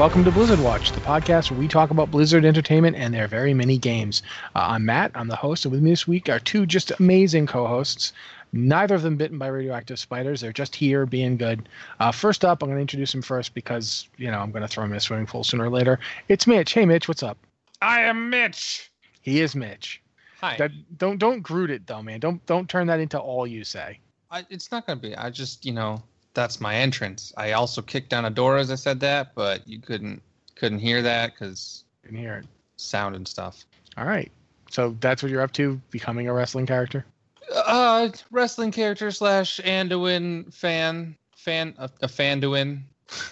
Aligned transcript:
welcome 0.00 0.24
to 0.24 0.30
Blizzard 0.30 0.60
Watch, 0.60 0.92
the 0.92 1.00
podcast 1.00 1.50
where 1.50 1.60
we 1.60 1.68
talk 1.68 1.90
about 1.90 2.10
Blizzard 2.10 2.46
Entertainment 2.46 2.96
and 2.96 3.12
their 3.12 3.28
very 3.28 3.52
many 3.52 3.76
games. 3.76 4.22
Uh, 4.56 4.68
I'm 4.68 4.86
Matt, 4.86 5.10
I'm 5.14 5.28
the 5.28 5.36
host, 5.36 5.66
and 5.66 5.72
with 5.72 5.82
me 5.82 5.90
this 5.90 6.08
week 6.08 6.30
are 6.30 6.38
two 6.38 6.64
just 6.64 6.90
amazing 6.98 7.46
co 7.46 7.66
hosts. 7.66 8.14
Neither 8.54 8.94
of 8.94 9.02
them 9.02 9.18
bitten 9.18 9.36
by 9.36 9.48
radioactive 9.48 9.98
spiders. 9.98 10.40
They're 10.40 10.54
just 10.54 10.74
here 10.74 11.04
being 11.04 11.36
good. 11.36 11.68
Uh, 12.00 12.12
first 12.12 12.46
up, 12.46 12.62
I'm 12.62 12.70
going 12.70 12.78
to 12.78 12.80
introduce 12.80 13.12
him 13.12 13.20
first 13.20 13.52
because, 13.52 14.08
you 14.16 14.30
know, 14.30 14.38
I'm 14.38 14.50
going 14.52 14.62
to 14.62 14.68
throw 14.68 14.84
him 14.84 14.92
in 14.92 14.96
a 14.96 15.00
swimming 15.00 15.26
pool 15.26 15.44
sooner 15.44 15.64
or 15.64 15.70
later. 15.70 15.98
It's 16.28 16.46
Mitch. 16.46 16.72
Hey, 16.72 16.86
Mitch, 16.86 17.06
what's 17.06 17.22
up? 17.22 17.36
I 17.82 18.00
am 18.00 18.30
Mitch. 18.30 18.90
He 19.20 19.42
is 19.42 19.54
Mitch. 19.54 20.00
Hi. 20.40 20.56
That, 20.56 20.70
don't 20.96 21.18
don't 21.18 21.42
Groot 21.42 21.68
it 21.68 21.86
though, 21.86 22.02
man. 22.02 22.20
Don't 22.20 22.44
don't 22.46 22.70
turn 22.70 22.86
that 22.86 23.00
into 23.00 23.18
all 23.18 23.46
you 23.46 23.64
say. 23.64 24.00
I, 24.30 24.46
it's 24.48 24.72
not 24.72 24.86
gonna 24.86 24.98
be. 24.98 25.14
I 25.14 25.28
just, 25.28 25.66
you 25.66 25.72
know, 25.72 26.02
that's 26.34 26.60
my 26.60 26.76
entrance. 26.76 27.32
I 27.36 27.52
also 27.52 27.82
kicked 27.82 28.08
down 28.10 28.24
a 28.24 28.30
door 28.30 28.56
as 28.56 28.70
I 28.70 28.74
said 28.76 29.00
that, 29.00 29.34
but 29.34 29.66
you 29.66 29.78
couldn't 29.80 30.22
couldn't 30.54 30.78
hear 30.80 31.02
that 31.02 31.32
because 31.32 31.84
You 32.02 32.08
can 32.10 32.18
hear 32.18 32.34
it. 32.36 32.46
sound 32.76 33.16
and 33.16 33.26
stuff. 33.26 33.64
All 33.96 34.04
right. 34.04 34.30
So 34.70 34.96
that's 35.00 35.22
what 35.22 35.32
you're 35.32 35.42
up 35.42 35.52
to, 35.54 35.80
becoming 35.90 36.28
a 36.28 36.32
wrestling 36.32 36.66
character. 36.66 37.04
Uh, 37.52 38.10
wrestling 38.30 38.70
character 38.70 39.10
slash 39.10 39.58
Anduin 39.64 40.52
fan 40.54 41.16
fan 41.34 41.74
a, 41.78 41.90
a 42.02 42.06
Fanduin. 42.08 42.82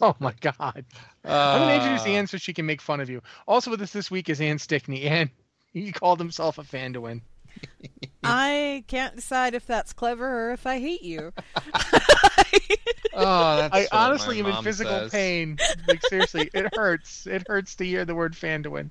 Oh 0.00 0.14
my 0.20 0.32
God. 0.40 0.84
Uh, 1.24 1.28
I'm 1.28 1.60
going 1.62 1.68
to 1.70 1.74
introduce 1.84 2.06
Anne 2.06 2.26
so 2.28 2.36
she 2.36 2.52
can 2.54 2.66
make 2.66 2.80
fun 2.80 3.00
of 3.00 3.10
you. 3.10 3.20
Also 3.48 3.68
with 3.70 3.82
us 3.82 3.92
this 3.92 4.08
week 4.08 4.28
is 4.28 4.40
Anne 4.40 4.60
Stickney. 4.60 5.02
Ann, 5.02 5.28
he 5.72 5.90
called 5.90 6.20
himself 6.20 6.58
a 6.58 6.62
fan 6.64 6.92
to 6.92 7.00
win. 7.00 7.20
I 8.24 8.84
can't 8.88 9.16
decide 9.16 9.54
if 9.54 9.66
that's 9.66 9.92
clever 9.92 10.48
or 10.48 10.52
if 10.52 10.66
I 10.66 10.78
hate 10.78 11.02
you. 11.02 11.32
Oh, 13.16 13.56
that's 13.56 13.74
I 13.74 13.86
honestly 13.92 14.40
am 14.40 14.46
in 14.46 14.62
physical 14.62 14.92
says. 14.92 15.12
pain. 15.12 15.58
Like 15.86 16.04
seriously, 16.06 16.50
it 16.52 16.74
hurts. 16.74 17.26
It 17.26 17.46
hurts 17.46 17.76
to 17.76 17.84
hear 17.84 18.04
the 18.04 18.14
word 18.14 18.36
fan 18.36 18.62
to 18.64 18.70
win. 18.70 18.90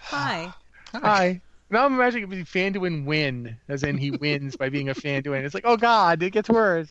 Hi. 0.00 0.52
Hi. 0.94 1.40
Now 1.70 1.86
I'm 1.86 1.94
imagining 1.94 2.24
it 2.24 2.28
would 2.28 2.36
be 2.38 2.44
fan 2.44 2.72
to 2.74 2.80
win 2.80 3.04
win, 3.04 3.56
as 3.68 3.82
in 3.82 3.96
he 3.96 4.10
wins 4.20 4.56
by 4.56 4.68
being 4.68 4.88
a 4.88 4.94
fan 4.94 5.22
to 5.22 5.30
win. 5.30 5.44
It's 5.44 5.54
like, 5.54 5.64
oh 5.66 5.76
God, 5.76 6.22
it 6.22 6.30
gets 6.30 6.48
worse. 6.48 6.90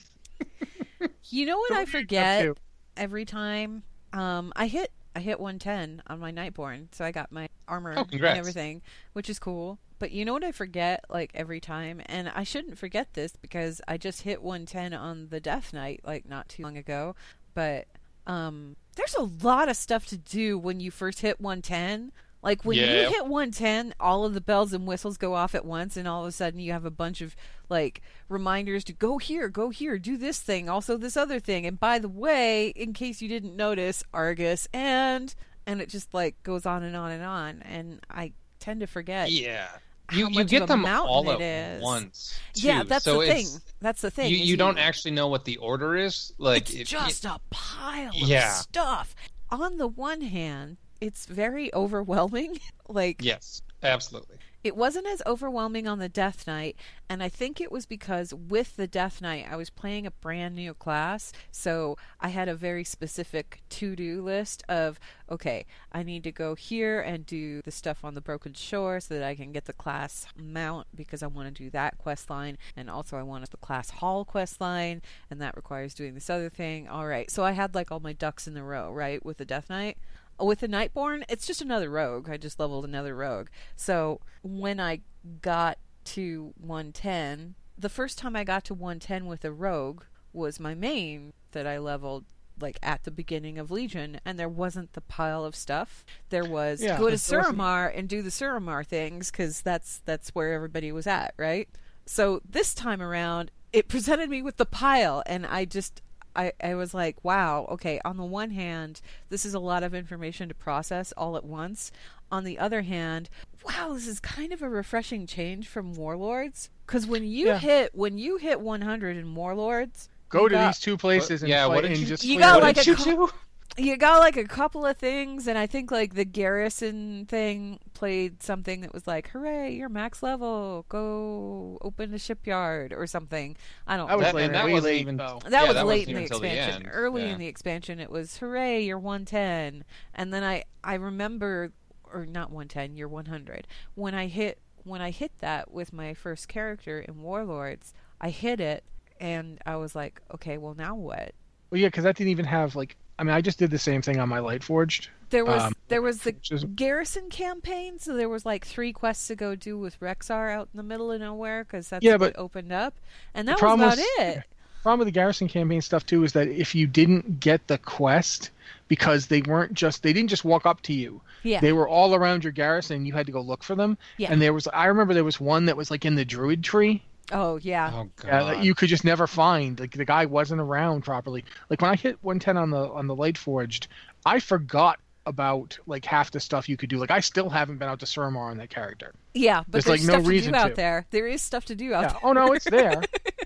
You 1.30 1.46
know 1.46 1.58
what 1.58 1.70
So 1.70 1.76
I 1.76 1.80
what 1.80 1.94
are 1.94 2.00
you 2.00 2.00
up 2.00 2.02
forget 2.02 2.58
every 2.98 3.26
time? 3.26 3.84
Um, 4.14 4.54
I 4.56 4.68
hit 4.68 4.92
I 5.16 5.20
hit 5.20 5.40
110 5.40 6.04
on 6.08 6.20
my 6.20 6.32
Nightborne, 6.32 6.88
so 6.94 7.04
I 7.04 7.12
got 7.12 7.32
my 7.32 7.50
armor 7.68 7.94
Oh, 7.98 8.06
and 8.12 8.24
everything, 8.24 8.82
which 9.14 9.30
is 9.30 9.38
cool. 9.38 9.80
But 10.02 10.12
you 10.12 10.26
know 10.26 10.34
what 10.34 10.44
I 10.44 10.52
forget 10.52 11.06
like 11.12 11.30
every 11.36 11.60
time, 11.60 12.02
and 12.08 12.28
I 12.28 12.44
shouldn't 12.44 12.80
forget 12.80 13.14
this 13.14 13.36
because 13.36 13.82
I 13.88 13.98
just 14.00 14.24
hit 14.24 14.42
110 14.42 14.96
on 14.96 15.28
the 15.30 15.40
Death 15.40 15.74
Knight 15.74 16.00
like 16.04 16.28
not 16.28 16.50
too 16.50 16.64
long 16.64 16.76
ago. 16.76 17.16
But 17.54 17.86
um, 18.26 18.78
there's 18.96 19.14
a 19.14 19.30
lot 19.46 19.70
of 19.70 19.78
stuff 19.78 20.08
to 20.08 20.18
do 20.18 20.58
when 20.58 20.80
you 20.80 20.90
first 20.90 21.22
hit 21.22 21.40
110. 21.40 22.12
Like 22.42 22.66
when 22.66 22.80
Yeah. 22.80 23.04
you 23.04 23.10
hit 23.10 23.28
110, 23.28 23.94
all 24.00 24.26
of 24.26 24.34
the 24.34 24.42
bells 24.42 24.74
and 24.74 24.88
whistles 24.88 25.18
go 25.18 25.36
off 25.36 25.54
at 25.54 25.66
once, 25.66 25.96
and 25.96 26.08
all 26.08 26.24
of 26.24 26.28
a 26.30 26.32
sudden 26.32 26.60
you 26.60 26.72
have 26.72 26.86
a 26.86 26.90
bunch 26.90 27.22
of 27.22 27.36
like 27.70 28.02
reminders 28.28 28.84
to 28.86 28.94
go 28.94 29.20
here, 29.20 29.50
go 29.50 29.70
here, 29.70 30.00
do 30.00 30.18
this 30.18 30.40
thing, 30.40 30.68
also 30.68 30.98
this 30.98 31.16
other 31.16 31.40
thing. 31.40 31.68
And 31.68 31.80
by 31.80 32.00
the 32.00 32.10
way, 32.10 32.70
in 32.70 32.94
case 32.94 33.22
you 33.22 33.30
didn't 33.30 33.56
notice, 33.56 34.04
Argus 34.12 34.68
and 34.74 35.36
and 35.68 35.80
it 35.80 35.90
just 35.90 36.12
like 36.12 36.42
goes 36.42 36.66
on 36.66 36.82
and 36.82 36.96
on 36.96 37.12
and 37.12 37.24
on. 37.24 37.62
And 37.62 38.04
I 38.10 38.34
tend 38.60 38.80
to 38.80 38.88
forget. 38.88 39.30
Yeah. 39.30 39.68
You 40.12 40.30
you 40.30 40.44
get 40.44 40.68
them 40.68 40.86
all 40.86 41.30
at 41.32 41.42
is. 41.42 41.82
once. 41.82 42.40
Yeah, 42.56 42.84
that's 42.84 43.06
so 43.06 43.22
the 43.22 43.28
thing. 43.28 43.48
That's 43.80 44.02
the 44.02 44.12
thing. 44.12 44.30
You 44.30 44.38
you 44.38 44.58
don't 44.58 44.78
actually 44.78 45.12
know 45.12 45.28
what 45.28 45.46
the 45.46 45.58
order 45.58 45.96
is. 45.96 46.34
Like 46.38 46.70
it's 46.70 46.82
if- 46.82 46.88
just 46.88 47.26
a 47.26 47.40
pile 47.50 48.10
of 48.10 48.52
stuff. 48.54 49.16
On 49.50 49.78
the 49.78 49.88
one 49.88 50.22
hand, 50.22 50.78
it's 51.02 51.26
very 51.26 51.74
overwhelming. 51.74 52.60
like 52.88 53.24
Yes, 53.24 53.62
absolutely. 53.84 54.38
It 54.64 54.76
wasn't 54.76 55.08
as 55.08 55.22
overwhelming 55.26 55.88
on 55.88 56.00
the 56.00 56.10
Death 56.10 56.46
Knight, 56.46 56.76
and 57.10 57.24
I 57.24 57.30
think 57.30 57.60
it 57.60 57.72
was 57.72 57.86
because 57.86 58.34
with 58.34 58.76
the 58.76 58.88
Death 58.88 59.22
Knight, 59.22 59.48
I 59.50 59.56
was 59.56 59.70
playing 59.70 60.06
a 60.06 60.12
brand 60.12 60.56
new 60.56 60.74
class, 60.74 61.34
so 61.52 61.98
I 62.20 62.30
had 62.30 62.48
a 62.48 62.56
very 62.56 62.84
specific 62.84 63.62
to 63.70 63.96
do 63.96 64.22
list 64.22 64.64
of 64.70 65.00
okay, 65.30 65.66
I 65.94 66.04
need 66.04 66.24
to 66.26 66.32
go 66.32 66.56
here 66.56 67.00
and 67.00 67.26
do 67.26 67.62
the 67.62 67.72
stuff 67.72 68.04
on 68.04 68.16
the 68.16 68.22
Broken 68.22 68.54
Shore 68.54 69.00
so 69.00 69.14
that 69.14 69.24
I 69.24 69.34
can 69.34 69.54
get 69.54 69.64
the 69.64 69.74
class 69.74 70.28
mount 70.36 70.88
because 70.94 71.24
I 71.24 71.28
want 71.28 71.48
to 71.48 71.64
do 71.64 71.70
that 71.70 71.98
quest 71.98 72.30
line, 72.30 72.58
and 72.76 72.90
also 72.90 73.18
I 73.18 73.24
wanted 73.24 73.50
the 73.50 73.58
class 73.58 73.90
hall 73.90 74.26
quest 74.26 74.60
line, 74.60 75.02
and 75.30 75.42
that 75.42 75.56
requires 75.56 75.94
doing 75.94 76.14
this 76.14 76.30
other 76.30 76.50
thing. 76.50 76.88
All 76.88 77.08
right, 77.08 77.32
so 77.32 77.44
I 77.44 77.52
had 77.52 77.74
like 77.74 77.92
all 77.92 78.00
my 78.00 78.14
ducks 78.14 78.48
in 78.48 78.54
the 78.54 78.64
row, 78.64 78.92
right, 78.92 79.26
with 79.26 79.38
the 79.38 79.46
Death 79.46 79.70
Knight 79.70 79.98
with 80.42 80.60
the 80.60 80.68
Nightborne, 80.68 81.24
it's 81.30 81.46
just 81.46 81.62
another 81.62 81.90
rogue. 81.90 82.30
I 82.30 82.38
just 82.38 82.60
leveled 82.60 82.86
another 82.86 83.16
rogue. 83.16 83.50
So 83.76 84.22
when 84.44 84.80
I 84.80 85.02
got 85.42 85.78
to 86.06 86.54
110, 86.58 87.56
the 87.78 87.90
first 87.90 88.18
time 88.18 88.36
I 88.36 88.44
got 88.44 88.64
to 88.66 88.74
110 88.74 89.26
with 89.26 89.46
a 89.46 89.52
rogue 89.52 90.04
was 90.34 90.60
my 90.60 90.74
main 90.74 91.34
that 91.52 91.68
I 91.68 91.78
leveled 91.78 92.26
like 92.60 92.78
at 92.84 93.04
the 93.04 93.12
beginning 93.12 93.58
of 93.58 93.72
Legion, 93.72 94.20
and 94.24 94.38
there 94.38 94.50
wasn't 94.50 94.94
the 94.94 95.02
pile 95.02 95.44
of 95.44 95.56
stuff. 95.56 96.06
There 96.30 96.46
was 96.46 96.82
Yeah, 96.82 96.98
go 97.00 97.10
to 97.10 97.16
Suramar 97.16 97.92
and 97.96 98.08
do 98.08 98.22
the 98.22 98.30
Suramar 98.30 98.86
things 98.86 99.32
because 99.32 99.62
that's 99.62 100.02
that's 100.06 100.30
where 100.30 100.54
everybody 100.54 100.92
was 100.92 101.08
at, 101.08 101.34
right? 101.38 101.68
So 102.06 102.42
this 102.48 102.74
time 102.74 103.02
around, 103.02 103.52
it 103.74 103.88
presented 103.88 104.30
me 104.30 104.42
with 104.42 104.58
the 104.58 104.66
pile, 104.66 105.24
and 105.26 105.46
I 105.46 105.66
just 105.66 106.02
I, 106.36 106.54
I 106.64 106.76
was 106.76 106.94
like, 106.94 107.18
wow, 107.24 107.66
okay, 107.72 108.00
on 108.06 108.18
the 108.18 108.24
one 108.24 108.52
hand, 108.52 109.02
this 109.30 109.46
is 109.46 109.54
a 109.54 109.60
lot 109.60 109.84
of 109.84 109.94
information 109.94 110.48
to 110.50 110.56
process 110.56 111.12
all 111.18 111.36
at 111.38 111.44
once. 111.44 111.92
On 112.32 112.44
the 112.46 112.58
other 112.60 112.84
hand, 112.84 113.30
wow, 113.66 113.94
this 113.94 114.08
is 114.08 114.20
kind 114.22 114.54
of 114.54 114.62
a 114.62 114.70
refreshing 114.70 115.28
change 115.28 115.68
from 115.68 115.94
Warlords. 115.94 116.70
Because 116.88 117.06
when 117.06 117.26
you 117.26 117.48
Yeah. 117.48 117.58
hit 117.60 117.94
when 117.94 118.18
you 118.18 118.38
hit 118.38 118.62
100 118.62 119.18
in 119.18 119.36
Warlords, 119.36 120.08
Go 120.30 120.48
to 120.48 120.56
got- 120.56 120.68
these 120.68 120.80
two 120.80 120.96
places 120.98 121.42
and 121.44 121.50
yeah, 121.50 121.66
fight 121.68 121.76
what 121.76 121.82
did 121.82 121.92
and 121.92 122.00
you- 122.00 122.06
just 122.06 122.24
You 122.24 122.40
got 122.40 122.56
away. 122.60 122.68
like 122.68 122.78
What 122.78 122.88
a 122.88 122.90
did 122.90 122.98
co- 122.98 123.10
you 123.10 123.16
do? 123.28 123.34
You 123.78 123.96
got 123.98 124.20
like 124.20 124.38
a 124.38 124.44
couple 124.44 124.86
of 124.86 124.98
things, 124.98 125.48
and 125.48 125.58
I 125.58 125.66
think 125.66 125.92
like 125.92 126.14
the 126.14 126.26
garrison 126.26 127.26
thing 127.26 127.80
played 127.94 128.44
something 128.44 128.82
that 128.82 128.94
was 128.94 129.08
like, 129.08 129.30
"Hooray, 129.30 129.74
you're 129.74 129.90
max 129.90 130.22
level! 130.22 130.86
Go 130.90 131.78
open 131.82 132.14
a 132.14 132.20
shipyard 132.20 132.94
or 132.94 133.08
something." 133.08 133.56
I 133.88 133.98
don't. 133.98 134.10
I 134.10 134.16
was 134.16 134.26
That- 134.26 134.36
later, 134.36 134.46
and 134.48 134.56
that 134.56 134.70
wasn't 134.70 134.84
late, 134.84 135.02
even- 135.02 135.18
though. 135.18 135.40
That 135.44 135.52
Yeah, 135.52 135.68
was 135.68 135.76
that 135.76 135.86
late 135.86 136.08
in 136.08 136.16
the 136.16 136.20
even 136.22 136.30
till 136.30 136.40
the 136.42 136.48
expansion. 136.54 136.88
Early 136.90 137.24
yeah. 137.24 137.34
in 137.34 137.40
the 137.40 137.48
expansion, 137.48 138.00
it 138.00 138.10
was 138.12 138.38
hooray, 138.38 138.82
you're 138.84 139.00
110. 139.00 139.84
And 140.14 140.34
then 140.34 140.44
I 140.44 140.64
I 140.84 140.96
remember, 140.96 141.72
or 142.12 142.26
not 142.26 142.52
110, 142.52 142.98
you're 142.98 143.08
100. 143.08 143.68
When 143.96 144.14
I 144.14 144.28
hit 144.28 144.60
when 144.84 145.00
I 145.02 145.12
hit 145.12 145.32
that 145.40 145.72
with 145.72 145.94
my 145.94 146.14
first 146.16 146.48
character 146.48 147.00
in 147.00 147.22
Warlords, 147.22 147.94
I 148.20 148.32
hit 148.32 148.60
it, 148.60 148.84
and 149.20 149.60
I 149.66 149.76
was 149.76 149.94
like, 149.96 150.20
okay, 150.34 150.58
well 150.58 150.74
now 150.74 150.96
what? 150.96 151.34
Well, 151.70 151.80
yeah, 151.80 151.88
because 151.88 152.04
that 152.04 152.18
didn't 152.18 152.32
even 152.32 152.46
have 152.46 152.76
like. 152.76 152.98
I 153.22 153.24
mean, 153.24 153.36
I 153.36 153.42
just 153.42 153.60
did 153.60 153.70
the 153.70 153.78
same 153.78 154.02
thing 154.02 154.20
on 154.20 154.28
my 154.30 154.40
Lightforged. 154.40 155.10
There 155.30 155.46
was 155.46 155.62
Um, 155.62 155.74
there 155.90 156.02
was 156.02 156.22
the 156.24 156.36
is- 156.50 156.64
garrison 156.76 157.30
campaign, 157.30 158.00
so 158.00 158.16
there 158.18 158.28
was 158.28 158.48
like 158.48 158.66
three 158.66 158.92
quests 158.92 159.28
to 159.28 159.36
go 159.36 159.54
do 159.54 159.78
with 159.78 160.00
Rexxar 160.00 160.52
out 160.52 160.70
in 160.74 160.78
the 160.78 160.84
middle 160.84 161.12
of 161.12 161.22
nowhere 161.22 161.64
because 161.64 161.90
that's 161.90 162.04
Yeah, 162.04 162.14
what 162.14 162.34
but 162.34 162.40
opened 162.40 162.72
up, 162.74 162.96
and 163.36 163.48
that 163.48 163.62
was 163.62 163.74
about 163.76 163.98
was- 163.98 164.00
it. 164.18 164.44
problem 164.82 164.98
with 164.98 165.06
the 165.06 165.12
garrison 165.12 165.48
campaign 165.48 165.80
stuff 165.84 166.04
too 166.04 166.24
is 166.24 166.34
that 166.34 166.48
if 166.48 166.74
you 166.74 166.88
didn't 166.88 167.40
get 167.40 167.68
the 167.68 167.78
quest 167.78 168.50
because 168.88 169.28
they 169.28 169.44
weren't 169.44 169.76
just 169.76 170.02
they 170.02 170.12
didn't 170.12 170.32
just 170.32 170.44
walk 170.44 170.66
up 170.66 170.82
to 170.82 170.92
you 170.92 171.22
Yeah, 171.44 171.60
they 171.60 171.72
were 171.72 171.88
all 171.88 172.16
around 172.16 172.44
your 172.44 172.52
garrison 172.52 172.96
and 172.98 173.06
you 173.08 173.14
had 173.14 173.28
to 173.28 173.32
go 173.32 173.42
look 173.42 173.64
for 173.64 173.76
them 173.76 173.96
Yeah. 174.18 174.32
and 174.32 174.42
there 174.42 174.54
was 174.54 174.68
i 174.74 174.86
remember 174.88 175.14
there 175.14 175.24
was 175.24 175.40
one 175.40 175.68
that 175.68 175.78
was 175.78 175.92
like 175.92 176.04
in 176.04 176.16
the 176.16 176.26
druid 176.26 176.64
tree 176.64 177.04
oh 177.32 177.58
yeah, 177.62 177.92
Oh 177.94 178.10
god. 178.18 178.30
uh, 178.30 178.46
that 178.46 178.64
you 178.64 178.74
could 178.76 178.90
just 178.90 179.04
never 179.06 179.28
find 179.28 179.80
like 179.80 179.92
the 179.92 180.06
guy 180.06 180.26
wasn't 180.26 180.62
around 180.62 181.04
properly 181.04 181.44
like 181.70 181.82
when 181.82 181.92
i 181.92 181.96
hit 181.96 182.18
110 182.22 182.58
on 182.58 182.70
the 182.70 182.90
on 182.92 183.08
the 183.08 183.16
Lightforged 183.16 183.88
i 184.26 184.40
forgot 184.40 185.00
about 185.28 185.78
like 185.86 186.04
half 186.04 186.32
the 186.32 186.40
stuff 186.40 186.68
you 186.68 186.76
could 186.78 186.90
do 186.90 186.98
like 186.98 187.12
i 187.12 187.20
still 187.20 187.50
haven't 187.50 187.78
been 187.78 187.88
out 187.88 188.00
to 188.00 188.06
Suramar 188.06 188.50
on 188.52 188.58
that 188.58 188.70
character 188.70 189.14
yeah. 189.34 189.62
But 189.68 189.86
There's, 189.86 189.86
there's, 189.86 190.00
like, 190.02 190.08
no 190.08 190.14
stuff 190.16 190.24
to 190.24 190.30
reason 190.30 190.54
do 190.54 190.60
out 190.60 190.68
to. 190.70 190.74
there. 190.76 191.06
There 191.12 191.26
is 191.28 191.42
stuff 191.42 191.64
to 191.66 191.76
do 191.76 191.94
out 191.94 192.02
yeah. 192.02 192.10
there. 192.10 192.20
oh 192.24 192.34
no 192.34 192.52
it's 192.54 192.66
there 192.70 193.02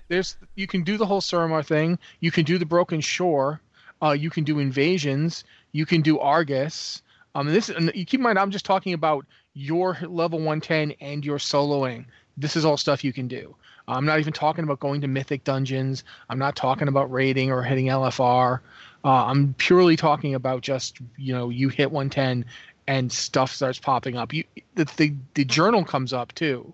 there's 0.08 0.36
you 0.54 0.66
can 0.66 0.82
do 0.84 0.96
the 0.96 1.06
whole 1.06 1.20
Suramar 1.20 1.64
thing 1.64 1.98
you 2.20 2.30
can 2.30 2.44
do 2.44 2.58
the 2.58 2.66
broken 2.66 3.00
shore 3.00 3.60
uh, 4.02 4.10
you 4.12 4.30
can 4.30 4.42
do 4.44 4.58
invasions 4.58 5.44
you 5.72 5.86
can 5.86 6.00
do 6.02 6.18
argus 6.18 7.02
um 7.34 7.46
this 7.46 7.68
and 7.68 7.92
you 7.94 8.04
keep 8.06 8.18
in 8.20 8.24
mind 8.24 8.38
i'm 8.38 8.50
just 8.50 8.64
talking 8.64 8.94
about 8.94 9.24
your 9.54 9.96
level 10.02 10.38
110 10.38 10.92
and 11.00 11.24
your 11.24 11.38
soloing 11.38 12.04
this 12.36 12.56
is 12.56 12.64
all 12.64 12.76
stuff 12.76 13.04
you 13.04 13.12
can 13.12 13.28
do 13.28 13.54
i'm 13.88 14.04
not 14.04 14.20
even 14.20 14.32
talking 14.32 14.64
about 14.64 14.80
going 14.80 15.00
to 15.00 15.08
mythic 15.08 15.44
dungeons. 15.44 16.04
I'm 16.28 16.38
not 16.38 16.56
talking 16.56 16.88
about 16.88 17.10
raiding 17.10 17.50
or 17.50 17.62
hitting 17.62 17.86
lfr 17.86 18.60
uh, 19.04 19.08
i'm 19.08 19.54
purely 19.54 19.96
talking 19.96 20.34
about 20.34 20.62
just 20.62 20.98
you 21.16 21.32
know 21.32 21.50
you 21.50 21.68
hit 21.68 21.90
110 21.90 22.44
and 22.86 23.10
stuff 23.10 23.52
starts 23.52 23.78
popping 23.78 24.16
up. 24.16 24.32
You 24.32 24.44
the, 24.74 24.84
the, 24.96 25.14
the 25.34 25.44
journal 25.44 25.84
comes 25.84 26.12
up 26.12 26.32
too. 26.34 26.72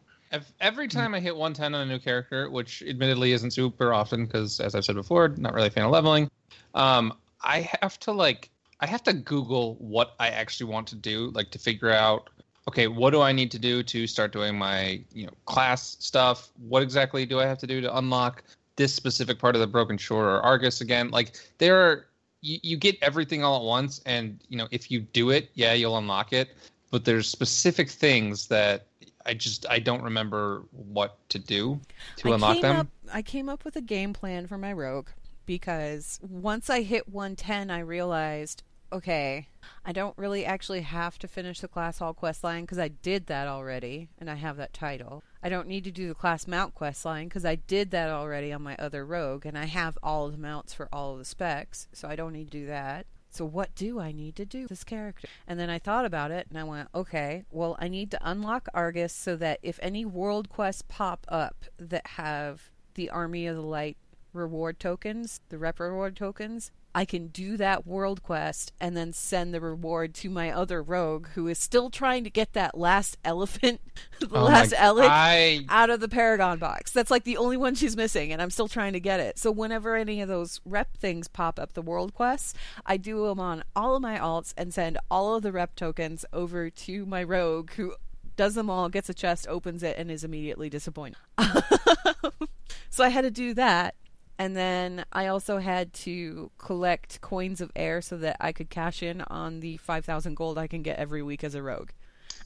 Every 0.61 0.89
time 0.89 1.15
I 1.15 1.21
hit 1.21 1.37
110 1.37 1.75
on 1.75 1.89
a 1.89 1.93
new 1.93 1.99
character, 1.99 2.49
which 2.49 2.83
admittedly 2.89 3.33
isn't 3.33 3.51
super 3.51 3.93
often 3.93 4.25
because, 4.25 4.61
as 4.61 4.75
I've 4.75 4.85
said 4.85 4.95
before, 4.95 5.29
not 5.29 5.53
really 5.53 5.67
a 5.67 5.71
fan 5.71 5.85
of 5.85 5.91
leveling, 5.91 6.31
um, 6.75 7.13
I 7.43 7.69
have 7.83 7.99
to 8.01 8.13
like 8.13 8.49
I 8.81 8.87
have 8.87 9.03
to 9.05 9.13
Google 9.13 9.75
what 9.75 10.15
I 10.19 10.29
actually 10.29 10.73
want 10.73 10.89
to 10.89 10.97
do, 10.97 11.31
like 11.35 11.51
to 11.51 11.59
figure 11.59 11.91
out 11.91 12.31
okay, 12.69 12.87
what 12.87 13.11
do 13.11 13.21
I 13.21 13.33
need 13.33 13.51
to 13.53 13.59
do 13.59 13.83
to 13.83 14.07
start 14.07 14.33
doing 14.33 14.57
my 14.57 15.01
you 15.13 15.27
know 15.27 15.33
class 15.47 15.97
stuff? 16.01 16.51
What 16.69 16.83
exactly 16.83 17.27
do 17.27 17.41
I 17.41 17.47
have 17.47 17.59
to 17.59 17.67
do 17.67 17.81
to 17.81 17.97
unlock 17.97 18.43
this 18.77 18.95
specific 18.95 19.39
part 19.39 19.55
of 19.55 19.61
the 19.61 19.67
Broken 19.67 19.99
Shore 19.99 20.29
or 20.29 20.41
Argus 20.41 20.81
again? 20.81 21.11
Like 21.11 21.35
there 21.59 21.77
are 21.77 22.07
you, 22.41 22.59
you 22.63 22.77
get 22.77 22.97
everything 23.03 23.45
all 23.45 23.57
at 23.57 23.65
once, 23.65 24.01
and 24.07 24.39
you 24.49 24.59
know 24.59 24.69
if 24.71 24.91
you 24.91 25.01
do 25.01 25.31
it, 25.31 25.51
yeah, 25.55 25.73
you'll 25.73 25.99
unlock 25.99 26.33
it. 26.33 26.51
But 26.91 27.05
there's 27.05 27.27
specific 27.27 27.89
things 27.89 28.49
that 28.49 28.87
I 29.25 29.35
just 29.35 29.67
I 29.69 29.79
don't 29.79 30.03
remember 30.03 30.63
what 30.71 31.17
to 31.31 31.39
do 31.39 31.81
to 32.19 32.31
I 32.31 32.35
unlock 32.35 32.61
them. 32.61 32.77
Up, 32.77 32.87
I 33.13 33.23
came 33.23 33.49
up 33.49 33.65
with 33.65 33.77
a 33.77 33.81
game 33.81 34.13
plan 34.13 34.47
for 34.47 34.59
my 34.59 34.73
rogue 34.73 35.09
because 35.47 36.21
once 36.23 36.71
I 36.71 36.83
hit 36.83 37.09
110, 37.09 37.71
I 37.71 37.81
realized, 37.81 38.63
okay, 38.93 39.49
I 39.85 39.93
don't 39.93 40.17
really 40.19 40.45
actually 40.45 40.83
have 40.83 41.19
to 41.21 41.29
finish 41.29 41.61
the 41.61 41.69
class 41.69 41.99
hall 41.99 42.13
quest 42.13 42.45
line 42.45 42.63
because 42.65 42.79
I 42.79 42.89
did 42.89 43.27
that 43.27 43.49
already 43.49 44.09
and 44.19 44.31
I 44.31 44.35
have 44.35 44.59
that 44.59 44.75
title. 44.75 45.23
I 45.43 45.49
don't 45.49 45.67
need 45.67 45.85
to 45.85 45.91
do 45.91 46.09
the 46.09 46.15
class 46.15 46.47
mount 46.47 46.75
quest 46.75 47.05
line 47.05 47.29
because 47.29 47.45
I 47.45 47.55
did 47.55 47.91
that 47.91 48.11
already 48.11 48.53
on 48.53 48.63
my 48.63 48.77
other 48.77 49.05
rogue 49.07 49.47
and 49.47 49.57
I 49.57 49.65
have 49.65 49.99
all 50.03 50.29
the 50.29 50.37
mounts 50.37 50.75
for 50.75 50.89
all 50.93 51.15
of 51.15 51.19
the 51.19 51.25
specs, 51.25 51.89
so 51.93 52.09
I 52.09 52.17
don't 52.17 52.35
need 52.35 52.51
to 52.51 52.59
do 52.59 52.67
that. 52.67 53.07
So 53.31 53.47
what 53.47 53.75
do 53.75 53.99
I 53.99 54.13
need 54.13 54.37
to 54.37 54.45
do 54.45 54.67
this 54.67 54.85
character? 54.85 55.27
And 55.49 55.59
then 55.59 55.71
I 55.71 55.79
thought 55.79 56.05
about 56.05 56.31
it 56.31 56.47
and 56.51 56.59
I 56.59 56.65
went, 56.65 56.89
okay, 56.95 57.45
well 57.51 57.77
I 57.81 57.89
need 57.89 58.11
to 58.11 58.21
unlock 58.21 58.69
Argus 58.75 59.15
so 59.15 59.37
that 59.37 59.59
if 59.63 59.79
any 59.83 60.05
world 60.05 60.51
quests 60.51 60.85
pop 60.87 61.25
up 61.29 61.65
that 61.79 62.07
have 62.07 62.71
the 62.95 63.09
Army 63.09 63.47
of 63.47 63.57
the 63.57 63.63
Light 63.63 63.97
reward 64.35 64.79
tokens, 64.79 65.41
the 65.49 65.57
rep 65.57 65.81
reward 65.81 66.15
tokens, 66.15 66.73
I 66.95 67.05
can 67.05 67.29
do 67.29 67.57
that 67.57 67.87
world 67.87 68.23
quest 68.23 68.73
and 68.81 68.97
then 68.97 69.13
send 69.13 69.55
the 69.55 69.61
reward 69.61 70.15
to 70.17 70.31
my 70.31 70.51
other 70.51 70.83
rogue 70.83 71.29
who 71.35 71.49
is 71.49 71.59
still 71.59 71.91
trying 71.91 72.25
to 72.25 72.31
get 72.31 72.53
that 72.53 72.77
last 72.77 73.17
elephant, 73.25 73.81
the 74.21 74.29
Oh 74.33 74.45
last 74.45 74.73
Elekk 74.73 75.09
I 75.09 75.65
out 75.69 75.91
of 75.91 76.01
the 76.01 76.09
Paragon 76.09 76.59
box. 76.59 76.91
That's 76.93 77.11
like 77.11 77.25
the 77.25 77.37
only 77.37 77.57
one 77.57 77.75
she's 77.75 77.97
missing, 77.97 78.33
and 78.33 78.43
I'm 78.43 78.51
still 78.51 78.69
trying 78.69 78.93
to 78.93 79.01
get 79.01 79.21
it. 79.21 79.39
So 79.39 79.51
whenever 79.51 79.97
any 79.97 80.21
of 80.21 80.29
those 80.29 80.61
rep 80.65 80.97
things 80.97 81.29
pop 81.29 81.59
up, 81.59 81.73
the 81.73 81.83
world 81.83 82.15
quests, 82.15 82.55
I 82.85 82.97
do 82.97 83.27
them 83.27 83.41
on 83.41 83.65
all 83.75 83.97
of 83.97 84.03
my 84.03 84.19
alts 84.19 84.53
and 84.57 84.73
send 84.75 84.99
all 85.11 85.35
of 85.35 85.43
the 85.43 85.53
rep 85.53 85.75
tokens 85.77 86.25
over 86.33 86.71
to 86.71 87.07
my 87.07 87.23
rogue 87.23 87.73
who 87.73 87.95
does 88.37 88.55
them 88.55 88.71
all, 88.71 88.89
gets 88.89 89.09
a 89.09 89.15
chest, 89.15 89.47
opens 89.49 89.83
it, 89.83 89.97
and 89.99 90.11
is 90.11 90.25
immediately 90.25 90.71
disappointed. 90.71 91.17
so 92.91 93.05
I 93.05 93.09
had 93.09 93.23
to 93.23 93.31
do 93.31 93.55
that. 93.55 93.95
And 94.39 94.57
then 94.57 95.05
I 95.13 95.27
also 95.29 95.59
had 95.59 95.93
to 95.95 96.51
collect 96.59 97.21
coins 97.21 97.61
of 97.61 97.71
air 97.77 98.01
so 98.03 98.17
that 98.19 98.37
I 98.41 98.53
could 98.53 98.71
cash 98.71 99.03
in 99.03 99.21
on 99.23 99.61
the 99.61 99.77
5,000 99.79 100.35
gold 100.37 100.59
I 100.59 100.67
can 100.67 100.83
get 100.83 100.99
every 100.99 101.23
week 101.23 101.45
as 101.45 101.55
a 101.55 101.63
rogue. 101.63 101.91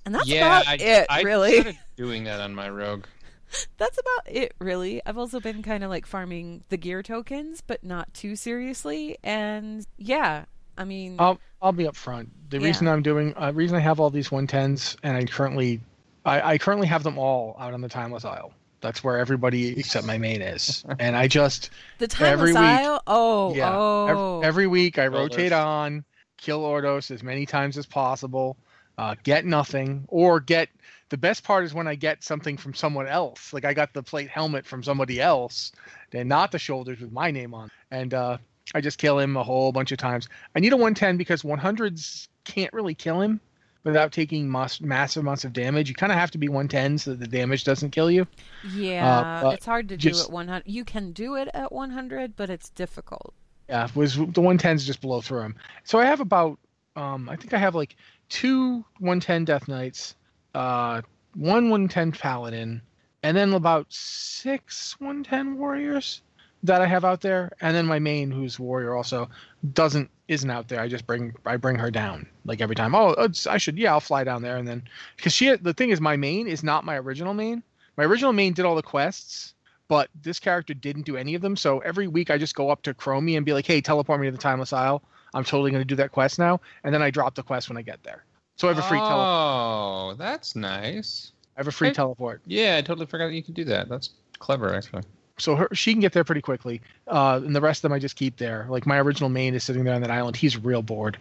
And 0.06 0.14
that's 0.14 0.32
yeah, 0.32 0.32
about 0.32 0.66
I, 0.66 0.78
it, 0.78 1.08
I 1.08 1.20
really. 1.20 1.62
started 1.62 1.78
doing 1.96 2.24
that 2.24 2.40
on 2.40 2.54
my 2.54 2.68
rogue. 2.68 3.06
That's 3.78 3.98
about 3.98 4.34
it, 4.34 4.54
really. 4.58 5.02
I've 5.06 5.18
also 5.18 5.40
been 5.40 5.62
kind 5.62 5.84
of 5.84 5.90
like 5.90 6.06
farming 6.06 6.64
the 6.68 6.76
gear 6.76 7.02
tokens, 7.02 7.60
but 7.60 7.84
not 7.84 8.12
too 8.14 8.36
seriously. 8.36 9.18
And 9.22 9.86
yeah, 9.98 10.46
I 10.76 10.84
mean, 10.84 11.26
I'll 11.26 11.40
I'll 11.62 11.72
be 11.72 11.84
upfront. 11.84 12.28
The 12.48 12.58
Yeah. 12.58 12.60
reason 12.60 12.88
I'm 12.88 13.02
doing, 13.02 13.34
uh, 13.36 13.52
reason 13.54 13.76
I 13.76 13.80
have 13.80 14.00
all 14.00 14.10
these 14.10 14.30
110s, 14.30 14.96
and 15.02 15.16
I 15.16 15.24
currently, 15.24 15.80
I, 16.24 16.52
I 16.54 16.58
currently 16.58 16.86
have 16.86 17.02
them 17.02 17.18
all 17.18 17.56
out 17.58 17.74
on 17.74 17.80
the 17.80 17.88
timeless 17.88 18.24
isle. 18.24 18.52
That's 18.80 19.02
where 19.02 19.18
everybody 19.18 19.78
except 19.78 20.06
my 20.06 20.18
main 20.18 20.42
is, 20.42 20.84
and 20.98 21.16
I 21.16 21.28
just 21.28 21.70
the 21.98 22.04
every 22.20 22.52
timeless 22.52 22.54
week- 22.54 22.56
isle. 22.58 23.02
Oh, 23.06 23.54
yeah. 23.54 23.72
oh, 23.74 24.40
Every, 24.42 24.66
week 24.66 24.98
I 24.98 25.08
Ordos. 25.08 25.12
rotate 25.14 25.52
on, 25.52 26.04
kill 26.36 26.62
Ordos 26.62 27.10
as 27.10 27.22
many 27.22 27.46
times 27.46 27.78
as 27.78 27.86
possible, 27.86 28.56
uh, 28.98 29.14
get 29.22 29.44
nothing, 29.44 30.04
or 30.08 30.40
get. 30.40 30.68
The 31.08 31.16
best 31.16 31.44
part 31.44 31.64
is 31.64 31.72
when 31.72 31.86
I 31.86 31.94
get 31.94 32.24
something 32.24 32.56
from 32.56 32.74
someone 32.74 33.06
else. 33.06 33.52
Like 33.52 33.64
I 33.64 33.72
got 33.74 33.92
the 33.94 34.02
plate 34.02 34.28
helmet 34.28 34.66
from 34.66 34.82
somebody 34.82 35.20
else, 35.20 35.72
and 36.12 36.28
not 36.28 36.50
the 36.52 36.58
shoulders 36.58 37.00
with 37.00 37.12
my 37.12 37.30
name 37.30 37.54
on. 37.54 37.70
And 37.90 38.12
uh, 38.12 38.38
I 38.74 38.80
just 38.80 38.98
kill 38.98 39.18
him 39.18 39.36
a 39.36 39.44
whole 39.44 39.70
bunch 39.72 39.92
of 39.92 39.98
times. 39.98 40.28
I 40.54 40.60
need 40.60 40.72
a 40.72 40.76
110 40.76 41.16
because 41.16 41.42
100s 41.42 42.28
can't 42.44 42.72
really 42.72 42.94
kill 42.94 43.20
him 43.20 43.40
without 43.86 44.10
taking 44.10 44.50
mass- 44.50 44.80
massive 44.80 45.22
amounts 45.22 45.44
of 45.44 45.52
damage. 45.52 45.88
You 45.88 45.94
kind 45.94 46.10
of 46.10 46.18
have 46.18 46.32
to 46.32 46.38
be 46.38 46.48
110 46.48 46.98
so 46.98 47.12
that 47.12 47.20
the 47.20 47.26
damage 47.28 47.62
doesn't 47.62 47.90
kill 47.90 48.10
you. 48.10 48.26
yeah. 48.74 49.40
but 49.42 49.54
it's 49.54 49.64
hard 49.64 49.88
to 49.90 49.96
do 49.96 50.08
at 50.10 50.30
100. 50.30 50.64
You 50.66 50.84
can 50.84 51.12
do 51.12 51.36
it 51.36 51.48
at 51.54 51.70
100, 51.70 52.34
but 52.34 52.50
it's 52.50 52.68
difficult. 52.70 53.32
Yeah, 53.68 53.88
was 53.94 54.16
the 54.16 54.24
110s 54.24 54.84
just 54.84 55.00
blow 55.00 55.20
through 55.20 55.42
him. 55.42 55.54
So 55.84 56.00
I 56.00 56.04
have 56.04 56.20
about, 56.20 56.58
um, 56.96 57.28
I 57.28 57.36
think 57.36 57.54
I 57.54 57.58
have 57.58 57.76
like 57.76 57.94
two 58.28 58.84
110 58.98 59.44
Death 59.44 59.68
Knights, 59.68 60.16
uh, 60.54 61.02
one 61.34 61.70
110 61.70 62.10
Paladin, 62.10 62.82
and 63.22 63.36
then 63.36 63.54
about 63.54 63.86
six 63.90 64.98
110 64.98 65.58
Warriors 65.58 66.22
that 66.66 66.80
I 66.82 66.86
have 66.86 67.04
out 67.04 67.20
there, 67.20 67.52
and 67.60 67.74
then 67.74 67.86
my 67.86 67.98
main, 67.98 68.30
who's 68.30 68.58
Warrior, 68.58 68.94
also 68.94 69.28
doesn't 69.72 70.10
isn't 70.28 70.50
out 70.50 70.68
there. 70.68 70.80
I 70.80 70.88
just 70.88 71.06
bring 71.06 71.34
I 71.44 71.56
bring 71.56 71.76
her 71.76 71.90
down 71.90 72.26
like 72.44 72.60
every 72.60 72.74
time. 72.76 72.94
Oh, 72.94 73.10
it's, 73.18 73.46
I 73.46 73.56
should 73.58 73.78
yeah, 73.78 73.92
I'll 73.92 74.00
fly 74.00 74.24
down 74.24 74.42
there, 74.42 74.56
and 74.56 74.66
then 74.66 74.82
because 75.16 75.32
she 75.32 75.54
the 75.56 75.72
thing 75.74 75.90
is 75.90 76.00
my 76.00 76.16
main 76.16 76.46
is 76.46 76.62
not 76.62 76.84
my 76.84 76.96
original 76.96 77.34
main. 77.34 77.62
My 77.96 78.04
original 78.04 78.32
main 78.32 78.52
did 78.52 78.64
all 78.64 78.74
the 78.74 78.82
quests, 78.82 79.54
but 79.88 80.10
this 80.22 80.38
character 80.38 80.74
didn't 80.74 81.02
do 81.06 81.16
any 81.16 81.34
of 81.34 81.42
them. 81.42 81.56
So 81.56 81.78
every 81.78 82.08
week 82.08 82.30
I 82.30 82.38
just 82.38 82.54
go 82.54 82.70
up 82.70 82.82
to 82.82 82.94
Chromie 82.94 83.36
and 83.36 83.46
be 83.46 83.52
like, 83.52 83.66
"Hey, 83.66 83.80
teleport 83.80 84.20
me 84.20 84.26
to 84.26 84.32
the 84.32 84.38
Timeless 84.38 84.72
Isle. 84.72 85.02
I'm 85.34 85.44
totally 85.44 85.70
going 85.70 85.80
to 85.80 85.86
do 85.86 85.96
that 85.96 86.12
quest 86.12 86.38
now." 86.38 86.60
And 86.84 86.92
then 86.92 87.02
I 87.02 87.10
drop 87.10 87.34
the 87.34 87.42
quest 87.42 87.68
when 87.68 87.78
I 87.78 87.82
get 87.82 88.02
there. 88.02 88.24
So 88.56 88.68
I 88.68 88.72
have 88.74 88.78
a 88.78 88.88
free 88.88 88.98
teleport. 88.98 89.18
Oh, 89.18 90.14
that's 90.18 90.56
nice. 90.56 91.32
I 91.56 91.60
have 91.60 91.68
a 91.68 91.72
free 91.72 91.88
I- 91.88 91.92
teleport. 91.92 92.42
Yeah, 92.46 92.76
I 92.76 92.82
totally 92.82 93.06
forgot 93.06 93.26
that 93.28 93.34
you 93.34 93.42
could 93.42 93.54
do 93.54 93.64
that. 93.64 93.88
That's 93.88 94.10
clever, 94.38 94.74
actually. 94.74 95.02
So 95.38 95.56
her, 95.56 95.68
she 95.72 95.92
can 95.92 96.00
get 96.00 96.12
there 96.12 96.24
pretty 96.24 96.40
quickly. 96.40 96.80
Uh, 97.06 97.40
and 97.44 97.54
the 97.54 97.60
rest 97.60 97.78
of 97.78 97.82
them 97.82 97.92
I 97.92 97.98
just 97.98 98.16
keep 98.16 98.36
there. 98.36 98.66
Like 98.68 98.86
my 98.86 98.98
original 98.98 99.28
main 99.28 99.54
is 99.54 99.64
sitting 99.64 99.84
there 99.84 99.94
on 99.94 100.00
that 100.00 100.10
island. 100.10 100.36
He's 100.36 100.56
real 100.56 100.82
bored. 100.82 101.18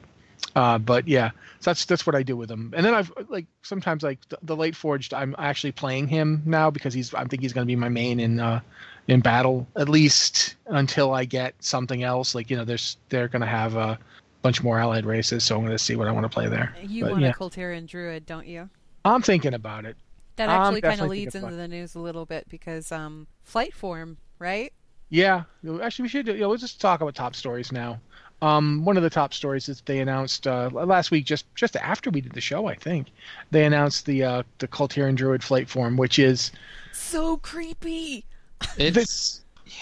Uh, 0.56 0.78
but 0.78 1.08
yeah, 1.08 1.32
so 1.60 1.72
that's 1.72 1.86
that's 1.86 2.06
what 2.06 2.16
I 2.16 2.24
do 2.24 2.38
with 2.38 2.50
him. 2.50 2.74
And 2.76 2.86
then 2.86 2.94
I've 2.94 3.12
like 3.30 3.46
sometimes 3.64 4.04
like 4.04 4.20
the, 4.30 4.38
the 4.44 4.56
Lightforged. 4.56 5.14
I'm 5.14 5.36
actually 5.38 5.72
playing 5.72 6.08
him 6.08 6.42
now 6.46 6.70
because 6.70 6.94
he's 6.94 7.14
I 7.14 7.26
think 7.26 7.42
he's 7.42 7.52
going 7.54 7.66
to 7.66 7.72
be 7.72 7.76
my 7.76 7.90
main 7.90 8.20
in 8.20 8.40
uh, 8.40 8.62
in 9.08 9.20
battle 9.20 9.68
at 9.76 9.90
least 9.90 10.56
until 10.68 11.14
I 11.14 11.26
get 11.26 11.56
something 11.60 12.04
else. 12.04 12.36
Like 12.36 12.50
you 12.50 12.58
know, 12.58 12.66
there's 12.66 12.98
they're 13.10 13.28
going 13.28 13.42
to 13.42 13.48
have 13.48 13.76
a 13.76 14.00
bunch 14.42 14.64
more 14.64 14.80
allied 14.80 15.06
races, 15.06 15.44
so 15.44 15.56
I'm 15.56 15.62
going 15.62 15.72
to 15.72 15.84
see 15.84 15.96
what 15.96 16.08
I 16.08 16.12
want 16.12 16.24
to 16.26 16.30
play 16.30 16.48
there. 16.48 16.76
You 16.82 17.04
But, 17.04 17.12
want 17.12 17.24
yeah. 17.24 17.30
a 17.30 17.34
Kul 17.34 17.50
Tiran 17.50 17.88
Druid, 17.88 18.26
don't 18.26 18.48
you? 18.48 18.70
I'm 19.04 19.22
thinking 19.22 19.54
about 19.54 19.86
it. 19.86 19.98
That 20.38 20.50
actually 20.50 20.82
kind 20.82 21.02
of 21.02 21.10
leads 21.10 21.36
into 21.36 21.56
the 21.56 21.68
news 21.68 21.96
a 21.96 22.00
little 22.00 22.26
bit 22.26 22.48
because 22.50 22.92
um, 22.92 23.28
flight 23.44 23.74
form, 23.74 24.18
right? 24.40 24.74
Yeah, 25.10 25.44
actually, 25.82 26.04
we 26.04 26.10
should. 26.10 26.28
You 26.28 26.40
know, 26.40 26.50
let's 26.50 26.62
just 26.62 26.82
talk 26.82 27.02
about 27.02 27.16
top 27.16 27.36
stories 27.36 27.72
now. 27.72 28.00
Um, 28.42 28.84
one 28.84 28.98
of 28.98 29.04
the 29.04 29.10
top 29.10 29.34
stories 29.34 29.66
that 29.68 29.82
they 29.86 30.00
announced 30.00 30.46
uh, 30.46 30.70
last 30.74 31.10
week, 31.10 31.26
just 31.26 31.46
just 31.56 31.76
after 31.78 32.10
we 32.10 32.22
did 32.22 32.34
the 32.34 32.42
show, 32.42 32.68
I 32.68 32.76
think, 32.76 33.08
they 33.52 33.66
announced 33.66 34.06
the 34.06 34.24
uh, 34.24 34.44
the 34.58 34.68
Kul 34.68 34.88
Tiran 34.88 35.16
Druid 35.16 35.44
flight 35.44 35.70
form, 35.70 35.96
which 35.96 36.20
is 36.20 36.52
So 36.92 37.38
creepy. 37.38 38.26
It's 38.78 39.42
yeah, 39.66 39.74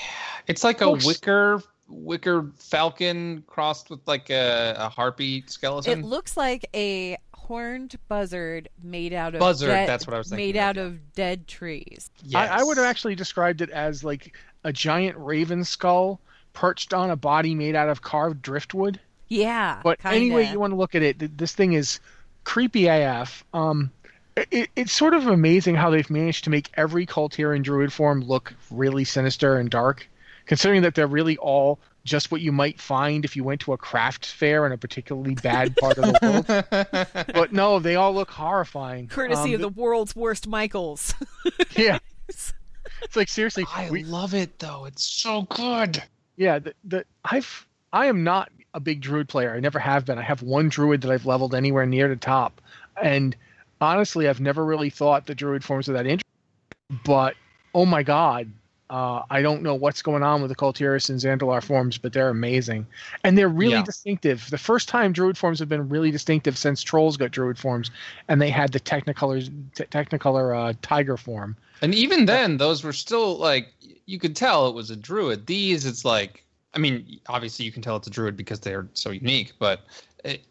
it's 0.48 0.64
like 0.64 0.82
a 0.82 0.86
Folks- 0.86 1.06
wicker 1.06 1.62
wicker 1.90 2.50
falcon 2.58 3.44
crossed 3.48 3.90
with 3.90 4.00
like 4.08 4.30
a, 4.30 4.76
a 4.78 4.90
harpy 4.90 5.44
skeleton. 5.48 6.00
It 6.00 6.06
looks 6.06 6.38
like 6.38 6.68
a 6.74 7.18
horned 7.48 7.96
buzzard 8.08 8.70
made 8.82 9.14
out 9.14 9.36
of 9.36 9.40
Buzzard, 9.40 9.70
dead- 9.70 9.88
that's 9.90 10.08
what 10.08 10.14
I 10.14 10.18
was 10.18 10.30
thinking 10.30 10.48
Made 10.48 10.56
of, 10.56 10.62
out 10.62 10.76
yeah. 10.78 10.82
of 10.84 11.14
dead 11.14 11.48
trees. 11.48 12.10
I, 12.34 12.48
I 12.48 12.64
would 12.64 12.78
have 12.78 12.86
actually 12.86 13.16
described 13.16 13.62
it 13.62 13.70
as 13.70 14.04
like 14.04 14.36
a 14.64 14.72
giant 14.74 15.18
raven 15.18 15.64
skull 15.66 16.20
perched 16.54 16.94
on 16.94 17.10
a 17.10 17.16
body 17.16 17.56
made 17.56 17.76
out 17.76 17.90
of 17.90 18.02
carved 18.02 18.42
driftwood. 18.42 19.00
Yeah. 19.28 19.82
But 19.84 20.00
kinda. 20.00 20.16
anyway, 20.16 20.50
you 20.52 20.60
want 20.60 20.72
to 20.72 20.78
look 20.78 20.96
at 20.96 21.02
it, 21.02 21.20
th- 21.20 21.32
this 21.36 21.54
thing 21.54 21.74
is 21.74 22.00
creepy 22.44 22.88
AF. 22.88 23.44
Um, 23.54 23.92
it, 24.36 24.70
it's 24.76 24.94
sort 24.94 25.14
of 25.14 25.28
amazing 25.28 25.76
how 25.76 25.90
they've 25.90 26.10
managed 26.10 26.44
to 26.46 26.50
make 26.50 26.70
every 26.76 27.06
Kul 27.06 27.30
Tiran 27.30 27.64
Druid 27.64 27.92
form 27.92 28.22
look 28.22 28.54
really 28.72 29.04
sinister 29.04 29.58
and 29.58 29.70
dark, 29.70 30.08
considering 30.46 30.82
that 30.84 30.96
they're 30.96 31.08
really 31.08 31.38
all 31.38 31.80
just 32.04 32.32
what 32.32 32.42
you 32.42 32.52
might 32.52 32.80
find 32.80 33.24
if 33.24 33.36
you 33.36 33.44
went 33.44 33.62
to 33.62 33.74
a 33.74 33.78
craft 33.78 34.26
fair 34.26 34.66
in 34.66 34.72
a 34.72 34.78
particularly 34.78 35.36
bad 35.36 35.76
part 35.78 35.98
of 35.98 36.06
the 36.06 36.20
world. 36.22 37.28
But 37.34 37.54
no, 37.54 37.80
they 37.80 37.96
all 37.96 38.14
look 38.14 38.30
horrifying. 38.30 39.08
courtesy 39.08 39.50
Um, 39.50 39.56
of 39.56 39.62
the 39.62 39.82
world's 39.82 40.16
worst 40.16 40.48
Michaels. 40.48 41.14
yeah. 41.76 42.00
It's 43.02 43.18
like 43.18 43.28
seriously, 43.28 43.66
I 43.74 43.90
we, 43.92 44.06
love 44.06 44.34
it 44.34 44.60
though. 44.60 44.86
It's 44.86 45.04
so 45.04 45.42
good. 45.42 46.02
Yeah, 46.38 46.60
the, 46.60 46.74
the 46.86 47.06
I've 47.26 47.68
I 47.92 48.06
am 48.06 48.24
not 48.24 48.50
a 48.74 48.80
big 48.80 49.02
druid 49.02 49.28
player. 49.28 49.54
I 49.54 49.60
never 49.60 49.78
have 49.78 50.06
been. 50.06 50.18
I 50.18 50.22
have 50.22 50.42
one 50.42 50.70
druid 50.70 51.02
that 51.02 51.12
I've 51.12 51.26
leveled 51.26 51.54
anywhere 51.54 51.86
near 51.86 52.08
the 52.08 52.16
top, 52.16 52.62
and 53.02 53.36
honestly, 53.82 54.30
I've 54.30 54.40
never 54.40 54.64
really 54.64 54.90
thought 54.90 55.26
the 55.26 55.36
druid 55.36 55.66
forms 55.66 55.90
are 55.90 55.94
that 55.94 56.06
interesting. 56.06 56.24
But 57.04 57.36
oh 57.76 57.86
my 57.86 58.04
god, 58.04 58.50
Uh, 58.94 59.24
I 59.32 59.42
don't 59.42 59.64
know 59.64 59.74
what's 59.74 60.04
going 60.04 60.22
on 60.22 60.44
with 60.44 60.50
the 60.50 60.56
Kul 60.56 60.72
Tiras 60.72 61.10
and 61.10 61.20
Zandalar 61.20 61.64
forms, 61.64 61.98
but 61.98 62.14
they're 62.14 62.30
amazing, 62.30 62.86
and 63.24 63.36
they're 63.36 63.50
really 63.50 63.74
Yeah. 63.74 63.84
distinctive. 63.84 64.48
The 64.52 64.58
first 64.60 64.88
time 64.88 65.14
Druid 65.14 65.36
forms 65.36 65.58
have 65.58 65.68
been 65.68 65.90
really 65.90 66.12
distinctive 66.12 66.56
since 66.56 66.84
Trolls 66.84 67.18
got 67.18 67.32
Druid 67.32 67.58
forms, 67.58 67.90
and 68.28 68.40
they 68.40 68.52
had 68.52 68.72
the 68.72 68.80
Technicolor 68.80 69.52
t- 69.74 69.86
Technicolor 69.86 70.56
uh, 70.56 70.74
Tiger 70.84 71.18
form. 71.18 71.58
And 71.82 71.96
even 71.96 72.26
then, 72.26 72.58
those 72.58 72.84
were 72.84 72.94
still 72.94 73.36
like 73.38 73.74
you 74.06 74.20
could 74.20 74.36
tell 74.36 74.68
it 74.68 74.76
was 74.76 74.92
a 74.92 74.96
druid. 74.96 75.48
These, 75.48 75.88
it's 75.88 76.06
like, 76.06 76.44
I 76.76 76.78
mean, 76.78 77.20
obviously 77.28 77.66
you 77.66 77.72
can 77.72 77.82
tell 77.82 77.96
it's 77.96 78.08
a 78.08 78.12
druid 78.12 78.38
because 78.38 78.60
they're 78.60 78.88
so 78.94 79.10
unique. 79.10 79.54
But 79.58 79.82
it, 80.24 80.42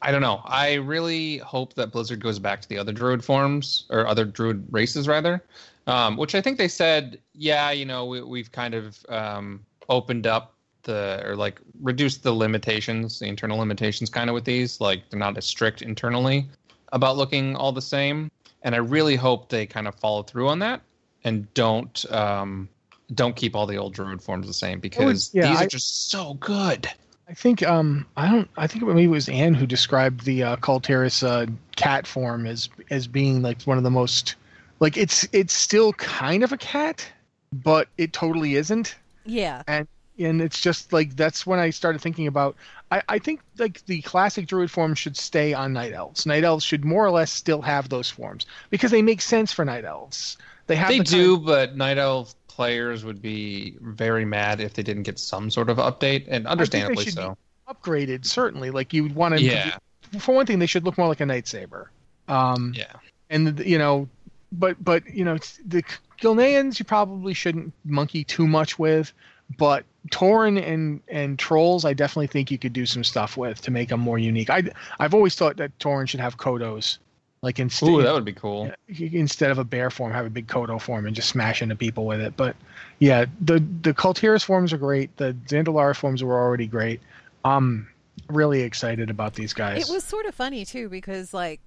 I 0.00 0.12
don't 0.12 0.22
know. 0.22 0.40
I 0.44 0.74
really 0.74 1.38
hope 1.38 1.74
that 1.74 1.90
Blizzard 1.90 2.22
goes 2.22 2.38
back 2.38 2.60
to 2.62 2.68
the 2.68 2.78
other 2.78 2.92
druid 2.92 3.24
forms 3.24 3.86
or 3.90 4.06
other 4.06 4.24
druid 4.24 4.64
races 4.70 5.08
rather, 5.08 5.42
um, 5.86 6.16
which 6.16 6.34
I 6.34 6.40
think 6.40 6.58
they 6.58 6.68
said, 6.68 7.18
yeah, 7.34 7.70
you 7.70 7.84
know, 7.84 8.06
we, 8.06 8.22
we've 8.22 8.52
kind 8.52 8.74
of 8.74 8.98
um, 9.08 9.64
opened 9.88 10.26
up 10.26 10.54
the 10.82 11.22
or 11.24 11.36
like 11.36 11.60
reduced 11.80 12.22
the 12.22 12.32
limitations, 12.32 13.20
the 13.20 13.26
internal 13.26 13.58
limitations, 13.58 14.10
kind 14.10 14.28
of 14.28 14.34
with 14.34 14.44
these. 14.44 14.80
Like 14.80 15.08
they're 15.10 15.18
not 15.18 15.36
as 15.36 15.46
strict 15.46 15.82
internally 15.82 16.48
about 16.92 17.16
looking 17.16 17.56
all 17.56 17.72
the 17.72 17.82
same 17.82 18.30
and 18.62 18.74
I 18.74 18.78
really 18.78 19.16
hope 19.16 19.48
they 19.48 19.66
kind 19.66 19.88
of 19.88 19.94
follow 19.96 20.22
through 20.22 20.48
on 20.48 20.58
that 20.60 20.80
and 21.24 21.52
don't 21.54 22.04
um, 22.12 22.68
don't 23.14 23.36
keep 23.36 23.54
all 23.54 23.66
the 23.66 23.76
old 23.76 23.94
druid 23.94 24.22
forms 24.22 24.46
the 24.46 24.52
same 24.54 24.80
because 24.80 25.30
yeah, 25.32 25.48
these 25.48 25.60
I- 25.60 25.64
are 25.64 25.68
just 25.68 26.10
so 26.10 26.34
good. 26.34 26.88
I 27.28 27.34
think 27.34 27.62
um 27.62 28.04
I 28.16 28.28
don't 28.30 28.50
I 28.56 28.66
think 28.66 28.84
maybe 28.84 29.04
it 29.04 29.08
was 29.08 29.28
Anne 29.28 29.54
who 29.54 29.64
described 29.66 30.24
the 30.24 30.42
uh, 30.42 30.56
Kul 30.56 30.80
Tiras 30.80 31.22
uh, 31.22 31.46
cat 31.76 32.06
form 32.06 32.46
as 32.46 32.68
as 32.90 33.06
being 33.06 33.42
like 33.42 33.62
one 33.62 33.78
of 33.78 33.84
the 33.84 33.90
most 33.90 34.34
like 34.82 34.96
it's 34.96 35.26
it's 35.32 35.54
still 35.54 35.92
kind 35.94 36.42
of 36.42 36.52
a 36.52 36.56
cat, 36.58 37.06
but 37.52 37.86
it 37.96 38.12
totally 38.12 38.56
isn't. 38.56 38.96
Yeah. 39.24 39.62
and 39.68 39.86
and 40.18 40.42
it's 40.42 40.60
just 40.60 40.92
like 40.92 41.14
that's 41.16 41.46
when 41.46 41.58
I 41.60 41.70
started 41.70 42.00
thinking 42.02 42.26
about. 42.26 42.56
I, 42.90 43.02
I 43.08 43.18
think 43.18 43.40
like 43.58 43.84
the 43.86 44.02
classic 44.02 44.46
druid 44.46 44.70
form 44.70 44.94
should 44.94 45.16
stay 45.16 45.54
on 45.54 45.72
night 45.72 45.92
elves. 45.92 46.26
Night 46.26 46.44
elves 46.44 46.64
should 46.64 46.84
more 46.84 47.06
or 47.06 47.10
less 47.10 47.32
still 47.32 47.62
have 47.62 47.88
those 47.88 48.10
forms 48.10 48.44
because 48.70 48.90
they 48.90 49.00
make 49.02 49.20
sense 49.22 49.52
for 49.52 49.64
night 49.64 49.84
elves. 49.84 50.36
They 50.66 50.76
have 50.76 50.88
They 50.88 50.98
the 50.98 51.04
do, 51.04 51.36
kind- 51.36 51.46
but 51.46 51.76
night 51.76 51.98
elf 51.98 52.34
players 52.48 53.04
would 53.04 53.22
be 53.22 53.76
very 53.80 54.24
mad 54.24 54.60
if 54.60 54.74
they 54.74 54.82
didn't 54.82 55.04
get 55.04 55.18
some 55.18 55.48
sort 55.50 55.70
of 55.70 55.78
update, 55.78 56.24
and 56.28 56.46
understandably 56.46 57.04
should 57.04 57.14
so. 57.14 57.38
upgraded 57.68 58.26
certainly. 58.26 58.70
Like 58.70 58.92
you 58.92 59.04
would 59.04 59.14
want 59.14 59.36
to. 59.36 59.42
Yeah, 59.42 59.76
For 60.18 60.34
one 60.34 60.44
thing, 60.46 60.58
they 60.58 60.66
should 60.66 60.84
look 60.84 60.98
more 60.98 61.08
like 61.08 61.20
a 61.20 61.26
night 61.26 61.46
saber. 61.48 61.90
Um, 62.28 62.74
yeah. 62.76 62.92
and 63.30 63.58
you 63.64 63.78
know, 63.78 64.08
but 64.52 64.82
but 64.82 65.08
you 65.12 65.24
know 65.24 65.38
the 65.66 65.82
Gilneans 66.20 66.78
you 66.78 66.84
probably 66.84 67.34
shouldn't 67.34 67.72
monkey 67.84 68.24
too 68.24 68.46
much 68.46 68.78
with, 68.78 69.12
but 69.58 69.84
Tauren 70.10 70.62
and 70.62 71.00
and 71.08 71.38
trolls 71.38 71.84
I 71.84 71.94
definitely 71.94 72.26
think 72.28 72.50
you 72.50 72.58
could 72.58 72.72
do 72.72 72.86
some 72.86 73.04
stuff 73.04 73.36
with 73.36 73.60
to 73.62 73.70
make 73.70 73.88
them 73.88 74.00
more 74.00 74.18
unique. 74.18 74.50
I 74.50 74.64
I've 74.98 75.14
always 75.14 75.34
thought 75.34 75.56
that 75.56 75.76
Tauren 75.78 76.08
should 76.08 76.20
have 76.20 76.36
Kodos, 76.36 76.98
like 77.42 77.58
instead 77.58 77.88
Ooh, 77.88 78.02
that 78.02 78.12
would 78.12 78.24
be 78.24 78.32
cool. 78.32 78.70
instead 78.88 79.50
of 79.50 79.58
a 79.58 79.64
bear 79.64 79.90
form, 79.90 80.12
have 80.12 80.26
a 80.26 80.30
big 80.30 80.46
Kodo 80.46 80.80
form 80.80 81.06
and 81.06 81.16
just 81.16 81.28
smash 81.28 81.62
into 81.62 81.74
people 81.74 82.06
with 82.06 82.20
it. 82.20 82.36
But 82.36 82.56
yeah, 82.98 83.26
the 83.40 83.64
the 83.82 83.94
Kul 83.94 84.14
Tiras 84.14 84.44
forms 84.44 84.72
are 84.72 84.78
great. 84.78 85.16
The 85.16 85.34
Zandalar 85.46 85.96
forms 85.96 86.22
were 86.22 86.38
already 86.38 86.66
great. 86.66 87.00
I'm 87.44 87.88
really 88.28 88.62
excited 88.62 89.10
about 89.10 89.34
these 89.34 89.52
guys. 89.52 89.88
It 89.88 89.92
was 89.92 90.04
sort 90.04 90.26
of 90.26 90.34
funny 90.34 90.64
too 90.64 90.88
because 90.88 91.32
like 91.34 91.60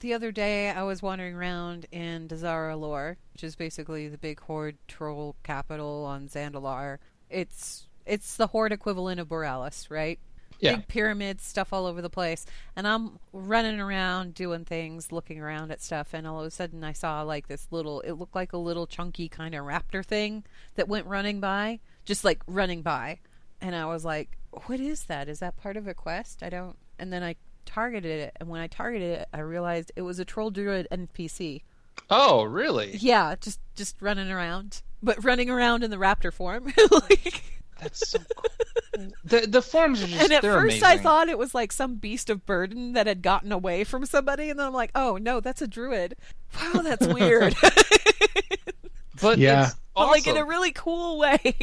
the 0.00 0.14
other 0.14 0.32
day 0.32 0.70
I 0.70 0.82
was 0.82 1.02
wandering 1.02 1.34
around 1.34 1.86
in 1.90 2.28
Dazar'alor, 2.28 3.16
which 3.32 3.44
is 3.44 3.56
basically 3.56 4.08
the 4.08 4.18
big 4.18 4.40
horde 4.40 4.76
troll 4.88 5.36
capital 5.42 6.04
on 6.04 6.28
Zandalar. 6.28 6.98
It's 7.30 7.86
it's 8.04 8.36
the 8.36 8.48
horde 8.48 8.72
equivalent 8.72 9.20
of 9.20 9.28
Boralus, 9.28 9.90
right? 9.90 10.18
Yeah. 10.58 10.76
Big 10.76 10.88
pyramids, 10.88 11.44
stuff 11.44 11.72
all 11.72 11.86
over 11.86 12.00
the 12.00 12.08
place. 12.08 12.46
And 12.76 12.86
I'm 12.86 13.18
running 13.32 13.80
around 13.80 14.34
doing 14.34 14.64
things, 14.64 15.12
looking 15.12 15.40
around 15.40 15.70
at 15.70 15.82
stuff, 15.82 16.14
and 16.14 16.26
all 16.26 16.40
of 16.40 16.46
a 16.46 16.50
sudden 16.50 16.82
I 16.82 16.92
saw 16.92 17.22
like 17.22 17.48
this 17.48 17.66
little 17.70 18.00
it 18.02 18.12
looked 18.12 18.34
like 18.34 18.52
a 18.52 18.58
little 18.58 18.86
chunky 18.86 19.28
kind 19.28 19.54
of 19.54 19.64
raptor 19.64 20.04
thing 20.04 20.44
that 20.76 20.88
went 20.88 21.06
running 21.06 21.40
by, 21.40 21.80
just 22.04 22.24
like 22.24 22.42
running 22.46 22.82
by. 22.82 23.18
And 23.60 23.74
I 23.74 23.86
was 23.86 24.04
like, 24.04 24.36
what 24.66 24.80
is 24.80 25.04
that? 25.04 25.28
Is 25.28 25.40
that 25.40 25.56
part 25.56 25.76
of 25.76 25.86
a 25.86 25.94
quest? 25.94 26.42
I 26.42 26.50
don't. 26.50 26.76
And 26.98 27.12
then 27.12 27.22
I 27.22 27.36
targeted 27.66 28.20
it, 28.20 28.36
and 28.40 28.48
when 28.48 28.60
I 28.60 28.66
targeted 28.68 29.20
it, 29.20 29.28
I 29.32 29.40
realized 29.40 29.92
it 29.96 30.02
was 30.02 30.18
a 30.18 30.24
troll 30.24 30.50
druid 30.50 30.88
NPC. 30.90 31.62
Oh, 32.08 32.44
really? 32.44 32.96
Yeah, 32.96 33.34
just 33.40 33.60
just 33.74 34.00
running 34.00 34.30
around, 34.30 34.82
but 35.02 35.22
running 35.24 35.50
around 35.50 35.82
in 35.82 35.90
the 35.90 35.96
raptor 35.96 36.32
form. 36.32 36.72
like, 36.90 37.42
That's 37.80 38.08
so 38.10 38.18
cool. 38.18 39.08
The 39.24 39.40
the 39.46 39.60
forms 39.60 40.02
are 40.02 40.06
just 40.06 40.22
and 40.22 40.32
at 40.32 40.40
they're 40.42 40.54
first, 40.54 40.82
I 40.82 40.96
thought 40.96 41.28
it 41.28 41.36
was 41.36 41.54
like 41.54 41.70
some 41.72 41.96
beast 41.96 42.30
of 42.30 42.46
burden 42.46 42.94
that 42.94 43.06
had 43.06 43.20
gotten 43.20 43.52
away 43.52 43.84
from 43.84 44.06
somebody, 44.06 44.48
and 44.48 44.58
then 44.58 44.66
I'm 44.66 44.72
like, 44.72 44.90
oh 44.94 45.18
no, 45.18 45.40
that's 45.40 45.60
a 45.60 45.66
druid. 45.66 46.16
Wow, 46.58 46.80
that's 46.82 47.06
weird. 47.12 47.54
but 49.20 49.38
Yeah. 49.38 49.66
it's 49.66 49.76
but 49.94 50.06
like 50.08 50.26
in 50.26 50.36
a 50.36 50.44
really 50.44 50.72
cool 50.72 51.18
way. 51.18 51.56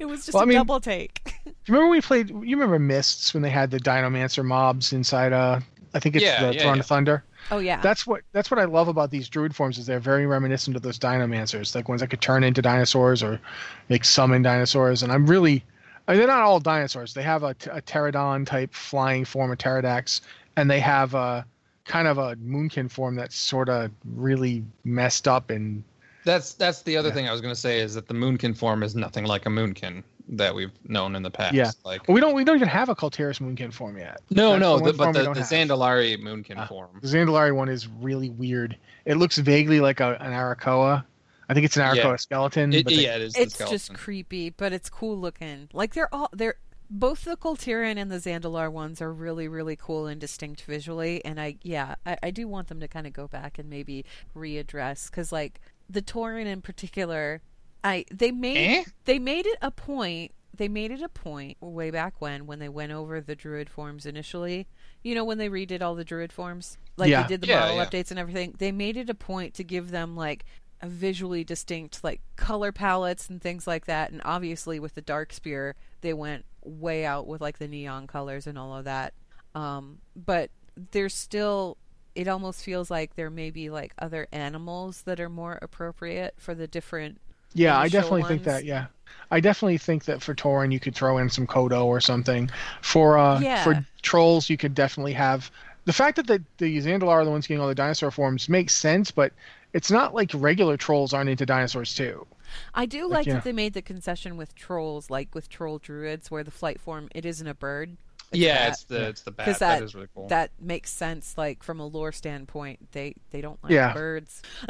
It 0.00 0.06
was 0.08 0.26
just 0.26 0.34
Well, 0.34 0.42
a 0.42 0.46
I 0.46 0.48
mean- 0.48 0.56
double 0.58 0.80
take. 0.80 1.22
Do 1.24 1.32
you 1.46 1.52
remember 1.74 1.90
we 1.90 2.00
played? 2.00 2.30
You 2.30 2.56
remember 2.56 2.78
Mists 2.78 3.32
when 3.34 3.42
they 3.42 3.50
had 3.50 3.70
the 3.70 3.78
Dinomancer 3.78 4.42
mobs 4.42 4.92
inside? 4.92 5.32
Uh, 5.32 5.60
I 5.94 6.00
think 6.00 6.16
it's 6.16 6.24
Yeah, 6.24 6.46
the 6.46 6.54
yeah, 6.54 6.62
Throne 6.62 6.76
yeah. 6.76 6.80
of 6.80 6.86
Thunder. 6.86 7.24
Oh 7.50 7.58
yeah. 7.58 7.80
That's 7.80 8.06
what 8.06 8.22
that's 8.32 8.50
what 8.50 8.58
I 8.58 8.64
love 8.64 8.88
about 8.88 9.10
these 9.10 9.28
druid 9.28 9.54
forms 9.54 9.76
is 9.78 9.86
they're 9.86 10.00
very 10.00 10.26
reminiscent 10.26 10.76
of 10.76 10.82
those 10.82 10.98
Dinomancers, 10.98 11.74
like 11.74 11.88
ones 11.88 12.00
that 12.00 12.08
could 12.08 12.20
turn 12.20 12.44
into 12.44 12.62
dinosaurs 12.62 13.22
or 13.22 13.40
make 13.88 14.04
summon 14.04 14.42
dinosaurs. 14.42 15.02
And 15.02 15.10
I'm 15.12 15.26
really, 15.26 15.64
I 16.08 16.12
mean, 16.12 16.18
they're 16.20 16.28
not 16.28 16.40
all 16.40 16.60
dinosaurs. 16.60 17.12
They 17.14 17.22
have 17.22 17.42
a, 17.42 17.50
a 17.70 17.82
pterodon 17.82 18.46
type 18.46 18.72
flying 18.72 19.24
form, 19.24 19.50
a 19.52 19.56
pterrordax, 19.56 20.20
and 20.56 20.70
they 20.70 20.80
have 20.80 21.14
a 21.14 21.44
kind 21.84 22.06
of 22.06 22.18
a 22.18 22.36
moonkin 22.36 22.90
form 22.90 23.16
that's 23.16 23.34
sort 23.36 23.68
of 23.68 23.90
really 24.14 24.62
messed 24.84 25.26
up 25.26 25.50
and 25.50 25.82
That's 26.24 26.54
that's 26.54 26.82
the 26.82 26.96
other 26.96 27.08
Yeah. 27.08 27.14
thing 27.14 27.28
I 27.28 27.32
was 27.32 27.40
going 27.40 27.54
to 27.54 27.60
say 27.60 27.80
is 27.80 27.94
that 27.94 28.06
the 28.08 28.14
moonkin 28.14 28.56
form 28.56 28.82
is 28.82 28.94
nothing 28.94 29.24
like 29.24 29.46
a 29.46 29.48
moonkin 29.48 30.02
that 30.32 30.54
we've 30.54 30.70
known 30.84 31.16
in 31.16 31.22
the 31.22 31.30
past. 31.30 31.54
Yeah. 31.54 31.70
Like 31.84 32.06
we 32.08 32.20
don't 32.20 32.34
we 32.34 32.44
don't 32.44 32.56
even 32.56 32.68
have 32.68 32.88
a 32.88 32.94
Kul 32.94 33.10
Tiras 33.10 33.38
moonkin 33.40 33.72
form 33.72 33.96
yet. 33.98 34.20
no, 34.30 34.50
That's 34.50 34.60
no, 34.60 34.78
the 34.78 34.92
the, 34.92 34.98
but 34.98 35.12
the, 35.12 35.24
don't 35.24 35.34
the. 35.34 35.40
Zandalari 35.40 36.16
moonkin 36.22 36.54
Ah. 36.58 36.66
form. 36.66 36.90
The 37.02 37.08
Zandalari 37.08 37.54
one 37.54 37.68
is 37.68 37.88
really 37.88 38.30
weird. 38.30 38.76
It 39.06 39.16
looks 39.16 39.38
vaguely 39.38 39.80
like 39.80 40.00
a, 40.00 40.16
an 40.20 40.32
Arakkoa. 40.32 41.04
I 41.48 41.54
think 41.54 41.64
it's 41.64 41.76
an 41.76 41.82
Arakkoa 41.82 41.96
Yeah. 41.96 42.16
skeleton. 42.16 42.72
It, 42.72 42.84
but 42.84 42.94
they- 42.94 43.02
yeah, 43.02 43.16
it 43.16 43.22
is. 43.22 43.32
the 43.32 43.42
it's 43.42 43.58
just 43.58 43.92
creepy, 43.94 44.50
but 44.50 44.72
it's 44.72 44.88
cool 44.90 45.18
looking. 45.18 45.68
Like 45.72 45.94
they're 45.94 46.14
all 46.14 46.28
they're 46.32 46.56
both 46.92 47.24
the 47.24 47.36
Kul 47.36 47.56
Tiran 47.56 47.96
and 47.98 48.10
the 48.10 48.16
Zandalar 48.18 48.70
ones 48.70 49.00
are 49.00 49.12
really 49.12 49.48
really 49.48 49.74
cool 49.76 50.06
and 50.06 50.20
distinct 50.20 50.62
visually. 50.62 51.24
And 51.24 51.40
I 51.40 51.56
yeah 51.62 51.94
I, 52.06 52.18
I 52.24 52.30
do 52.30 52.46
want 52.46 52.68
them 52.68 52.78
to 52.80 52.86
kind 52.88 53.06
of 53.08 53.12
go 53.12 53.26
back 53.26 53.58
and 53.58 53.68
maybe 53.70 54.04
readdress 54.36 55.10
because 55.10 55.32
like 55.32 55.60
the 55.90 56.02
Tauren 56.02 56.46
in 56.46 56.62
particular, 56.62 57.42
I 57.82 58.04
they 58.12 58.30
made 58.30 58.56
Eh? 58.78 58.84
they 59.04 59.18
made 59.18 59.46
it 59.46 59.58
a 59.60 59.70
point. 59.70 60.32
They 60.56 60.68
made 60.68 60.90
it 60.90 61.00
a 61.02 61.08
point 61.08 61.56
way 61.60 61.90
back 61.90 62.14
when 62.20 62.46
when 62.46 62.58
they 62.58 62.68
went 62.68 62.92
over 62.92 63.20
the 63.20 63.34
druid 63.34 63.68
forms 63.70 64.04
initially. 64.06 64.66
You 65.02 65.14
know 65.14 65.24
when 65.24 65.38
they 65.38 65.48
redid 65.48 65.80
all 65.82 65.94
the 65.94 66.04
druid 66.04 66.32
forms, 66.32 66.76
like 66.96 67.10
Yeah. 67.10 67.22
they 67.22 67.28
did 67.28 67.40
the 67.40 67.46
Yeah, 67.48 67.60
model 67.60 67.76
yeah. 67.76 67.86
updates 67.86 68.10
and 68.10 68.18
everything. 68.20 68.54
They 68.58 68.70
made 68.72 68.96
it 68.96 69.08
a 69.10 69.14
point 69.14 69.54
to 69.54 69.64
give 69.64 69.90
them 69.90 70.16
like 70.16 70.44
a 70.82 70.88
visually 70.88 71.44
distinct 71.44 72.02
like 72.04 72.20
color 72.36 72.72
palettes 72.72 73.28
and 73.28 73.42
things 73.42 73.66
like 73.66 73.84
that 73.84 74.10
and 74.12 74.22
obviously 74.24 74.80
with 74.80 74.94
the 74.94 75.02
Darkspear 75.02 75.74
they 76.00 76.14
went 76.14 76.46
way 76.64 77.04
out 77.04 77.26
with 77.26 77.42
like 77.42 77.58
the 77.58 77.68
neon 77.68 78.06
colors 78.06 78.46
and 78.46 78.56
all 78.56 78.74
of 78.74 78.84
that 78.86 79.12
um 79.54 79.98
but 80.16 80.50
there's 80.92 81.12
still 81.14 81.76
it 82.20 82.28
almost 82.28 82.62
feels 82.62 82.90
like 82.90 83.14
there 83.14 83.30
may 83.30 83.50
be 83.50 83.70
like 83.70 83.92
other 83.98 84.26
animals 84.32 85.02
that 85.02 85.20
are 85.20 85.28
more 85.30 85.58
appropriate 85.62 86.34
for 86.38 86.54
the 86.54 86.66
different 86.66 87.20
Yeah, 87.54 87.78
I 87.78 87.88
definitely 87.88 88.24
think 88.24 88.44
that. 88.44 88.64
Yeah, 88.64 88.86
I 89.30 89.40
definitely 89.40 89.78
think 89.78 90.04
that 90.04 90.22
for 90.22 90.34
Tauren 90.34 90.72
you 90.72 90.80
could 90.80 90.94
throw 90.94 91.18
in 91.18 91.30
some 91.30 91.46
Kodo 91.46 91.84
or 91.86 92.00
something. 92.00 92.50
For 92.82 93.18
uh, 93.18 93.40
Yeah. 93.40 93.64
for 93.64 93.84
trolls 94.02 94.48
you 94.50 94.56
could 94.56 94.74
definitely 94.74 95.14
have 95.14 95.50
the 95.84 95.92
fact 95.92 96.16
that 96.16 96.26
the 96.26 96.42
the 96.58 96.78
Zandalar 96.78 97.08
are 97.08 97.24
the 97.24 97.30
ones 97.30 97.46
getting 97.46 97.60
all 97.60 97.68
the 97.68 97.74
dinosaur 97.74 98.10
forms 98.10 98.48
makes 98.48 98.74
sense, 98.74 99.10
but 99.10 99.32
it's 99.72 99.90
not 99.90 100.14
like 100.14 100.30
regular 100.34 100.76
trolls 100.76 101.12
aren't 101.14 101.30
into 101.30 101.46
dinosaurs 101.46 101.94
too. 101.94 102.26
I 102.74 102.86
do 102.86 103.06
Like, 103.06 103.26
like 103.26 103.26
yeah. 103.26 103.34
that 103.34 103.44
they 103.44 103.52
made 103.52 103.74
the 103.74 103.82
concession 103.82 104.36
with 104.36 104.54
trolls 104.54 105.10
like 105.10 105.34
with 105.34 105.48
troll 105.48 105.78
druids 105.78 106.30
where 106.30 106.44
the 106.44 106.50
flight 106.50 106.80
form 106.80 107.08
it 107.14 107.24
isn't 107.24 107.46
a 107.46 107.54
bird 107.54 107.96
It's 108.32 108.38
yeah, 108.40 108.54
bat. 108.64 108.68
it's 108.72 108.84
the 108.84 109.08
it's 109.08 109.22
the 109.22 109.30
bat. 109.32 109.46
'Cause 109.46 109.58
that 109.58 109.78
that- 109.80 109.84
is 109.84 109.94
really 109.94 110.06
cool. 110.14 110.28
that 110.28 110.50
makes 110.60 110.90
sense 110.90 111.36
like 111.36 111.62
from 111.64 111.80
a 111.80 111.86
lore 111.86 112.12
standpoint 112.12 112.92
they 112.92 113.14
they 113.30 113.40
don't 113.40 113.58
like 113.64 113.72
Yeah. 113.72 113.92
birds 113.92 114.42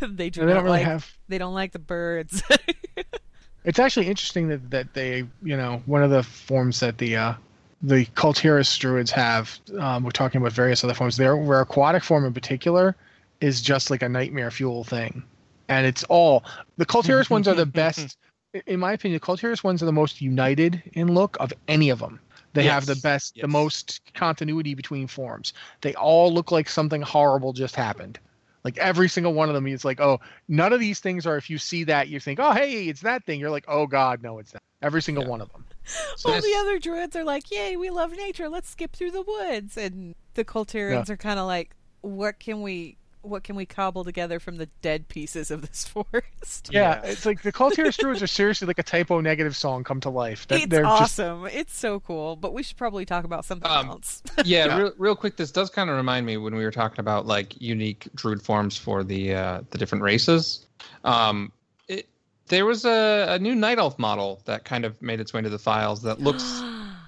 they 0.00 0.30
do 0.30 0.40
And 0.40 0.48
they 0.48 0.54
not 0.54 0.60
don't 0.60 0.64
really 0.64 0.78
like 0.78 0.84
have. 0.86 1.12
they 1.28 1.36
don't 1.38 1.54
like 1.54 1.72
the 1.72 1.78
birds 1.78 2.42
It's 3.64 3.78
actually 3.78 4.08
interesting 4.08 4.48
that 4.48 4.70
that 4.70 4.92
they 4.94 5.24
you 5.42 5.56
know 5.56 5.82
one 5.86 6.02
of 6.02 6.10
the 6.10 6.22
forms 6.22 6.80
that 6.80 6.98
the 6.98 7.16
uh, 7.16 7.34
the 7.82 8.04
Kul 8.14 8.32
Tiras 8.34 8.76
druids 8.78 9.10
have. 9.10 9.58
Um, 9.78 10.04
we're 10.04 10.10
talking 10.10 10.40
about 10.40 10.52
various 10.52 10.84
other 10.84 10.92
forms. 10.94 11.16
Their 11.16 11.34
their 11.44 11.60
aquatic 11.60 12.04
form 12.04 12.26
in 12.26 12.34
particular 12.34 12.94
is 13.40 13.62
just 13.62 13.90
like 13.90 14.02
a 14.02 14.08
nightmare 14.08 14.50
fuel 14.50 14.84
thing. 14.84 15.22
and 15.68 15.86
it's 15.86 16.04
all 16.04 16.44
the 16.76 16.84
Kul 16.84 17.02
Tiras 17.02 17.30
ones 17.30 17.48
are 17.48 17.54
the 17.54 17.64
best. 17.82 18.18
In 18.66 18.78
my 18.80 18.92
opinion, 18.92 19.16
the 19.16 19.24
Kul 19.24 19.36
Tiras 19.38 19.64
ones 19.64 19.82
are 19.82 19.86
the 19.86 19.92
most 19.92 20.20
united 20.20 20.82
in 20.92 21.14
look 21.14 21.36
of 21.40 21.50
any 21.66 21.88
of 21.88 21.98
them. 22.00 22.20
They 22.54 22.64
have 22.64 22.86
the 22.86 22.92
Yes, 22.94 23.02
best, 23.02 23.38
the 23.40 23.48
most 23.48 24.00
continuity 24.14 24.74
between 24.74 25.06
forms. 25.06 25.52
They 25.82 25.94
all 25.94 26.32
look 26.32 26.50
like 26.50 26.68
something 26.68 27.02
horrible 27.02 27.52
just 27.52 27.76
happened. 27.76 28.18
Like 28.64 28.78
every 28.78 29.08
single 29.08 29.34
one 29.34 29.48
of 29.50 29.54
them 29.54 29.66
is 29.66 29.84
like, 29.84 30.00
oh, 30.00 30.20
none 30.48 30.72
of 30.72 30.80
these 30.80 31.00
things 31.00 31.26
are. 31.26 31.36
If 31.36 31.50
you 31.50 31.58
see 31.58 31.84
that, 31.84 32.08
you 32.08 32.18
think, 32.18 32.40
oh, 32.40 32.52
hey, 32.52 32.88
it's 32.88 33.02
that 33.02 33.24
thing. 33.24 33.38
You're 33.38 33.50
like, 33.50 33.66
oh 33.68 33.86
God, 33.86 34.22
no, 34.22 34.38
it's 34.38 34.52
that. 34.52 34.62
Every 34.80 35.02
single 35.02 35.24
Yeah. 35.24 35.30
one 35.30 35.40
of 35.42 35.52
them. 35.52 35.64
So 36.16 36.32
All 36.32 36.40
the 36.40 36.54
other 36.60 36.78
druids 36.78 37.14
are 37.14 37.24
like, 37.24 37.50
"Yay, 37.50 37.76
we 37.76 37.90
love 37.90 38.12
nature. 38.12 38.48
Let's 38.48 38.70
skip 38.70 38.92
through 38.96 39.10
the 39.10 39.20
woods." 39.20 39.76
And 39.76 40.14
the 40.32 40.42
Kul 40.44 40.64
Tirans 40.64 41.10
are 41.10 41.16
kind 41.18 41.38
of 41.38 41.46
like, 41.46 41.76
"What 42.00 42.38
can 42.40 42.62
we 42.62 42.96
what 43.24 43.42
can 43.44 43.56
we 43.56 43.66
cobble 43.66 44.04
together 44.04 44.38
from 44.38 44.56
the 44.56 44.66
dead 44.82 45.08
pieces 45.08 45.50
of 45.50 45.62
this 45.62 45.84
forest?" 45.88 46.70
Yeah, 46.72 47.00
Yeah. 47.02 47.10
it's 47.10 47.26
like 47.26 47.42
the 47.42 47.52
Kul 47.52 47.70
Tiras 47.70 47.96
Druids 47.96 48.22
are 48.22 48.26
seriously 48.26 48.66
like 48.66 48.78
a 48.78 48.82
Type 48.82 49.10
O 49.10 49.20
Negative 49.20 49.56
song 49.56 49.84
come 49.84 50.00
to 50.00 50.10
life. 50.10 50.46
That 50.48 50.60
it's 50.60 50.66
they're 50.68 50.82
just 50.82 51.18
awesome. 51.18 51.46
It's 51.46 51.76
so 51.76 52.00
cool. 52.00 52.36
But 52.36 52.52
we 52.52 52.62
should 52.62 52.76
probably 52.76 53.04
talk 53.04 53.24
about 53.24 53.44
something 53.44 53.70
Um, 53.70 53.88
else. 53.88 54.22
yeah, 54.44 54.66
Yeah. 54.66 54.76
Real, 54.78 54.92
real 54.98 55.16
quick 55.16 55.36
this 55.36 55.50
does 55.50 55.70
kind 55.70 55.90
of 55.90 55.96
remind 55.96 56.26
me 56.26 56.36
when 56.36 56.54
we 56.54 56.64
were 56.64 56.70
talking 56.70 57.00
about 57.00 57.26
like 57.26 57.60
unique 57.60 58.08
druid 58.14 58.42
forms 58.42 58.76
for 58.76 59.02
the 59.04 59.34
uh 59.34 59.60
the 59.70 59.78
different 59.78 60.02
races 60.02 60.66
um 61.04 61.50
it 61.88 62.08
there 62.48 62.66
was 62.66 62.84
a, 62.84 63.26
a 63.30 63.38
new 63.38 63.54
night 63.54 63.78
elf 63.78 63.98
model 63.98 64.40
that 64.44 64.64
kind 64.64 64.84
of 64.84 65.00
made 65.02 65.20
its 65.20 65.32
way 65.32 65.38
into 65.38 65.50
the 65.50 65.58
files 65.58 66.02
that 66.02 66.20
looks 66.28 66.44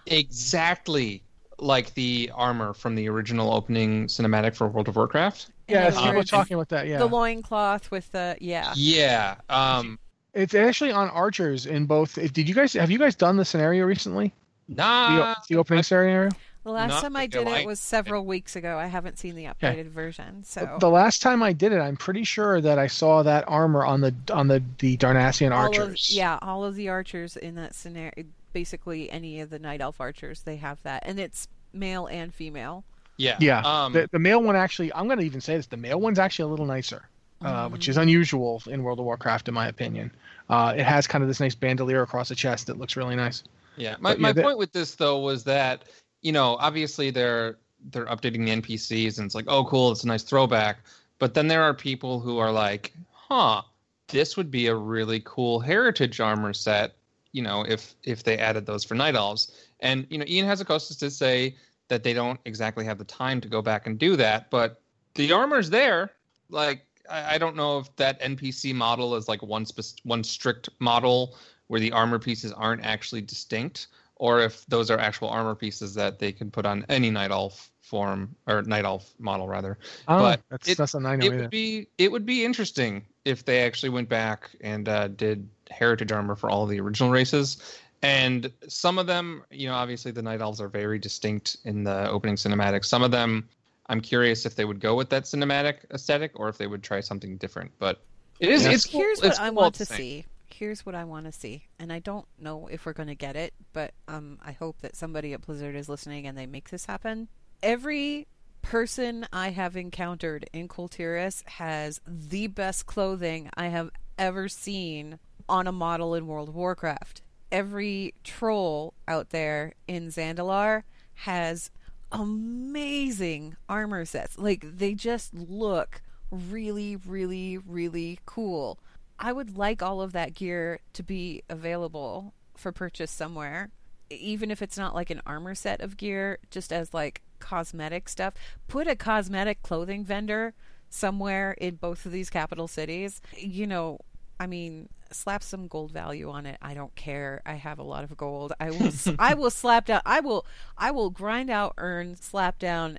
exactly 0.07 1.23
like 1.59 1.95
the 1.95 2.31
armor 2.35 2.73
from 2.75 2.95
the 2.95 3.09
original 3.09 3.53
opening 3.53 4.07
cinematic 4.07 4.55
for 4.55 4.69
world 4.69 4.89
of 4.89 4.97
warcraft 4.97 5.49
yeah. 5.69 5.87
In 5.87 5.93
so 5.93 6.01
other 6.01 6.09
people 6.11 6.25
talking 6.25 6.55
about 6.55 6.69
that. 6.71 6.87
Yeah, 6.87 6.99
The 6.99 7.07
loincloth 7.07 7.91
with 7.91 8.11
the 8.13 8.37
yeah. 8.41 8.73
yeah 8.77 9.37
um 9.49 9.99
it's 10.35 10.55
actually 10.55 10.93
on 10.93 11.09
archers 11.11 11.65
in 11.67 11.87
both. 11.87 12.15
Did 12.15 12.49
you 12.49 12.55
guys 12.55 12.75
have 12.75 12.91
you 12.91 12.99
guys 12.99 13.15
done 13.15 13.37
the 13.37 13.45
scenario 13.45 13.87
recently? 13.87 14.33
The, 14.69 14.75
nah 14.77 15.35
the 15.49 15.57
opening 15.57 15.83
scenario. 15.83 16.31
The 16.67 16.73
last 16.73 16.91
Not 16.91 17.03
time 17.03 17.15
I 17.15 17.27
did 17.29 17.47
it 17.47 17.65
was 17.65 17.79
several 17.79 18.27
weeks 18.27 18.57
ago. 18.57 18.77
I 18.77 18.87
haven't 18.87 19.21
seen 19.21 19.37
the 19.37 19.45
updated 19.45 19.87
version. 19.87 20.43
So 20.43 20.79
The 20.81 20.91
last 20.91 21.23
time 21.23 21.41
I 21.41 21.53
did 21.53 21.71
it, 21.71 21.79
I'm 21.79 21.97
pretty 21.97 22.25
sure 22.25 22.61
that 22.61 22.77
I 22.77 22.89
saw 22.89 23.23
that 23.23 23.45
armor 23.47 23.87
on 23.87 24.01
the 24.01 24.13
on 24.33 24.49
the 24.49 24.61
the 24.79 24.97
Darnassian 24.97 25.53
all 25.53 25.67
archers. 25.67 26.11
of 26.11 26.17
yeah, 26.17 26.41
all 26.43 26.65
of 26.65 26.75
the 26.75 26.89
archers 26.89 27.37
in 27.37 27.55
that 27.55 27.77
scenario, 27.77 28.25
basically 28.53 29.09
any 29.13 29.41
of 29.41 29.51
the 29.51 29.61
night 29.61 29.81
elf 29.81 30.01
archers, 30.01 30.43
they 30.43 30.57
have 30.57 30.83
that, 30.83 31.05
and 31.07 31.21
it's 31.21 31.47
male 31.73 32.09
and 32.09 32.35
female. 32.35 32.83
Yeah 33.17 33.37
Yeah, 33.41 33.61
um 33.65 33.93
the, 33.93 34.09
the 34.13 34.19
male 34.19 34.43
one 34.43 34.57
actually. 34.57 34.93
I'm 34.93 35.07
going 35.07 35.19
to 35.19 35.25
even 35.25 35.41
say 35.41 35.57
this. 35.57 35.67
The 35.67 35.77
male 35.77 36.01
one's 36.01 36.19
actually 36.19 36.45
a 36.45 36.49
little 36.49 36.67
nicer, 36.67 37.09
uh, 37.43 37.69
which 37.69 37.87
Mm. 37.87 37.89
is 37.91 37.97
unusual 37.97 38.63
in 38.67 38.83
World 38.83 38.99
of 38.99 39.05
Warcraft, 39.07 39.49
in 39.49 39.55
my 39.55 39.69
opinion. 39.69 40.11
Uh, 40.49 40.75
it 40.77 40.85
has 40.85 41.07
kind 41.07 41.23
of 41.23 41.29
this 41.29 41.41
nice 41.41 41.55
bandolier 41.55 42.03
across 42.03 42.29
the 42.29 42.35
chest 42.35 42.67
that 42.69 42.79
looks 42.79 42.95
really 42.97 43.17
nice. 43.17 43.43
Yeah, 43.77 43.97
my, 44.01 44.11
But 44.11 44.19
yeah, 44.19 44.23
my 44.23 44.33
that- 44.33 44.45
point 44.45 44.59
with 44.59 44.73
this 44.73 44.95
though 44.95 45.19
was 45.21 45.45
that 45.45 45.85
you 46.23 46.33
know 46.33 46.57
obviously 46.61 47.11
they're 47.11 47.57
they're 47.91 48.07
updating 48.07 48.45
the 48.47 48.51
NPCs 48.61 49.19
and 49.19 49.27
it's 49.27 49.35
like 49.35 49.45
oh 49.49 49.65
cool 49.65 49.93
it's 49.93 50.05
a 50.05 50.07
nice 50.07 50.23
throwback, 50.23 50.79
but 51.19 51.35
then 51.35 51.47
there 51.49 51.63
are 51.63 51.75
people 51.75 52.21
who 52.21 52.39
are 52.39 52.51
like 52.53 52.93
huh 53.13 53.63
this 54.09 54.37
would 54.37 54.51
be 54.51 54.67
a 54.69 54.75
really 54.75 55.21
cool 55.25 55.59
heritage 55.61 56.21
armor 56.21 56.53
set 56.53 56.95
you 57.33 57.43
know 57.43 57.65
if 57.69 57.95
if 58.05 58.23
they 58.23 58.39
added 58.39 58.65
those 58.67 58.85
for 58.85 58.95
night 58.95 59.15
elves 59.15 59.51
and 59.81 60.07
you 60.11 60.17
know 60.19 60.25
Ion 60.29 60.47
Hazzikostas 60.47 60.99
did 60.99 61.11
say 61.13 61.55
that 61.89 62.03
they 62.03 62.13
don't 62.13 62.41
exactly 62.45 62.85
have 62.85 62.99
the 62.99 63.05
time 63.05 63.41
to 63.41 63.49
go 63.49 63.63
back 63.63 63.87
and 63.87 63.99
do 63.99 64.17
that 64.17 64.51
but 64.51 64.81
the 65.15 65.33
armor's 65.33 65.71
there 65.71 66.11
like 66.51 66.87
I, 67.11 67.35
I 67.35 67.39
don't 67.39 67.57
know 67.57 67.79
if 67.79 67.95
that 67.97 68.21
NPC 68.21 68.75
model 68.75 69.15
is 69.17 69.29
like 69.29 69.43
one 69.43 69.65
spec- 69.67 70.01
one 70.05 70.25
strict 70.25 70.69
model 70.79 71.37
where 71.69 71.81
the 71.81 71.93
armor 71.93 72.19
pieces 72.19 72.53
aren't 72.53 72.85
actually 72.85 73.21
distinct, 73.23 73.89
or 74.17 74.41
if 74.41 74.65
those 74.67 74.91
are 74.91 74.99
actual 74.99 75.29
armor 75.29 75.55
pieces 75.55 75.95
that 75.95 76.19
they 76.19 76.33
can 76.33 76.51
put 76.51 76.65
on 76.67 76.85
any 76.89 77.11
night 77.11 77.31
elf 77.31 77.71
form 77.81 78.35
or 78.47 78.63
night 78.63 78.85
elf 78.85 79.13
model 79.19 79.49
rather. 79.49 79.79
Oh, 80.09 80.19
But 80.19 80.41
that's 80.51 80.69
it- 80.69 80.79
that's 80.79 80.93
something 80.93 81.11
I 81.11 81.17
know 81.17 81.27
It 81.27 81.29
either. 81.33 81.37
would 81.43 81.51
be 81.51 81.89
it 81.99 82.11
would 82.11 82.27
be 82.27 82.45
interesting 82.45 83.05
if 83.25 83.45
they 83.45 83.63
actually 83.63 83.91
went 83.91 84.09
back 84.09 84.51
and 84.61 84.89
uh, 84.89 85.09
did 85.09 85.49
heritage 85.71 86.13
armor 86.13 86.37
for 86.37 86.51
all 86.51 86.67
the 86.67 86.81
original 86.81 87.11
races. 87.11 87.57
And 88.03 88.53
some 88.69 88.99
of 88.99 89.07
them, 89.07 89.43
you 89.51 89.67
know, 89.69 89.75
obviously 89.75 90.13
the 90.13 90.23
night 90.23 90.41
elves 90.41 90.61
are 90.61 90.69
very 90.69 90.99
distinct 90.99 91.57
in 91.65 91.85
the 91.85 92.09
opening 92.11 92.37
cinematic. 92.37 92.85
Some 92.85 93.03
of 93.03 93.11
them, 93.11 93.49
I'm 93.89 94.01
curious 94.01 94.47
if 94.47 94.55
they 94.55 94.65
would 94.65 94.81
go 94.81 94.95
with 94.95 95.09
that 95.11 95.25
cinematic 95.25 95.79
aesthetic 95.93 96.33
or 96.39 96.49
if 96.49 96.59
they 96.59 96.67
would 96.67 96.83
try 96.83 97.01
something 97.01 97.37
different. 97.37 97.71
But 97.79 98.01
it 98.41 98.49
is 98.51 98.65
Yeah. 98.65 98.73
it's 98.73 98.85
cool- 98.87 99.01
Here's 99.01 99.19
it's 99.23 99.39
what 99.39 99.41
I 99.41 99.49
cool 99.49 99.57
want 99.57 99.75
to 99.77 99.85
same. 99.87 99.97
see. 99.97 100.25
Here's 100.49 100.87
what 100.87 100.95
I 100.95 101.05
want 101.05 101.27
to 101.27 101.33
see, 101.33 101.65
and 101.79 101.93
I 101.93 101.99
don't 101.99 102.25
know 102.39 102.67
if 102.69 102.87
we're 102.87 102.95
going 102.95 103.09
to 103.09 103.15
get 103.15 103.37
it, 103.37 103.53
but 103.75 103.93
um, 104.09 104.39
I 104.43 104.53
hope 104.53 104.81
that 104.81 104.97
somebody 104.97 105.35
at 105.35 105.43
Blizzard 105.43 105.75
is 105.77 105.87
listening 105.89 106.27
and 106.27 106.39
they 106.39 106.47
make 106.47 106.71
this 106.71 106.87
happen. 106.87 107.29
Every 107.63 108.27
person 108.63 109.27
I 109.35 109.51
have 109.51 109.77
encountered 109.77 110.49
in 110.55 110.69
Kul 110.69 110.89
Tiras 110.89 111.43
has 111.47 112.01
the 112.07 112.47
best 112.47 112.87
clothing 112.87 113.51
I 113.55 113.67
have 113.69 113.91
ever 114.19 114.49
seen 114.49 115.19
on 115.49 115.67
a 115.67 115.73
model 115.73 116.15
in 116.15 116.27
World 116.27 116.49
of 116.49 116.55
Warcraft. 116.55 117.21
Every 117.53 118.15
troll 118.25 118.95
out 119.07 119.31
there 119.31 119.75
in 119.87 120.09
Zandalar 120.09 120.83
has 121.15 121.71
amazing 122.13 123.57
armor 123.69 124.05
sets. 124.05 124.39
Like 124.39 124.65
they 124.79 124.95
just 124.95 125.35
look 125.35 126.03
really, 126.31 126.97
really, 126.97 127.59
really 127.59 128.19
cool. 128.27 128.79
I 129.19 129.33
would 129.33 129.57
like 129.57 129.83
all 129.83 130.03
of 130.03 130.13
that 130.13 130.35
gear 130.35 130.81
to 130.93 131.03
be 131.03 131.43
available 131.49 132.35
for 132.57 132.73
purchase 132.73 133.11
somewhere, 133.11 133.71
even 134.11 134.51
if 134.51 134.61
it's 134.61 134.77
not 134.77 134.95
like 134.95 135.11
an 135.11 135.23
armor 135.27 135.55
set 135.55 135.81
of 135.81 135.97
gear, 135.97 136.39
just 136.51 136.73
as 136.73 136.93
like 136.93 137.23
cosmetic 137.39 138.09
stuff. 138.09 138.35
Put 138.69 138.87
a 138.87 138.97
cosmetic 138.97 139.63
clothing 139.63 140.05
vendor 140.05 140.55
somewhere 140.89 141.53
in 141.53 141.77
both 141.77 142.07
of 142.07 142.13
these 142.13 142.31
capital 142.31 142.69
cities. 142.69 143.21
You 143.37 143.67
know, 143.67 143.99
I 144.39 144.47
mean, 144.47 144.89
slap 145.13 145.43
some 145.43 145.67
gold 145.67 145.93
value 145.93 146.31
on 146.31 146.47
it. 146.47 146.59
I 146.61 146.75
don't 146.75 146.95
care. 146.95 147.41
I 147.47 147.55
have 147.55 147.79
a 147.79 147.83
lot 147.83 148.05
of 148.05 148.17
gold. 148.17 148.53
I 148.61 148.71
will. 148.71 148.93
I 149.19 149.35
will 149.35 149.51
slap 149.63 149.87
down. 149.87 150.03
I 150.05 150.21
will. 150.21 150.45
I 150.77 150.91
will 150.91 151.11
grind 151.11 151.51
out, 151.51 151.75
earn, 151.79 152.17
slap 152.17 152.59
down 152.59 152.99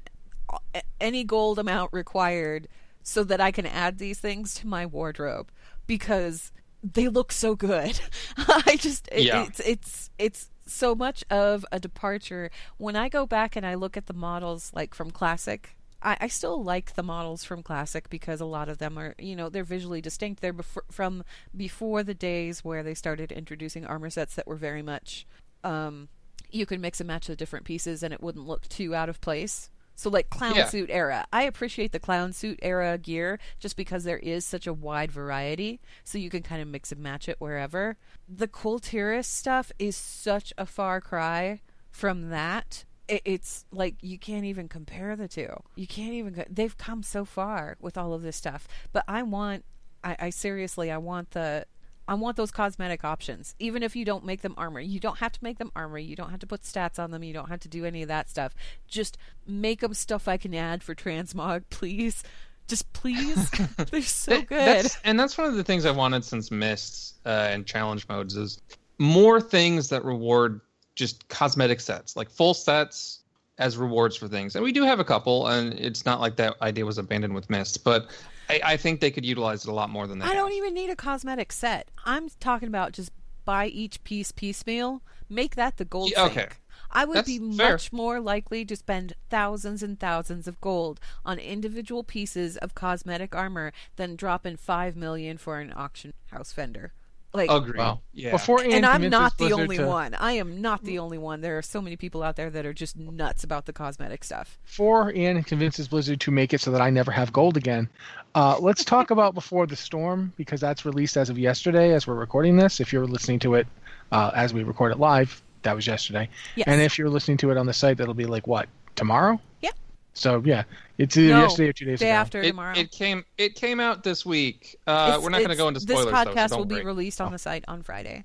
any 1.00 1.23
gold 1.23 1.60
amount 1.60 1.91
required 1.93 2.67
so 3.04 3.23
that 3.23 3.39
I 3.41 3.52
can 3.52 3.65
add 3.65 3.97
these 3.97 4.19
things 4.19 4.54
to 4.56 4.67
my 4.67 4.86
wardrobe 4.86 5.52
because 5.86 6.52
they 6.84 7.08
look 7.08 7.32
so 7.32 7.56
good. 7.56 8.00
I 8.38 8.78
just 8.80 9.08
it, 9.12 9.23
Yeah. 9.23 9.43
it's 9.43 9.60
it's 9.60 10.10
it's 10.17 10.50
so 10.65 10.95
much 10.95 11.23
of 11.30 11.65
a 11.71 11.80
departure 11.80 12.50
when 12.78 12.95
I 12.95 13.08
go 13.10 13.26
back 13.26 13.56
and 13.56 13.65
I 13.65 13.76
look 13.76 13.95
at 13.95 14.08
the 14.08 14.13
models 14.13 14.71
like 14.73 14.93
from 14.93 15.12
classic. 15.12 15.76
I, 16.01 16.17
I 16.21 16.27
still 16.27 16.63
like 16.63 16.95
the 16.95 17.03
models 17.03 17.43
from 17.43 17.63
classic 17.63 18.10
because 18.10 18.39
a 18.39 18.45
lot 18.45 18.69
of 18.69 18.77
them 18.77 18.97
are 18.97 19.15
you 19.17 19.36
know 19.36 19.49
they're 19.49 19.63
visually 19.63 20.01
distinct. 20.01 20.41
They're 20.41 20.53
before, 20.53 20.83
from 20.91 21.23
before 21.55 22.03
the 22.03 22.13
days 22.13 22.63
where 22.63 22.83
they 22.83 22.93
started 22.93 23.31
introducing 23.31 23.86
armor 23.86 24.10
sets 24.10 24.36
that 24.36 24.47
were 24.47 24.55
very 24.55 24.81
much 24.81 25.25
um, 25.63 26.07
you 26.51 26.65
could 26.65 26.79
mix 26.79 26.99
and 26.99 27.07
match 27.07 27.27
the 27.27 27.36
different 27.36 27.65
pieces 27.65 28.03
and 28.03 28.13
it 28.13 28.21
wouldn't 28.21 28.47
look 28.47 28.67
too 28.69 28.95
out 28.95 29.10
of 29.10 29.19
place. 29.21 29.69
So 29.95 30.12
like 30.12 30.29
clown 30.29 30.55
Yeah. 30.55 30.67
suit 30.67 30.89
era. 30.91 31.25
I 31.33 31.43
appreciate 31.43 31.91
the 31.91 31.99
clown 31.99 32.31
suit 32.31 32.60
era 32.62 32.99
gear 32.99 33.39
just 33.60 33.75
because 33.75 34.03
there 34.03 34.19
is 34.19 34.45
such 34.45 34.67
a 34.67 34.73
wide 34.73 35.12
variety 35.12 35.79
so 36.03 36.19
you 36.19 36.29
can 36.29 36.43
kind 36.43 36.62
of 36.62 36.67
mix 36.67 36.91
and 36.91 37.01
match 37.01 37.27
it 37.27 37.38
wherever. 37.39 37.97
The 38.29 38.47
Kul 38.47 38.77
Tiras 38.79 39.25
stuff 39.27 39.71
is 39.79 39.97
such 39.97 40.53
a 40.57 40.67
far 40.67 41.01
cry 41.01 41.62
from 41.89 42.29
that. 42.29 42.86
It, 43.08 43.22
it's 43.26 43.65
like 43.72 43.96
you 44.02 44.17
can't 44.20 44.46
even 44.46 44.67
compare 44.67 45.15
the 45.15 45.28
two. 45.28 45.50
You 45.76 45.88
can't 45.88 46.13
even 46.13 46.34
co- 46.36 46.46
they've 46.50 46.78
come 46.78 47.04
so 47.04 47.26
far 47.26 47.78
with 47.80 47.98
all 47.98 48.13
of 48.13 48.22
this 48.22 48.36
stuff. 48.36 48.67
But 48.91 49.04
I 49.08 49.24
want 49.24 49.65
I, 50.04 50.15
I 50.20 50.30
seriously 50.30 50.91
I 50.91 50.98
want 50.98 51.32
the 51.32 51.65
I 52.10 52.13
want 52.13 52.38
those 52.38 52.52
cosmetic 52.52 53.04
options. 53.04 53.54
Even 53.60 53.84
if 53.84 53.96
you 53.96 54.06
don't 54.06 54.24
make 54.24 54.41
them 54.41 54.54
armor, 54.58 54.80
you 54.80 55.00
don't 55.00 55.17
have 55.17 55.34
to 55.34 55.39
make 55.43 55.58
them 55.58 55.72
armor. 55.76 55.98
You 55.98 56.15
don't 56.15 56.30
have 56.32 56.39
to 56.39 56.48
put 56.48 56.62
stats 56.62 57.00
on 57.00 57.12
them. 57.12 57.24
You 57.24 57.34
don't 57.34 57.50
have 57.50 57.60
to 57.62 57.67
do 57.67 57.84
any 57.84 58.02
of 58.02 58.08
that 58.08 58.30
stuff. 58.30 58.56
Just 58.88 59.17
make 59.46 59.82
them 59.82 59.93
stuff 59.93 60.28
I 60.28 60.38
can 60.38 60.56
add 60.56 60.84
for 60.84 60.96
transmog, 60.96 61.63
please. 61.70 62.24
Just 62.70 62.91
please. 62.93 63.50
They're 63.91 64.02
so 64.02 64.32
That- 64.38 64.48
good. 64.48 64.58
That's, 64.58 64.98
and 65.04 65.20
that's 65.20 65.38
one 65.38 65.48
of 65.48 65.56
the 65.56 65.63
things 65.63 65.86
I 65.86 65.91
wanted 65.91 66.24
since 66.24 66.50
Mists 66.52 67.13
uh, 67.26 67.48
and 67.50 67.65
challenge 67.65 68.08
modes 68.08 68.36
is 68.38 68.62
more 69.00 69.39
things 69.41 69.89
that 69.89 70.04
reward 70.06 70.62
just 70.97 71.27
cosmetic 71.29 71.79
sets, 71.79 72.17
like 72.17 72.29
full 72.29 72.53
sets 72.53 73.19
as 73.60 73.77
rewards 73.77 74.15
for 74.15 74.27
things. 74.27 74.55
And 74.55 74.63
we 74.63 74.71
do 74.71 74.83
have 74.83 74.99
a 74.99 75.03
couple, 75.05 75.47
and 75.47 75.73
it's 75.79 76.05
not 76.05 76.19
like 76.19 76.36
that 76.36 76.55
idea 76.62 76.86
was 76.86 76.97
abandoned 76.97 77.33
with 77.33 77.49
Mist, 77.49 77.83
but 77.83 78.10
I, 78.49 78.60
I 78.63 78.77
think 78.77 78.99
they 78.99 79.12
could 79.12 79.25
utilize 79.25 79.63
it 79.65 79.69
a 79.69 79.73
lot 79.73 79.89
more 79.89 80.05
than 80.07 80.19
that. 80.19 80.29
I 80.29 80.33
don't 80.33 80.53
even 80.53 80.73
need 80.73 80.89
a 80.89 80.95
cosmetic 80.95 81.51
set. 81.51 81.89
I'm 82.05 82.29
talking 82.39 82.67
about 82.67 82.91
just 82.91 83.12
buy 83.45 83.67
each 83.67 84.03
piece 84.03 84.31
piecemeal. 84.31 85.01
Make 85.29 85.55
that 85.55 85.77
the 85.77 85.86
gold 85.86 86.12
Yeah, 86.12 86.25
sink. 86.25 86.38
okay. 86.38 86.47
I 86.91 87.03
would 87.05 87.17
That's 87.17 87.27
be 87.27 87.38
fair. 87.39 87.71
much 87.73 87.91
more 87.91 88.19
likely 88.21 88.63
to 88.65 88.75
spend 88.75 89.13
thousands 89.29 89.83
and 89.83 89.99
thousands 89.99 90.47
of 90.47 90.62
gold 90.62 90.99
on 91.25 91.38
individual 91.38 92.03
pieces 92.03 92.55
of 92.57 92.75
cosmetic 92.75 93.36
armor 93.36 93.73
than 93.97 94.15
drop 94.15 94.45
in 94.45 94.55
five 94.55 94.95
million 94.95 95.38
for 95.38 95.60
an 95.60 95.73
auction 95.75 96.13
house 96.31 96.53
vendor. 96.53 96.93
Like, 97.38 97.52
Agree. 97.52 97.78
Wow. 97.78 98.02
Yeah. 98.13 98.32
Before 98.32 98.62
Ann 98.62 98.71
and 98.71 98.86
I'm 98.86 99.10
not 99.10 99.38
the 99.38 99.54
only 99.54 99.78
to- 99.78 99.86
one. 99.86 100.13
I 100.15 100.34
am 100.34 100.60
not 100.60 100.84
the 100.84 101.00
only 101.00 101.17
one. 101.17 101.41
There 101.41 101.58
are 101.58 101.62
so 101.62 101.82
many 101.82 101.95
people 101.95 102.23
out 102.23 102.36
there 102.36 102.50
that 102.50 102.65
are 102.65 102.73
just 102.73 102.97
nuts 102.97 103.43
about 103.43 103.65
the 103.65 103.73
cosmetic 103.73 104.23
stuff. 104.23 104.58
Before 104.65 105.13
Ann 105.15 105.43
convinces 105.43 105.88
Blizzard 105.88 106.19
to 106.21 106.32
make 106.32 106.54
it 106.54 106.62
so 106.62 106.71
that 106.71 106.82
I 106.82 106.89
never 106.89 107.12
have 107.12 107.32
gold 107.32 107.56
again, 107.56 107.89
uh, 108.36 108.58
let's 108.60 108.84
talk 108.84 109.12
about 109.12 109.34
Before 109.34 109.67
the 109.67 109.76
Storm 109.76 110.34
because 110.36 110.60
that's 110.60 110.86
released 110.86 111.15
as 111.15 111.30
of 111.30 111.38
yesterday 111.38 111.93
as 111.93 112.08
we're 112.08 112.15
recording 112.15 112.58
this. 112.58 112.80
If 112.80 112.91
you're 112.91 113.06
listening 113.06 113.39
to 113.39 113.54
it 113.56 113.67
uh, 114.12 114.32
as 114.36 114.54
we 114.54 114.63
record 114.63 114.91
it 114.91 115.00
live, 115.00 115.41
that 115.62 115.76
was 115.76 115.86
yesterday. 115.86 116.30
Yes. 116.56 116.67
And 116.67 116.82
if 116.82 116.97
you're 116.97 117.10
listening 117.10 117.38
to 117.38 117.52
it 117.52 117.58
on 117.58 117.65
the 117.65 117.73
site, 117.73 117.97
that'll 117.97 118.13
be 118.13 118.26
like 118.26 118.47
what 118.47 118.67
tomorrow? 118.95 119.39
Yeah. 119.62 119.71
So 120.17 120.41
yeah, 120.45 120.63
it's 120.97 121.15
either 121.17 121.34
No, 121.34 121.41
yesterday 121.43 121.69
or 121.69 121.73
two 121.73 121.86
days 121.86 121.99
Day 121.99 122.10
ago. 122.10 122.15
after 122.15 122.41
it, 122.41 122.47
tomorrow. 122.49 122.77
it 122.77 122.91
came 122.91 123.23
it 123.38 123.56
came 123.56 123.80
out 123.80 124.03
this 124.03 124.25
week. 124.25 124.75
Uh, 124.88 125.19
we're 125.21 125.30
not 125.30 125.38
going 125.39 125.49
to 125.49 125.56
go 125.56 125.67
into 125.67 125.80
spoilers 125.80 126.06
This 126.06 126.13
though, 126.13 126.23
so 126.23 126.30
podcast 126.34 126.49
don't 126.49 126.60
will 126.60 126.65
be 126.65 126.84
released 126.84 127.21
on 127.21 127.32
the 127.32 127.38
site 127.39 127.63
on 127.67 127.84
Friday. 127.84 128.23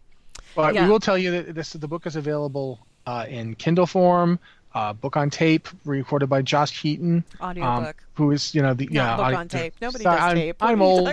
But 0.56 0.74
Yeah. 0.74 0.84
we 0.84 0.90
will 0.90 1.00
tell 1.00 1.18
you 1.18 1.30
that 1.32 1.54
this 1.54 1.72
the 1.74 1.88
book 1.88 2.06
is 2.06 2.16
available 2.16 2.86
uh, 3.06 3.26
in 3.28 3.54
Kindle 3.56 3.86
form, 3.86 4.38
uh, 4.74 4.92
book 4.92 5.16
on 5.16 5.30
tape, 5.30 5.68
recorded 5.84 6.28
by 6.28 6.42
Josh 6.42 6.80
Keaton, 6.80 7.24
um, 7.40 7.50
Audiobook. 7.50 7.96
who 8.14 8.30
is 8.30 8.54
you 8.54 8.62
know 8.62 8.74
the 8.74 8.86
Not 8.86 8.92
yeah 8.94 9.16
book 9.16 9.24
I- 9.26 9.34
on 9.34 9.48
tape. 9.48 9.74
Nobody 9.80 10.04
sorry, 10.04 10.16
does 10.18 10.30
I'm, 10.30 10.36
tape. 10.36 10.60
What 10.62 10.70
I'm 10.70 10.82
old. 10.82 11.08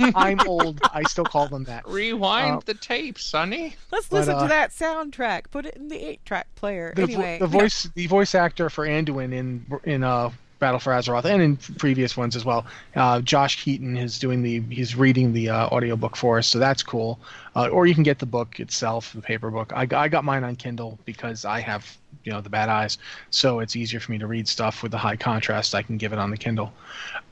I'm 0.14 0.40
old. 0.46 0.80
I 0.92 1.02
still 1.04 1.24
call 1.24 1.48
them 1.48 1.64
that. 1.64 1.86
Rewind 1.88 2.56
Uh, 2.56 2.60
the 2.66 2.74
tape, 2.74 3.18
Sonny. 3.18 3.76
Let's 3.90 4.08
But, 4.08 4.16
listen 4.18 4.34
uh, 4.34 4.42
to 4.42 4.48
that 4.48 4.70
soundtrack. 4.70 5.50
Put 5.50 5.66
it 5.66 5.76
in 5.76 5.88
the 5.88 5.96
eight-track 5.96 6.48
player. 6.56 6.92
The, 6.94 7.02
anyway, 7.02 7.38
the 7.38 7.46
no. 7.48 7.58
voice 7.58 7.88
the 7.94 8.06
voice 8.06 8.34
actor 8.34 8.68
for 8.70 8.86
Anduin 8.86 9.32
in 9.32 9.66
in 9.84 10.04
uh, 10.04 10.30
Battle 10.58 10.78
for 10.78 10.92
Azeroth 10.92 11.24
and 11.24 11.42
in 11.42 11.56
previous 11.56 12.16
ones 12.16 12.36
as 12.36 12.44
well. 12.44 12.64
Uh, 12.94 13.20
Josh 13.20 13.62
Keaton 13.64 13.96
is 13.96 14.18
doing 14.20 14.42
the 14.42 14.60
he's 14.70 14.94
reading 14.94 15.32
the 15.32 15.48
uh, 15.50 15.66
audiobook 15.68 16.14
for 16.16 16.38
us, 16.38 16.46
so 16.46 16.58
that's 16.60 16.82
cool. 16.84 17.18
Uh, 17.56 17.66
or 17.68 17.86
you 17.86 17.94
can 17.94 18.04
get 18.04 18.18
the 18.20 18.26
book 18.26 18.60
itself, 18.60 19.12
the 19.12 19.22
paper 19.22 19.50
book. 19.50 19.72
I, 19.74 19.88
I 19.90 20.08
got 20.08 20.24
mine 20.24 20.44
on 20.44 20.54
Kindle 20.56 20.98
because 21.04 21.44
I 21.44 21.60
have 21.60 21.98
you 22.24 22.32
know 22.32 22.40
the 22.40 22.50
bad 22.50 22.68
eyes, 22.68 22.98
so 23.30 23.60
it's 23.60 23.76
easier 23.76 24.00
for 24.00 24.12
me 24.12 24.18
to 24.18 24.26
read 24.26 24.48
stuff 24.48 24.82
with 24.82 24.92
the 24.92 24.98
high 24.98 25.16
contrast. 25.16 25.74
I 25.74 25.82
can 25.82 25.96
give 25.96 26.12
it 26.12 26.18
on 26.18 26.30
the 26.30 26.36
Kindle. 26.36 26.72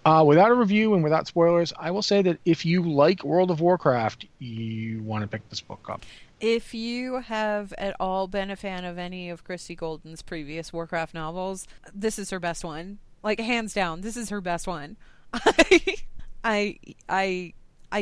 Uh, 0.04 0.24
without 0.26 0.50
a 0.50 0.54
review 0.54 0.94
and 0.94 1.04
without 1.04 1.26
spoilers, 1.26 1.72
I 1.78 1.90
will 1.90 2.02
say 2.02 2.22
that 2.22 2.38
if 2.44 2.64
you 2.64 2.82
like 2.82 3.22
World 3.24 3.50
of 3.50 3.60
Warcraft, 3.60 4.26
you 4.38 5.02
want 5.02 5.22
to 5.22 5.28
pick 5.28 5.48
this 5.50 5.60
book 5.60 5.88
up. 5.90 6.02
If 6.40 6.72
you 6.72 7.20
have 7.20 7.74
at 7.76 7.94
all 8.00 8.26
been 8.26 8.50
a 8.50 8.56
fan 8.56 8.84
of 8.86 8.96
any 8.96 9.28
of 9.28 9.44
Christie 9.44 9.74
Golden's 9.74 10.22
previous 10.22 10.72
Warcraft 10.72 11.12
novels, 11.12 11.68
this 11.94 12.18
is 12.18 12.30
her 12.30 12.40
best 12.40 12.64
one. 12.64 12.98
Like 13.22 13.38
hands 13.38 13.74
down, 13.74 14.00
this 14.00 14.16
is 14.16 14.30
her 14.30 14.40
best 14.40 14.66
one. 14.66 14.96
I 15.34 15.96
I 16.42 16.78
I 17.08 17.52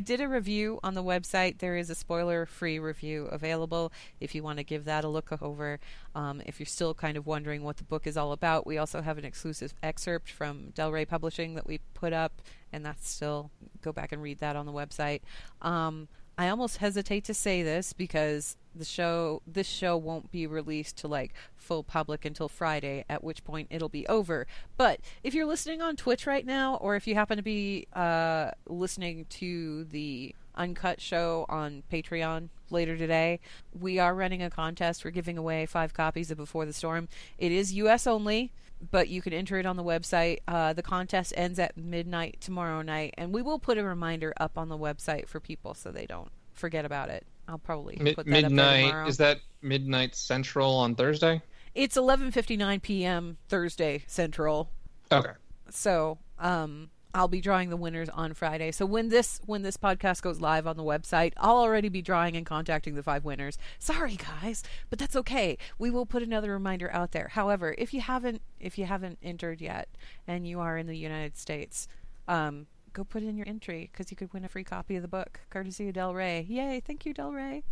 did 0.01 0.20
a 0.20 0.29
review 0.29 0.79
on 0.83 0.94
the 0.94 1.03
website. 1.03 1.59
There 1.59 1.77
is 1.77 1.88
a 1.90 1.94
spoiler-free 1.94 2.79
review 2.79 3.27
available 3.27 3.90
if 4.20 4.35
you 4.35 4.42
want 4.42 4.59
to 4.59 4.64
give 4.64 4.85
that 4.85 5.05
a 5.05 5.09
look 5.09 5.40
over. 5.42 5.81
Um, 6.14 6.42
if 6.44 6.61
you're 6.61 6.66
still 6.66 6.94
kind 6.94 7.16
of 7.16 7.27
wondering 7.27 7.62
what 7.62 7.79
the 7.79 7.85
book 7.85 8.07
is 8.07 8.16
all 8.16 8.33
about, 8.33 8.66
we 8.66 8.77
also 8.77 9.01
have 9.01 9.18
an 9.18 9.24
exclusive 9.24 9.72
excerpt 9.83 10.31
from 10.31 10.70
Del 10.74 10.92
Rey 10.92 11.05
Publishing 11.05 11.55
that 11.55 11.66
we 11.66 11.81
put 11.94 12.12
up, 12.12 12.42
and 12.72 12.85
that's 12.85 13.09
still 13.09 13.51
go 13.81 13.92
back 13.92 14.12
and 14.12 14.22
read 14.22 14.38
that 14.38 14.57
on 14.57 14.66
the 14.66 14.72
website. 14.72 15.22
Um, 15.62 16.09
I 16.37 16.51
almost 16.51 16.77
hesitate 16.77 17.24
to 17.24 17.35
say 17.35 17.62
this 17.62 17.92
because 17.92 18.57
the 18.79 18.85
show 18.85 19.43
this 19.47 19.67
show 19.67 19.97
won't 19.97 20.31
be 20.31 20.47
released 20.47 20.97
to 20.99 21.09
like 21.09 21.35
full 21.57 21.83
public 21.83 22.25
until 22.25 22.49
Friday, 22.49 23.05
at 23.09 23.23
which 23.23 23.45
point 23.45 23.69
it'll 23.71 23.88
be 23.88 24.07
over. 24.07 24.47
But 24.77 25.01
if 25.23 25.35
you're 25.35 25.47
listening 25.47 25.83
on 25.83 25.97
Twitch 25.97 26.27
right 26.27 26.47
now, 26.47 26.77
or 26.77 26.97
if 26.97 27.07
you 27.07 27.14
happen 27.14 27.37
to 27.37 27.43
be 27.43 27.87
uh, 27.93 28.53
listening 28.67 29.27
to 29.31 29.85
the 29.85 30.35
uncut 30.55 31.01
show 31.01 31.47
on 31.49 31.83
Patreon 31.93 32.49
later 32.71 32.97
today, 32.97 33.41
we 33.79 33.99
are 33.99 34.14
running 34.14 34.43
a 34.43 34.51
contest. 34.51 35.05
We're 35.05 35.11
giving 35.11 35.38
away 35.38 35.67
five 35.67 35.95
copies 35.95 36.31
of 36.31 36.38
Before 36.38 36.67
the 36.67 36.73
Storm. 36.73 37.09
It 37.38 37.53
is 37.53 37.73
U.S. 37.75 38.07
only 38.07 38.53
but 38.91 39.09
you 39.09 39.21
can 39.21 39.33
enter 39.33 39.59
it 39.59 39.67
on 39.67 39.77
the 39.77 39.85
website. 39.85 40.38
Uh, 40.47 40.73
the 40.73 40.83
contest 40.83 41.33
ends 41.37 41.59
at 41.59 41.77
midnight 41.77 42.38
tomorrow 42.41 42.83
night, 42.83 43.14
and 43.19 43.33
we 43.33 43.43
will 43.43 43.59
put 43.59 43.79
a 43.79 43.83
reminder 43.83 44.33
up 44.38 44.57
on 44.57 44.69
the 44.69 44.79
website 44.79 45.27
for 45.29 45.41
people 45.41 45.75
so 45.75 45.91
they 45.91 46.07
don't 46.07 46.31
forget 46.53 46.85
about 46.85 47.09
it. 47.09 47.27
I'll 47.49 47.59
probably 47.59 47.97
Mi- 48.01 48.15
put 48.15 48.27
that 48.27 48.31
midnight 48.31 49.09
is 49.09 49.17
that 49.17 49.41
midnight 49.63 50.15
central 50.15 50.75
on 50.75 50.95
Thursday? 50.95 51.43
It's 51.75 51.97
11:59 51.97 52.83
p.m. 52.83 53.39
Thursday 53.49 54.05
Central. 54.07 54.71
Okay. 55.11 55.33
So, 55.71 56.19
um, 56.39 56.91
I'll 57.15 57.29
be 57.29 57.41
drawing 57.41 57.71
the 57.71 57.77
winners 57.77 58.09
on 58.11 58.35
Friday. 58.35 58.71
So 58.71 58.85
when 58.85 59.09
this 59.09 59.41
when 59.47 59.63
this 59.63 59.77
podcast 59.77 60.23
goes 60.23 60.41
live 60.41 60.67
on 60.67 60.77
the 60.77 60.85
website, 60.85 61.33
I'll 61.39 61.57
already 61.57 61.89
be 61.89 62.03
drawing 62.03 62.37
and 62.37 62.45
contacting 62.45 62.95
the 62.95 63.03
five 63.03 63.25
winners. 63.25 63.59
Sorry 63.79 64.17
guys, 64.17 64.63
but 64.91 64.99
that's 64.99 65.17
okay. 65.17 65.57
We 65.79 65.91
will 65.91 66.07
put 66.07 66.23
another 66.23 66.53
reminder 66.53 66.93
out 66.93 67.13
there. 67.13 67.29
However, 67.29 67.75
if 67.79 67.95
you 67.95 68.03
haven't 68.03 68.43
if 68.61 68.77
you 68.77 68.85
haven't 68.85 69.19
entered 69.23 69.61
yet 69.61 69.89
and 70.27 70.47
you 70.47 70.61
are 70.61 70.77
in 70.77 70.87
the 70.87 70.97
United 70.97 71.37
States, 71.39 71.89
um, 72.27 72.67
go 72.92 73.05
put 73.05 73.22
in 73.22 73.37
your 73.37 73.46
entry 73.48 73.88
because 73.92 74.11
you 74.11 74.16
could 74.16 74.33
win 74.33 74.44
a 74.44 74.48
free 74.48 74.64
copy 74.64 74.96
of 74.96 75.03
the 75.03 75.09
book 75.09 75.40
courtesy 75.51 75.88
of 75.88 75.94
Del 75.94 76.14
Rey. 76.14 76.46
Yay! 76.48 76.81
Thank 76.85 77.05
you, 77.07 77.12
Del 77.14 77.33
Rey. 77.33 77.62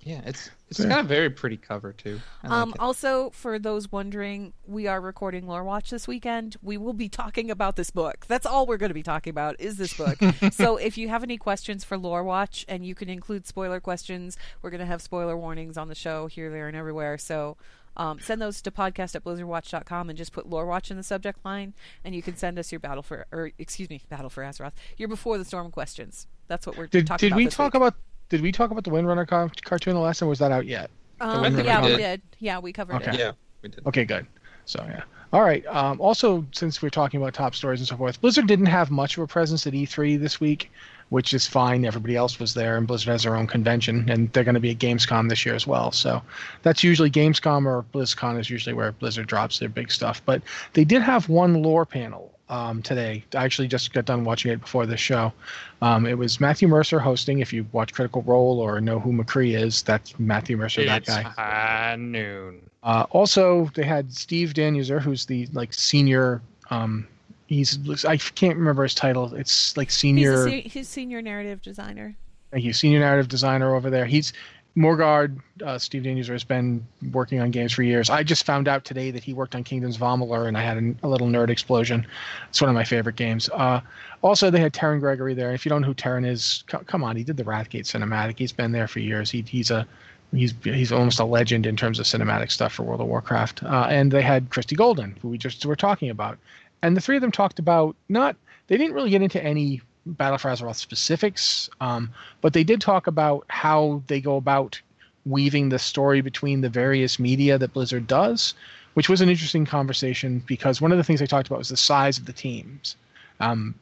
Yeah, 0.00 0.20
it's 0.24 0.48
it's 0.68 0.78
Yeah. 0.78 0.88
got 0.90 1.00
a 1.00 1.08
very 1.08 1.28
pretty 1.28 1.56
cover 1.56 1.92
too. 1.92 2.20
I 2.44 2.48
like 2.48 2.56
Um, 2.56 2.68
it. 2.70 2.76
also, 2.78 3.30
for 3.30 3.58
those 3.58 3.90
wondering, 3.90 4.52
we 4.64 4.86
are 4.86 5.00
recording 5.00 5.46
Lore 5.48 5.64
Watch 5.64 5.90
this 5.90 6.06
weekend. 6.06 6.56
We 6.62 6.76
will 6.76 6.92
be 6.92 7.08
talking 7.08 7.50
about 7.50 7.74
this 7.74 7.90
book. 7.90 8.24
That's 8.28 8.46
all 8.46 8.64
we're 8.64 8.76
going 8.76 8.90
to 8.90 8.94
be 8.94 9.02
talking 9.02 9.32
about 9.32 9.56
is 9.58 9.76
this 9.76 9.96
book. 9.96 10.16
so, 10.52 10.76
if 10.76 10.96
you 10.98 11.08
have 11.08 11.24
any 11.24 11.36
questions 11.36 11.82
for 11.82 11.98
Lore 11.98 12.22
Watch, 12.22 12.64
and 12.68 12.86
you 12.86 12.94
can 12.94 13.08
include 13.08 13.44
spoiler 13.48 13.80
questions, 13.80 14.38
we're 14.62 14.70
going 14.70 14.78
to 14.80 14.86
have 14.86 15.02
spoiler 15.02 15.36
warnings 15.36 15.76
on 15.76 15.88
the 15.88 15.96
show 15.96 16.28
here, 16.28 16.48
there, 16.48 16.68
and 16.68 16.76
everywhere. 16.76 17.18
So, 17.18 17.56
um, 17.98 18.18
send 18.20 18.40
those 18.40 18.62
to 18.62 18.70
podcast 18.70 19.14
at 19.14 19.24
blizzardwatch.com 19.24 20.08
and 20.08 20.16
just 20.16 20.32
put 20.32 20.48
Lore 20.48 20.66
Watch 20.66 20.90
in 20.90 20.96
the 20.96 21.02
subject 21.02 21.44
line, 21.44 21.74
and 22.04 22.14
you 22.14 22.22
can 22.22 22.36
send 22.36 22.58
us 22.58 22.70
your 22.72 22.78
Battle 22.78 23.02
for, 23.02 23.26
or 23.32 23.50
excuse 23.58 23.90
me, 23.90 24.00
Battle 24.08 24.30
for 24.30 24.42
Azeroth, 24.42 24.72
your 24.96 25.08
Before 25.08 25.36
the 25.38 25.44
Storm 25.44 25.70
questions. 25.70 26.26
That's 26.46 26.66
what 26.66 26.76
we're 26.76 26.86
Did 26.86 27.06
talking 27.06 27.26
did 27.26 27.32
about. 27.32 27.36
we 27.38 27.46
talk 27.48 27.74
week. 27.74 27.82
about 27.82 27.94
did 28.30 28.40
we 28.42 28.52
talk 28.52 28.70
about 28.70 28.84
the 28.84 28.90
Windrunner 28.90 29.26
car- 29.26 29.50
cartoon 29.64 29.94
the 29.94 30.00
last 30.00 30.18
time? 30.18 30.28
Was 30.28 30.38
that 30.38 30.52
out 30.52 30.66
yet? 30.66 30.90
Um, 31.20 31.44
I 31.44 31.48
yeah, 31.62 31.80
we 31.82 31.90
we 31.90 31.96
did. 31.96 31.98
did. 31.98 32.22
Yeah, 32.38 32.58
we 32.58 32.72
covered 32.72 32.96
Okay. 32.96 33.10
it. 33.12 33.18
yeah, 33.18 33.32
we 33.62 33.68
did. 33.70 33.86
Okay, 33.86 34.04
good. 34.04 34.26
So 34.66 34.84
yeah. 34.88 35.02
All 35.32 35.42
right. 35.42 35.66
Um, 35.66 36.00
also, 36.00 36.46
since 36.52 36.80
we're 36.80 36.88
talking 36.90 37.20
about 37.20 37.34
top 37.34 37.54
stories 37.54 37.80
and 37.80 37.88
so 37.88 37.96
forth, 37.96 38.20
Blizzard 38.20 38.46
didn't 38.46 38.66
have 38.66 38.90
much 38.90 39.16
of 39.18 39.22
a 39.22 39.26
presence 39.26 39.66
at 39.66 39.72
E3 39.74 40.18
this 40.20 40.40
week, 40.40 40.70
which 41.10 41.32
is 41.32 41.46
fine. 41.46 41.84
Everybody 41.84 42.16
else 42.16 42.38
was 42.38 42.54
there, 42.54 42.76
and 42.76 42.86
Blizzard 42.86 43.12
has 43.12 43.22
their 43.22 43.36
own 43.36 43.46
convention, 43.46 44.08
and 44.10 44.32
they're 44.32 44.44
going 44.44 44.54
to 44.54 44.60
be 44.60 44.70
at 44.70 44.78
Gamescom 44.78 45.28
this 45.28 45.44
year 45.46 45.54
as 45.54 45.66
well. 45.66 45.90
So 45.92 46.22
that's 46.62 46.82
usually 46.82 47.10
Gamescom 47.10 47.66
or 47.66 47.84
BlizzCon 47.94 48.38
is 48.38 48.50
usually 48.50 48.74
where 48.74 48.92
Blizzard 48.92 49.26
drops 49.26 49.58
their 49.58 49.68
big 49.68 49.90
stuff. 49.90 50.22
But 50.24 50.42
they 50.74 50.84
did 50.84 51.02
have 51.02 51.28
one 51.28 51.62
lore 51.62 51.86
panel 51.86 52.32
um, 52.48 52.82
today. 52.82 53.24
I 53.34 53.44
actually 53.44 53.68
just 53.68 53.92
got 53.92 54.04
done 54.04 54.24
watching 54.24 54.50
it 54.52 54.60
before 54.60 54.86
this 54.86 55.00
show. 55.00 55.32
Um, 55.80 56.06
it 56.06 56.16
was 56.16 56.40
Matthew 56.40 56.68
Mercer 56.68 56.98
hosting. 56.98 57.40
If 57.40 57.52
you 57.52 57.66
watch 57.72 57.92
Critical 57.92 58.22
Role 58.22 58.60
or 58.60 58.80
know 58.80 58.98
who 58.98 59.12
McCree 59.12 59.58
is, 59.58 59.82
that's 59.82 60.18
Matthew 60.18 60.56
Mercer, 60.56 60.84
that 60.84 61.04
guy. 61.04 61.22
high 61.22 61.96
noon. 61.98 62.62
Uh, 62.82 63.06
also, 63.10 63.70
they 63.74 63.84
had 63.84 64.12
Steve 64.12 64.54
Danuser, 64.54 65.00
who's 65.00 65.26
the 65.26 65.46
like 65.52 65.72
senior. 65.74 66.40
Um, 66.70 67.06
he's 67.48 68.04
I 68.04 68.16
can't 68.16 68.56
remember 68.56 68.84
his 68.84 68.94
title. 68.94 69.34
It's 69.34 69.76
like 69.76 69.88
He's, 69.88 69.96
senior. 69.96 70.46
a 70.46 70.50
se- 70.50 70.60
he's 70.68 70.88
senior 70.88 71.20
narrative 71.20 71.60
designer. 71.62 72.14
thank 72.52 72.64
you, 72.64 72.72
senior 72.72 73.00
narrative 73.00 73.28
designer 73.28 73.74
over 73.74 73.90
there. 73.90 74.06
He's 74.06 74.32
Morgard. 74.76 75.40
Uh, 75.64 75.76
Steve 75.76 76.02
Danuser 76.04 76.28
has 76.32 76.44
been 76.44 76.86
working 77.10 77.40
on 77.40 77.50
games 77.50 77.72
for 77.72 77.82
years. 77.82 78.10
I 78.10 78.22
just 78.22 78.46
found 78.46 78.68
out 78.68 78.84
today 78.84 79.10
that 79.10 79.24
he 79.24 79.34
worked 79.34 79.56
on 79.56 79.64
Kingdoms 79.64 79.98
Amalur, 79.98 80.46
and 80.46 80.56
I 80.56 80.62
had 80.62 80.76
a, 80.76 80.94
a 81.02 81.08
little 81.08 81.26
nerd 81.26 81.50
explosion. 81.50 82.06
It's 82.48 82.60
one 82.60 82.68
of 82.68 82.74
my 82.74 82.84
favorite 82.84 83.16
games. 83.16 83.48
Uh, 83.52 83.80
also, 84.22 84.50
they 84.50 84.60
had 84.60 84.72
Terran 84.72 85.00
Gregory 85.00 85.34
there. 85.34 85.52
If 85.52 85.64
you 85.64 85.70
don't 85.70 85.80
know 85.80 85.88
who 85.88 85.94
Terran 85.94 86.24
is, 86.24 86.62
co- 86.68 86.84
come 86.86 87.02
on, 87.02 87.16
he 87.16 87.24
did 87.24 87.36
the 87.36 87.42
Wrathgate 87.44 87.86
cinematic. 87.86 88.38
He's 88.38 88.52
been 88.52 88.70
there 88.70 88.86
for 88.86 89.00
years. 89.00 89.30
He, 89.32 89.42
he's 89.48 89.72
a 89.72 89.84
he's 90.32 90.54
he's 90.62 90.92
almost 90.92 91.18
a 91.18 91.24
legend 91.24 91.66
in 91.66 91.74
terms 91.76 91.98
of 91.98 92.04
cinematic 92.06 92.52
stuff 92.52 92.74
for 92.74 92.84
World 92.84 93.00
of 93.00 93.08
Warcraft. 93.08 93.64
Uh, 93.64 93.86
and 93.88 94.12
they 94.12 94.22
had 94.22 94.48
Christie 94.50 94.76
Golden, 94.76 95.16
who 95.22 95.28
we 95.28 95.38
just 95.38 95.64
were 95.66 95.74
talking 95.76 96.10
about, 96.10 96.38
and 96.82 96.96
the 96.96 97.00
three 97.00 97.16
of 97.16 97.22
them 97.22 97.32
talked 97.32 97.58
about 97.58 97.96
not 98.08 98.36
they 98.66 98.76
didn't 98.76 98.94
really 98.94 99.10
get 99.10 99.22
into 99.22 99.42
any 99.42 99.80
Battle 100.06 100.38
for 100.38 100.50
Azeroth 100.50 100.76
specifics, 100.76 101.68
um, 101.80 102.10
but 102.40 102.52
they 102.52 102.64
did 102.64 102.80
talk 102.80 103.06
about 103.06 103.44
how 103.48 104.02
they 104.06 104.20
go 104.20 104.36
about 104.36 104.80
weaving 105.26 105.68
the 105.68 105.78
story 105.78 106.20
between 106.20 106.62
the 106.62 106.68
various 106.68 107.18
media 107.18 107.58
that 107.58 107.74
Blizzard 107.74 108.06
does, 108.06 108.54
which 108.94 109.08
was 109.08 109.20
an 109.20 109.28
interesting 109.28 109.66
conversation 109.66 110.42
because 110.46 110.80
one 110.80 110.92
of 110.92 110.98
the 110.98 111.04
things 111.04 111.20
they 111.20 111.26
talked 111.26 111.48
about 111.48 111.58
was 111.58 111.68
the 111.68 111.76
size 111.76 112.16
of 112.16 112.24
the 112.24 112.32
teams. 112.32 112.96
Um, 113.40 113.74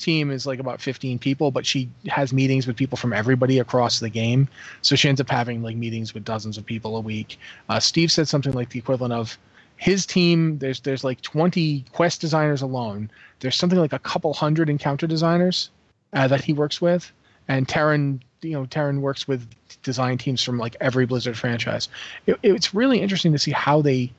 team 0.00 0.30
is 0.30 0.46
like 0.46 0.58
about 0.58 0.82
15 0.82 1.18
people, 1.18 1.50
but 1.50 1.64
she 1.64 1.88
has 2.08 2.32
meetings 2.32 2.66
with 2.66 2.76
people 2.76 2.98
from 2.98 3.14
everybody 3.14 3.58
across 3.58 4.00
the 4.00 4.10
game. 4.10 4.48
So 4.82 4.96
she 4.96 5.08
ends 5.08 5.20
up 5.20 5.30
having 5.30 5.62
like 5.62 5.76
meetings 5.76 6.12
with 6.12 6.24
dozens 6.24 6.58
of 6.58 6.66
people 6.66 6.96
a 6.96 7.00
week. 7.00 7.38
Uh, 7.70 7.80
Steve 7.80 8.12
said 8.12 8.28
something 8.28 8.52
like 8.52 8.68
the 8.68 8.78
equivalent 8.78 9.14
of 9.14 9.38
his 9.76 10.06
team. 10.06 10.58
There's 10.58 10.80
there's 10.80 11.04
like 11.04 11.20
20 11.20 11.84
quest 11.92 12.20
designers 12.20 12.62
alone. 12.62 13.10
There's 13.40 13.56
something 13.56 13.78
like 13.78 13.92
a 13.92 13.98
couple 13.98 14.32
hundred 14.32 14.68
encounter 14.68 15.06
designers 15.06 15.70
uh, 16.12 16.28
that 16.28 16.42
he 16.42 16.52
works 16.52 16.80
with, 16.80 17.10
and 17.48 17.68
Terran, 17.68 18.22
you 18.42 18.52
know, 18.52 18.66
Terran 18.66 19.02
works 19.02 19.28
with 19.28 19.48
design 19.82 20.18
teams 20.18 20.42
from 20.42 20.58
like 20.58 20.76
every 20.80 21.06
Blizzard 21.06 21.36
franchise. 21.36 21.88
It, 22.26 22.38
it's 22.42 22.74
really 22.74 23.00
interesting 23.00 23.32
to 23.32 23.38
see 23.38 23.52
how 23.52 23.82
they 23.82 24.12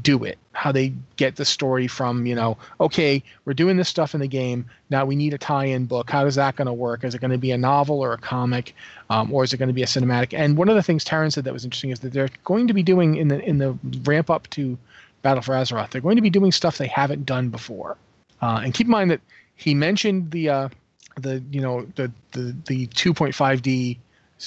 do 0.00 0.24
it 0.24 0.38
how 0.52 0.72
they 0.72 0.92
get 1.16 1.36
the 1.36 1.44
story 1.44 1.86
from 1.86 2.24
you 2.24 2.34
know 2.34 2.56
okay 2.80 3.22
we're 3.44 3.52
doing 3.52 3.76
this 3.76 3.88
stuff 3.88 4.14
in 4.14 4.20
the 4.20 4.26
game 4.26 4.64
now 4.92 5.06
we 5.06 5.16
need 5.16 5.32
a 5.32 5.38
tie-in 5.38 5.86
book. 5.86 6.10
How 6.10 6.26
is 6.26 6.34
that 6.34 6.54
going 6.54 6.66
to 6.66 6.72
work? 6.72 7.02
Is 7.02 7.14
it 7.14 7.20
going 7.20 7.30
to 7.30 7.38
be 7.38 7.50
a 7.50 7.56
novel 7.56 7.98
or 7.98 8.12
a 8.12 8.18
comic 8.18 8.74
um, 9.08 9.32
or 9.32 9.42
is 9.42 9.52
it 9.52 9.56
going 9.56 9.70
to 9.70 9.72
be 9.72 9.82
a 9.82 9.86
cinematic? 9.86 10.38
And 10.38 10.56
one 10.56 10.68
of 10.68 10.76
the 10.76 10.82
things 10.82 11.02
Terran 11.02 11.30
said 11.30 11.44
that 11.44 11.52
was 11.52 11.64
interesting 11.64 11.90
is 11.90 12.00
that 12.00 12.12
they're 12.12 12.28
going 12.44 12.68
to 12.68 12.74
be 12.74 12.82
doing 12.82 13.16
in 13.16 13.28
the 13.28 13.40
in 13.40 13.58
the 13.58 13.76
ramp 14.04 14.30
up 14.30 14.48
to 14.50 14.78
battle 15.22 15.42
for 15.42 15.54
azeroth 15.54 15.90
they're 15.90 16.00
going 16.00 16.16
to 16.16 16.22
be 16.22 16.30
doing 16.30 16.52
stuff 16.52 16.78
they 16.78 16.86
haven't 16.86 17.24
done 17.24 17.48
before. 17.48 17.96
Uh, 18.42 18.60
and 18.62 18.74
keep 18.74 18.86
in 18.86 18.90
mind 18.90 19.10
that 19.10 19.20
he 19.56 19.74
mentioned 19.74 20.30
the 20.30 20.50
uh, 20.50 20.68
the 21.16 21.42
you 21.50 21.62
know 21.62 21.86
the 21.96 22.12
the 22.32 22.54
the 22.66 22.86
2.5d 22.88 23.96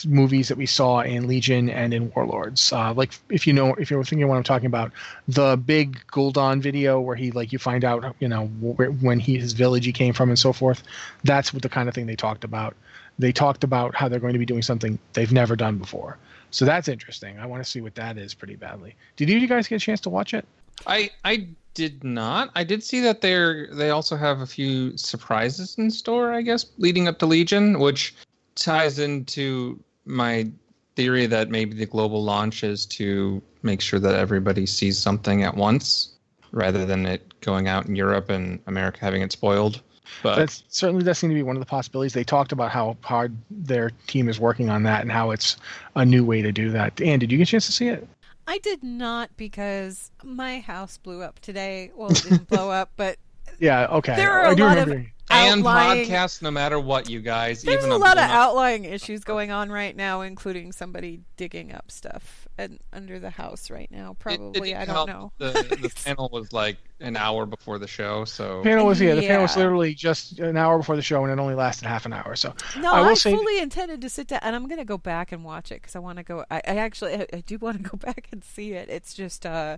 movies 0.03 0.49
that 0.49 0.57
we 0.57 0.65
saw 0.65 1.01
in 1.01 1.27
Legion 1.27 1.69
and 1.69 1.93
in 1.93 2.11
Warlords. 2.13 2.73
Uh, 2.73 2.93
like 2.93 3.13
if 3.29 3.47
you 3.47 3.53
know 3.53 3.73
if 3.75 3.89
you're 3.89 4.03
thinking 4.03 4.27
what 4.27 4.35
I'm 4.37 4.43
talking 4.43 4.65
about, 4.65 4.91
the 5.27 5.55
big 5.55 6.03
Gul'dan 6.11 6.61
video 6.61 6.99
where 6.99 7.15
he 7.15 7.31
like 7.31 7.53
you 7.53 7.59
find 7.59 7.85
out 7.85 8.15
you 8.19 8.27
know 8.27 8.47
where, 8.59 8.89
when 8.89 9.19
he 9.19 9.37
his 9.37 9.53
village 9.53 9.85
he 9.85 9.93
came 9.93 10.13
from 10.13 10.29
and 10.29 10.39
so 10.39 10.51
forth. 10.51 10.83
That's 11.23 11.53
what 11.53 11.61
the 11.61 11.69
kind 11.69 11.87
of 11.87 11.95
thing 11.95 12.07
they 12.07 12.15
talked 12.15 12.43
about. 12.43 12.75
They 13.17 13.31
talked 13.31 13.63
about 13.63 13.95
how 13.95 14.09
they're 14.09 14.19
going 14.19 14.33
to 14.33 14.39
be 14.39 14.45
doing 14.45 14.63
something 14.63 14.99
they've 15.13 15.31
never 15.31 15.55
done 15.55 15.77
before. 15.77 16.17
So 16.51 16.65
that's 16.65 16.87
interesting. 16.87 17.39
I 17.39 17.45
want 17.45 17.63
to 17.63 17.69
see 17.69 17.81
what 17.81 17.95
that 17.95 18.17
is 18.17 18.33
pretty 18.33 18.55
badly. 18.55 18.95
Did 19.15 19.29
you 19.29 19.47
guys 19.47 19.67
get 19.67 19.77
a 19.77 19.79
chance 19.79 20.01
to 20.01 20.09
watch 20.09 20.33
it? 20.33 20.45
I 20.87 21.11
I 21.23 21.47
did 21.73 22.03
not. 22.03 22.49
I 22.55 22.63
did 22.63 22.83
see 22.83 23.01
that 23.01 23.21
they're 23.21 23.67
they 23.67 23.89
also 23.89 24.15
have 24.15 24.41
a 24.41 24.45
few 24.45 24.97
surprises 24.97 25.77
in 25.77 25.91
store. 25.91 26.33
I 26.33 26.41
guess 26.41 26.65
leading 26.77 27.07
up 27.07 27.19
to 27.19 27.25
Legion, 27.25 27.79
which 27.79 28.15
ties 28.55 28.99
into 28.99 29.79
my 30.05 30.49
theory 30.95 31.25
that 31.25 31.49
maybe 31.49 31.75
the 31.75 31.85
global 31.85 32.23
launch 32.23 32.63
is 32.63 32.85
to 32.85 33.41
make 33.63 33.81
sure 33.81 33.99
that 33.99 34.15
everybody 34.15 34.65
sees 34.65 34.97
something 34.97 35.43
at 35.43 35.55
once 35.55 36.13
rather 36.51 36.85
than 36.85 37.05
it 37.05 37.39
going 37.41 37.67
out 37.67 37.85
in 37.85 37.95
Europe 37.95 38.29
and 38.29 38.59
America 38.67 38.99
having 39.01 39.21
it 39.21 39.31
spoiled. 39.31 39.81
But 40.23 40.35
that 40.37 40.61
certainly 40.69 41.03
does 41.03 41.17
seem 41.17 41.29
to 41.31 41.33
be 41.33 41.43
one 41.43 41.55
of 41.55 41.59
the 41.59 41.65
possibilities. 41.65 42.13
They 42.13 42.23
talked 42.23 42.51
about 42.51 42.71
how 42.71 42.95
hard 43.01 43.35
their 43.49 43.91
team 44.07 44.29
is 44.29 44.39
working 44.39 44.69
on 44.69 44.83
that 44.83 45.01
and 45.01 45.11
how 45.11 45.31
it's 45.31 45.57
a 45.95 46.05
new 46.05 46.23
way 46.23 46.41
to 46.41 46.51
do 46.51 46.69
that. 46.71 46.99
Anne, 47.01 47.19
did 47.19 47.31
you 47.31 47.37
get 47.37 47.49
a 47.49 47.51
chance 47.51 47.65
to 47.65 47.71
see 47.71 47.87
it? 47.89 48.07
I 48.47 48.59
did 48.59 48.83
not 48.83 49.35
because 49.37 50.11
my 50.23 50.59
house 50.59 50.97
blew 50.97 51.23
up 51.23 51.39
today. 51.39 51.91
Well, 51.95 52.11
it 52.11 52.23
didn't 52.23 52.47
blow 52.47 52.69
up, 52.71 52.91
but 52.95 53.17
yeah, 53.59 53.87
okay. 53.87 54.15
There 54.15 54.31
are 54.31 54.45
a 54.45 54.49
I 54.51 54.55
do 54.55 54.63
lot 54.63 54.69
remember. 54.77 54.95
of 54.99 55.05
and 55.31 55.59
outlying- 55.61 56.05
podcasts, 56.07 56.41
no 56.43 56.51
matter 56.51 56.79
what, 56.79 57.09
you 57.09 57.19
guys. 57.19 57.63
There's 57.63 57.77
even 57.79 57.91
a 57.91 57.97
lot 57.97 58.17
of 58.17 58.23
up- 58.25 58.29
outlying 58.29 58.85
issues 58.85 59.23
going 59.23 59.49
on 59.51 59.71
right 59.71 59.95
now, 59.95 60.21
including 60.21 60.71
somebody 60.71 61.21
digging 61.35 61.73
up 61.73 61.89
stuff 61.89 62.47
and 62.59 62.79
under 62.93 63.17
the 63.17 63.31
house 63.31 63.71
right 63.71 63.89
now. 63.89 64.11
It- 64.11 64.11
it 64.11 64.19
Probably, 64.19 64.75
I 64.75 64.85
don't 64.85 64.93
help 64.95 65.09
know. 65.09 65.31
The, 65.39 65.51
the 65.81 65.91
panel 66.05 66.29
was 66.31 66.53
like 66.53 66.77
an 66.99 67.17
hour 67.17 67.47
before 67.47 67.79
the 67.79 67.87
show, 67.87 68.23
so 68.25 68.59
The 68.61 68.69
panel 68.69 68.85
was 68.85 69.01
yeah, 69.01 69.15
the 69.15 69.21
panel 69.25 69.41
was 69.41 69.57
literally 69.57 69.95
just 69.95 70.37
an 70.39 70.57
hour 70.57 70.77
before 70.77 70.95
the 70.95 71.01
show, 71.01 71.23
and 71.23 71.33
it 71.33 71.41
only 71.41 71.55
lasted 71.55 71.87
half 71.87 72.05
an 72.05 72.13
hour. 72.13 72.35
So 72.35 72.53
No, 72.79 72.93
I 72.93 72.99
I, 72.99 73.07
will 73.07 73.15
say- 73.15 73.33
fully 73.35 73.59
intended 73.59 74.01
to 74.01 74.09
sit 74.09 74.27
down, 74.27 74.41
and 74.43 74.55
I'm 74.55 74.67
going 74.67 74.77
to 74.79 74.85
go 74.85 74.99
back 74.99 75.31
and 75.31 75.43
watch 75.43 75.71
it 75.71 75.81
because 75.81 75.95
I 75.95 75.99
want 75.99 76.19
to 76.19 76.23
go. 76.23 76.45
I, 76.51 76.57
I 76.67 76.75
actually, 76.77 77.15
I, 77.15 77.25
I 77.33 77.41
do 77.41 77.57
want 77.57 77.83
to 77.83 77.89
go 77.89 77.97
back 77.97 78.27
and 78.31 78.43
see 78.43 78.73
it. 78.73 78.89
It's 78.89 79.15
just 79.15 79.43
uh, 79.43 79.77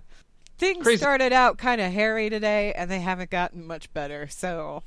things 0.58 0.82
Crazy. 0.82 0.98
started 0.98 1.32
out 1.32 1.58
kind 1.58 1.80
of 1.80 1.92
hairy 1.92 2.30
today, 2.30 2.72
and 2.72 2.90
they 2.90 3.00
haven't 3.00 3.30
gotten 3.30 3.66
much 3.66 3.92
better. 3.92 4.28
So, 4.28 4.82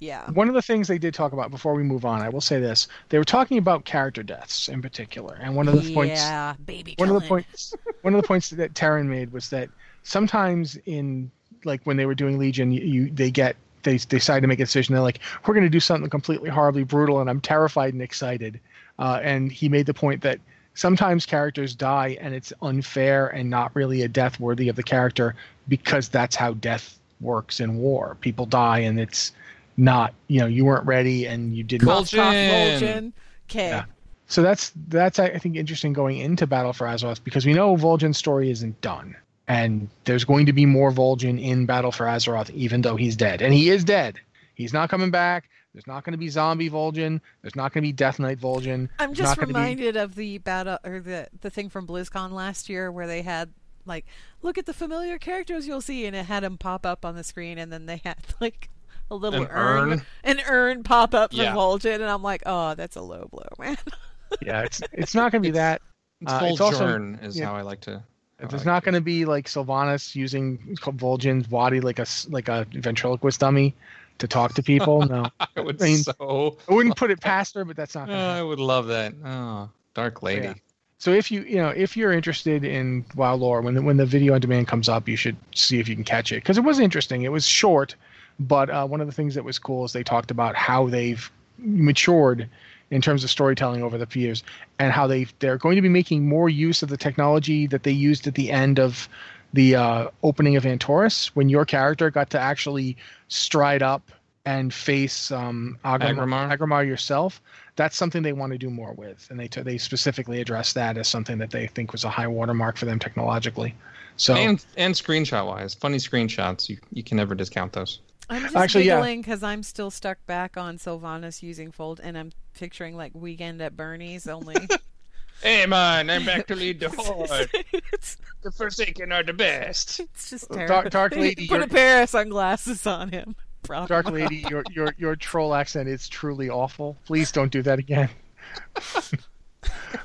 yeah, 0.00 0.30
one 0.30 0.48
of 0.48 0.54
the 0.54 0.62
things 0.62 0.88
they 0.88 0.98
did 0.98 1.14
talk 1.14 1.32
about 1.32 1.50
before 1.50 1.74
we 1.74 1.82
move 1.82 2.04
on, 2.04 2.20
I 2.20 2.28
will 2.28 2.40
say 2.40 2.60
this: 2.60 2.88
they 3.08 3.18
were 3.18 3.24
talking 3.24 3.58
about 3.58 3.84
character 3.84 4.22
deaths 4.22 4.68
in 4.68 4.82
particular, 4.82 5.38
and 5.40 5.54
one 5.54 5.68
of 5.68 5.82
the 5.82 5.94
points 5.94 6.20
yeah, 6.20 6.54
baby. 6.64 6.94
one 6.98 7.08
of 7.08 7.20
the 7.20 7.26
points 7.28 7.74
one 8.02 8.14
of 8.14 8.22
the 8.22 8.26
points 8.26 8.50
that 8.50 8.74
Terran 8.74 9.08
made 9.08 9.32
was 9.32 9.50
that 9.50 9.68
sometimes 10.02 10.78
in 10.86 11.30
like 11.64 11.82
when 11.84 11.96
they 11.96 12.06
were 12.06 12.14
doing 12.14 12.38
Legion, 12.38 12.72
you, 12.72 12.82
you 12.82 13.10
they 13.10 13.30
get 13.30 13.56
they 13.82 13.96
they 13.96 14.16
decide 14.16 14.40
to 14.40 14.46
make 14.46 14.60
a 14.60 14.64
decision. 14.64 14.94
They're 14.94 15.02
like, 15.02 15.20
we're 15.46 15.54
going 15.54 15.66
to 15.66 15.70
do 15.70 15.80
something 15.80 16.10
completely 16.10 16.50
horribly 16.50 16.84
brutal, 16.84 17.20
and 17.20 17.28
I'm 17.28 17.40
terrified 17.40 17.92
and 17.92 18.02
excited. 18.02 18.60
Uh, 18.98 19.20
and 19.22 19.52
he 19.52 19.68
made 19.68 19.86
the 19.86 19.94
point 19.94 20.22
that 20.22 20.40
sometimes 20.78 21.26
characters 21.26 21.74
die, 21.74 22.16
and 22.20 22.32
it's 22.32 22.52
unfair 22.62 23.26
and 23.26 23.50
not 23.50 23.74
really 23.74 24.02
a 24.02 24.08
death 24.08 24.38
worthy 24.38 24.68
of 24.68 24.76
the 24.76 24.82
character 24.82 25.34
because 25.66 26.08
that's 26.08 26.36
how 26.36 26.52
death 26.54 26.98
works 27.20 27.58
in 27.58 27.78
war. 27.78 28.16
People 28.20 28.46
die, 28.46 28.78
and 28.78 29.00
it's 29.00 29.32
not 29.76 30.14
you 30.28 30.40
know 30.40 30.46
you 30.46 30.64
weren't 30.64 30.86
ready 30.86 31.26
and 31.26 31.54
you 31.56 31.64
didn't 31.64 31.86
Cough, 31.86 32.10
cough, 32.10 32.34
Vol'jin. 32.34 32.80
Vol'jin. 32.80 33.12
Okay. 33.50 33.68
Yeah. 33.68 33.84
so 34.28 34.42
that's 34.42 34.72
that's 34.88 35.18
I 35.18 35.38
think 35.38 35.56
interesting 35.56 35.92
going 35.92 36.18
into 36.18 36.46
Battle 36.46 36.72
for 36.72 36.86
Azeroth 36.86 37.22
because 37.24 37.44
we 37.44 37.54
know 37.54 37.76
Vol'jin's 37.76 38.18
story 38.18 38.50
isn't 38.50 38.80
done, 38.80 39.16
and 39.48 39.88
there's 40.04 40.24
going 40.24 40.46
to 40.46 40.52
be 40.52 40.64
more 40.64 40.92
Vol'jin 40.92 41.42
in 41.42 41.66
Battle 41.66 41.90
for 41.90 42.06
Azeroth, 42.06 42.50
even 42.50 42.82
though 42.82 42.96
he's 42.96 43.16
dead, 43.16 43.42
and 43.42 43.52
he 43.52 43.68
is 43.68 43.82
dead. 43.82 44.20
He's 44.54 44.72
not 44.72 44.90
coming 44.90 45.10
back. 45.10 45.48
There's 45.74 45.86
not 45.86 46.02
going 46.04 46.12
to 46.12 46.18
be 46.18 46.28
zombie 46.28 46.70
Vol'jin. 46.70 47.20
There's 47.42 47.54
not 47.54 47.72
going 47.72 47.82
to 47.82 47.88
be 47.88 47.92
Death 47.92 48.18
Knight 48.18 48.40
Vol'jin. 48.40 48.88
I'm 48.98 49.14
just 49.14 49.28
not 49.30 49.36
gonna 49.36 49.46
be- 49.48 49.54
reminded 49.58 49.96
of 49.96 50.14
the 50.14 50.38
battle 50.38 50.78
or 50.84 51.00
the 51.00 51.28
the 51.40 51.50
thing 51.50 51.68
from 51.68 51.86
BlizzCon 51.86 52.32
last 52.32 52.68
year 52.68 52.90
where 52.90 53.06
they 53.06 53.22
had 53.22 53.50
like 53.86 54.04
look 54.42 54.58
at 54.58 54.66
the 54.66 54.74
familiar 54.74 55.18
characters 55.18 55.66
you'll 55.66 55.80
see 55.80 56.04
and 56.06 56.14
it 56.16 56.26
had 56.26 56.42
them 56.42 56.58
pop 56.58 56.84
up 56.84 57.04
on 57.04 57.14
the 57.16 57.24
screen 57.24 57.58
and 57.58 57.72
then 57.72 57.86
they 57.86 57.96
had 58.04 58.16
like 58.40 58.68
a 59.10 59.14
little 59.14 59.42
An 59.42 59.48
urn, 59.50 59.92
urn? 59.92 60.02
an 60.24 60.40
urn 60.48 60.82
pop 60.82 61.14
up 61.14 61.32
Yeah. 61.32 61.50
from 61.52 61.56
Vol'jin 61.58 61.94
and 61.94 62.04
I'm 62.04 62.22
like 62.22 62.42
oh 62.44 62.74
that's 62.74 62.96
a 62.96 63.00
low 63.02 63.28
blow 63.30 63.46
man 63.58 63.76
yeah, 64.42 64.62
it's 64.62 64.82
it's 64.92 65.14
not 65.14 65.32
going 65.32 65.42
to 65.42 65.48
be 65.48 65.52
that. 65.52 65.80
it's 66.20 66.30
Uh, 66.32 66.40
it's 66.44 66.60
also- 66.60 66.86
Jern 66.86 67.22
is 67.24 67.38
yeah. 67.38 67.46
how 67.46 67.56
I 67.56 67.62
like 67.62 67.80
to. 67.82 68.02
how 68.40 68.48
There's 68.48 68.66
I 68.66 68.72
not 68.72 68.84
going 68.84 68.94
to 68.94 69.00
be 69.00 69.24
like 69.24 69.46
Sylvanas 69.46 70.14
using 70.14 70.58
Vol'jin's 70.82 71.46
body 71.46 71.80
like 71.80 71.98
a 71.98 72.06
like 72.28 72.48
a 72.48 72.66
ventriloquist 72.72 73.40
dummy 73.40 73.74
to 74.18 74.28
talk 74.28 74.54
to 74.54 74.62
people. 74.62 75.02
No, 75.08 75.26
I 75.40 75.60
would 75.60 75.80
I 75.80 75.84
mean, 75.86 75.98
so. 75.98 76.58
I 76.68 76.74
wouldn't 76.74 76.96
put 76.96 77.10
it 77.10 77.20
past 77.20 77.54
her, 77.54 77.64
but 77.64 77.76
that's 77.76 77.94
not 77.94 78.04
Oh, 78.04 78.06
going 78.06 78.18
to 78.18 78.24
happen. 78.24 78.38
I 78.38 78.42
would 78.42 78.60
love 78.60 78.86
that. 78.88 79.14
Oh, 79.24 79.70
Dark 79.94 80.22
Lady. 80.22 80.46
Yeah. 80.46 80.54
So 80.98 81.12
if 81.12 81.30
you 81.30 81.42
you 81.42 81.56
know 81.56 81.68
if 81.68 81.96
you're 81.96 82.12
interested 82.12 82.64
in 82.64 83.04
WoW 83.14 83.34
lore, 83.36 83.62
when 83.62 83.74
the, 83.74 83.82
when 83.82 83.96
the 83.96 84.06
video 84.06 84.34
on 84.34 84.40
demand 84.40 84.66
comes 84.66 84.88
up, 84.88 85.08
you 85.08 85.16
should 85.16 85.36
see 85.54 85.78
if 85.78 85.88
you 85.88 85.94
can 85.94 86.04
catch 86.04 86.32
it 86.32 86.36
because 86.42 86.58
it 86.58 86.64
was 86.64 86.80
interesting. 86.80 87.22
It 87.22 87.30
was 87.30 87.46
short, 87.46 87.94
but 88.40 88.68
uh, 88.68 88.86
one 88.86 89.00
of 89.00 89.06
the 89.06 89.12
things 89.12 89.34
that 89.36 89.44
was 89.44 89.58
cool 89.58 89.84
is 89.84 89.92
they 89.92 90.02
talked 90.02 90.30
about 90.32 90.56
how 90.56 90.88
they've 90.88 91.30
matured 91.58 92.48
in 92.90 93.00
terms 93.00 93.22
of 93.22 93.30
storytelling 93.30 93.82
over 93.82 93.98
the 93.98 94.18
years 94.18 94.42
and 94.78 94.92
how 94.92 95.06
they 95.06 95.26
they're 95.38 95.58
going 95.58 95.76
to 95.76 95.82
be 95.82 95.88
making 95.88 96.28
more 96.28 96.48
use 96.48 96.82
of 96.82 96.88
the 96.88 96.96
technology 96.96 97.66
that 97.66 97.82
they 97.82 97.92
used 97.92 98.26
at 98.26 98.34
the 98.34 98.50
end 98.50 98.80
of 98.80 99.08
the 99.52 99.76
uh, 99.76 100.08
opening 100.22 100.56
of 100.56 100.64
Antorus 100.64 101.28
when 101.28 101.48
your 101.48 101.64
character 101.64 102.10
got 102.10 102.30
to 102.30 102.38
actually 102.38 102.96
stride 103.28 103.82
up 103.82 104.10
and 104.44 104.72
face 104.72 105.30
um, 105.30 105.78
Aggramar? 105.84 106.56
Aggramar 106.56 106.86
yourself 106.86 107.40
that's 107.78 107.96
something 107.96 108.22
they 108.22 108.32
want 108.32 108.52
to 108.52 108.58
do 108.58 108.68
more 108.68 108.92
with, 108.92 109.28
and 109.30 109.38
they 109.38 109.46
t- 109.48 109.62
they 109.62 109.78
specifically 109.78 110.40
address 110.40 110.72
that 110.74 110.98
as 110.98 111.08
something 111.08 111.38
that 111.38 111.50
they 111.50 111.68
think 111.68 111.92
was 111.92 112.04
a 112.04 112.10
high 112.10 112.26
watermark 112.26 112.76
for 112.76 112.84
them 112.84 112.98
technologically. 112.98 113.74
So 114.16 114.34
And 114.34 114.62
and 114.76 114.94
screenshot 114.94 115.46
wise, 115.46 115.74
funny 115.74 115.98
screenshots. 115.98 116.68
You 116.68 116.76
you 116.92 117.02
can 117.02 117.16
never 117.16 117.34
discount 117.34 117.72
those. 117.72 118.00
I'm 118.28 118.42
just 118.42 118.56
Actually, 118.56 118.84
giggling 118.84 119.22
because 119.22 119.42
I'm 119.42 119.62
still 119.62 119.90
stuck 119.90 120.18
back 120.26 120.58
on 120.58 120.76
Sylvanas 120.76 121.42
using 121.42 121.72
Vol'jin 121.72 122.14
I'm 122.14 122.32
picturing 122.52 122.94
like 122.94 123.12
weekend 123.14 123.62
at 123.62 123.74
Bernie's 123.74 124.26
only 124.26 124.56
Hey 125.42 125.66
man, 125.66 126.10
I'm 126.10 126.24
back 126.24 126.46
to 126.48 126.56
lead 126.56 126.80
the 126.80 126.88
horde. 126.96 127.48
it's, 127.92 128.16
The 128.42 128.50
Forsaken 128.50 129.12
are 129.12 129.22
the 129.22 129.32
best. 129.32 130.00
it's 130.00 130.30
just 130.30 130.48
Dark- 130.50 130.66
terrible 130.68 130.90
Dark 130.90 131.16
Lady, 131.16 131.46
put 131.48 131.62
a 131.62 131.68
pair 131.68 132.02
of 132.02 132.08
sunglasses 132.08 132.86
on 132.86 133.10
him 133.10 133.36
Prop 133.62 133.88
Dark 133.88 134.10
Lady, 134.10 134.44
your 134.48 134.62
your 134.70 134.94
your 134.98 135.16
troll 135.16 135.54
accent 135.54 135.88
is 135.88 136.08
truly 136.08 136.48
awful. 136.48 136.96
Please 137.04 137.30
don't 137.32 137.52
do 137.52 137.62
that 137.62 137.78
again. 137.78 138.08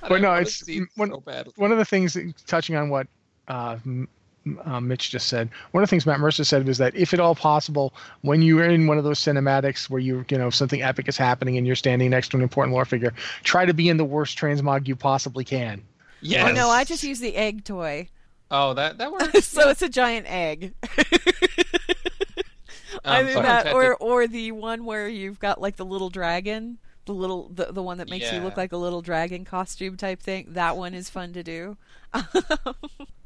But 0.09 0.21
no, 0.21 0.33
it's 0.33 0.67
one, 0.95 1.09
so 1.11 1.43
one 1.55 1.71
of 1.71 1.77
the 1.77 1.85
things 1.85 2.17
touching 2.45 2.75
on 2.75 2.89
what 2.89 3.07
uh, 3.47 3.77
M- 4.45 4.59
uh, 4.65 4.79
Mitch 4.81 5.09
just 5.11 5.27
said. 5.27 5.49
One 5.71 5.83
of 5.83 5.89
the 5.89 5.91
things 5.91 6.05
Matt 6.05 6.19
Mercer 6.19 6.43
said 6.43 6.67
was 6.67 6.77
that 6.79 6.95
if 6.95 7.13
at 7.13 7.19
all 7.19 7.35
possible, 7.35 7.93
when 8.21 8.41
you're 8.41 8.63
in 8.63 8.87
one 8.87 8.97
of 8.97 9.03
those 9.03 9.19
cinematics 9.19 9.89
where 9.89 9.99
you 9.99 10.25
you 10.29 10.37
know 10.37 10.49
something 10.49 10.81
epic 10.81 11.07
is 11.07 11.17
happening 11.17 11.57
and 11.57 11.65
you're 11.65 11.75
standing 11.75 12.09
next 12.09 12.29
to 12.29 12.37
an 12.37 12.43
important 12.43 12.73
lore 12.73 12.85
figure, 12.85 13.13
try 13.43 13.65
to 13.65 13.73
be 13.73 13.89
in 13.89 13.97
the 13.97 14.05
worst 14.05 14.37
transmog 14.37 14.87
you 14.87 14.95
possibly 14.95 15.43
can. 15.43 15.81
Yes. 16.21 16.49
Oh 16.49 16.53
no, 16.53 16.69
I 16.69 16.83
just 16.83 17.03
use 17.03 17.19
the 17.19 17.35
egg 17.35 17.63
toy. 17.63 18.07
Oh, 18.51 18.73
that 18.73 18.97
that 18.97 19.11
works. 19.11 19.45
so 19.45 19.69
it's 19.69 19.81
a 19.81 19.89
giant 19.89 20.25
egg. 20.29 20.73
Um, 23.05 23.15
Either 23.15 23.33
someone 23.33 23.51
that 23.51 23.73
or 23.73 23.95
or 23.95 24.27
the 24.27 24.51
one 24.51 24.85
where 24.85 25.09
you've 25.09 25.39
got 25.39 25.59
like 25.59 25.75
the 25.75 25.83
little 25.83 26.09
dragon, 26.09 26.77
the 27.05 27.13
little 27.13 27.49
the, 27.49 27.65
the 27.71 27.83
one 27.83 27.97
that 27.97 28.09
makes 28.09 28.31
you 28.31 28.39
look 28.39 28.57
like 28.57 28.71
a 28.71 28.77
little 28.77 29.01
dragon 29.01 29.45
costume 29.45 29.97
type 29.97 30.21
thing. 30.21 30.47
That 30.49 30.77
one 30.77 30.93
is 30.93 31.09
fun 31.09 31.33
to 31.33 31.43
do. 31.43 31.77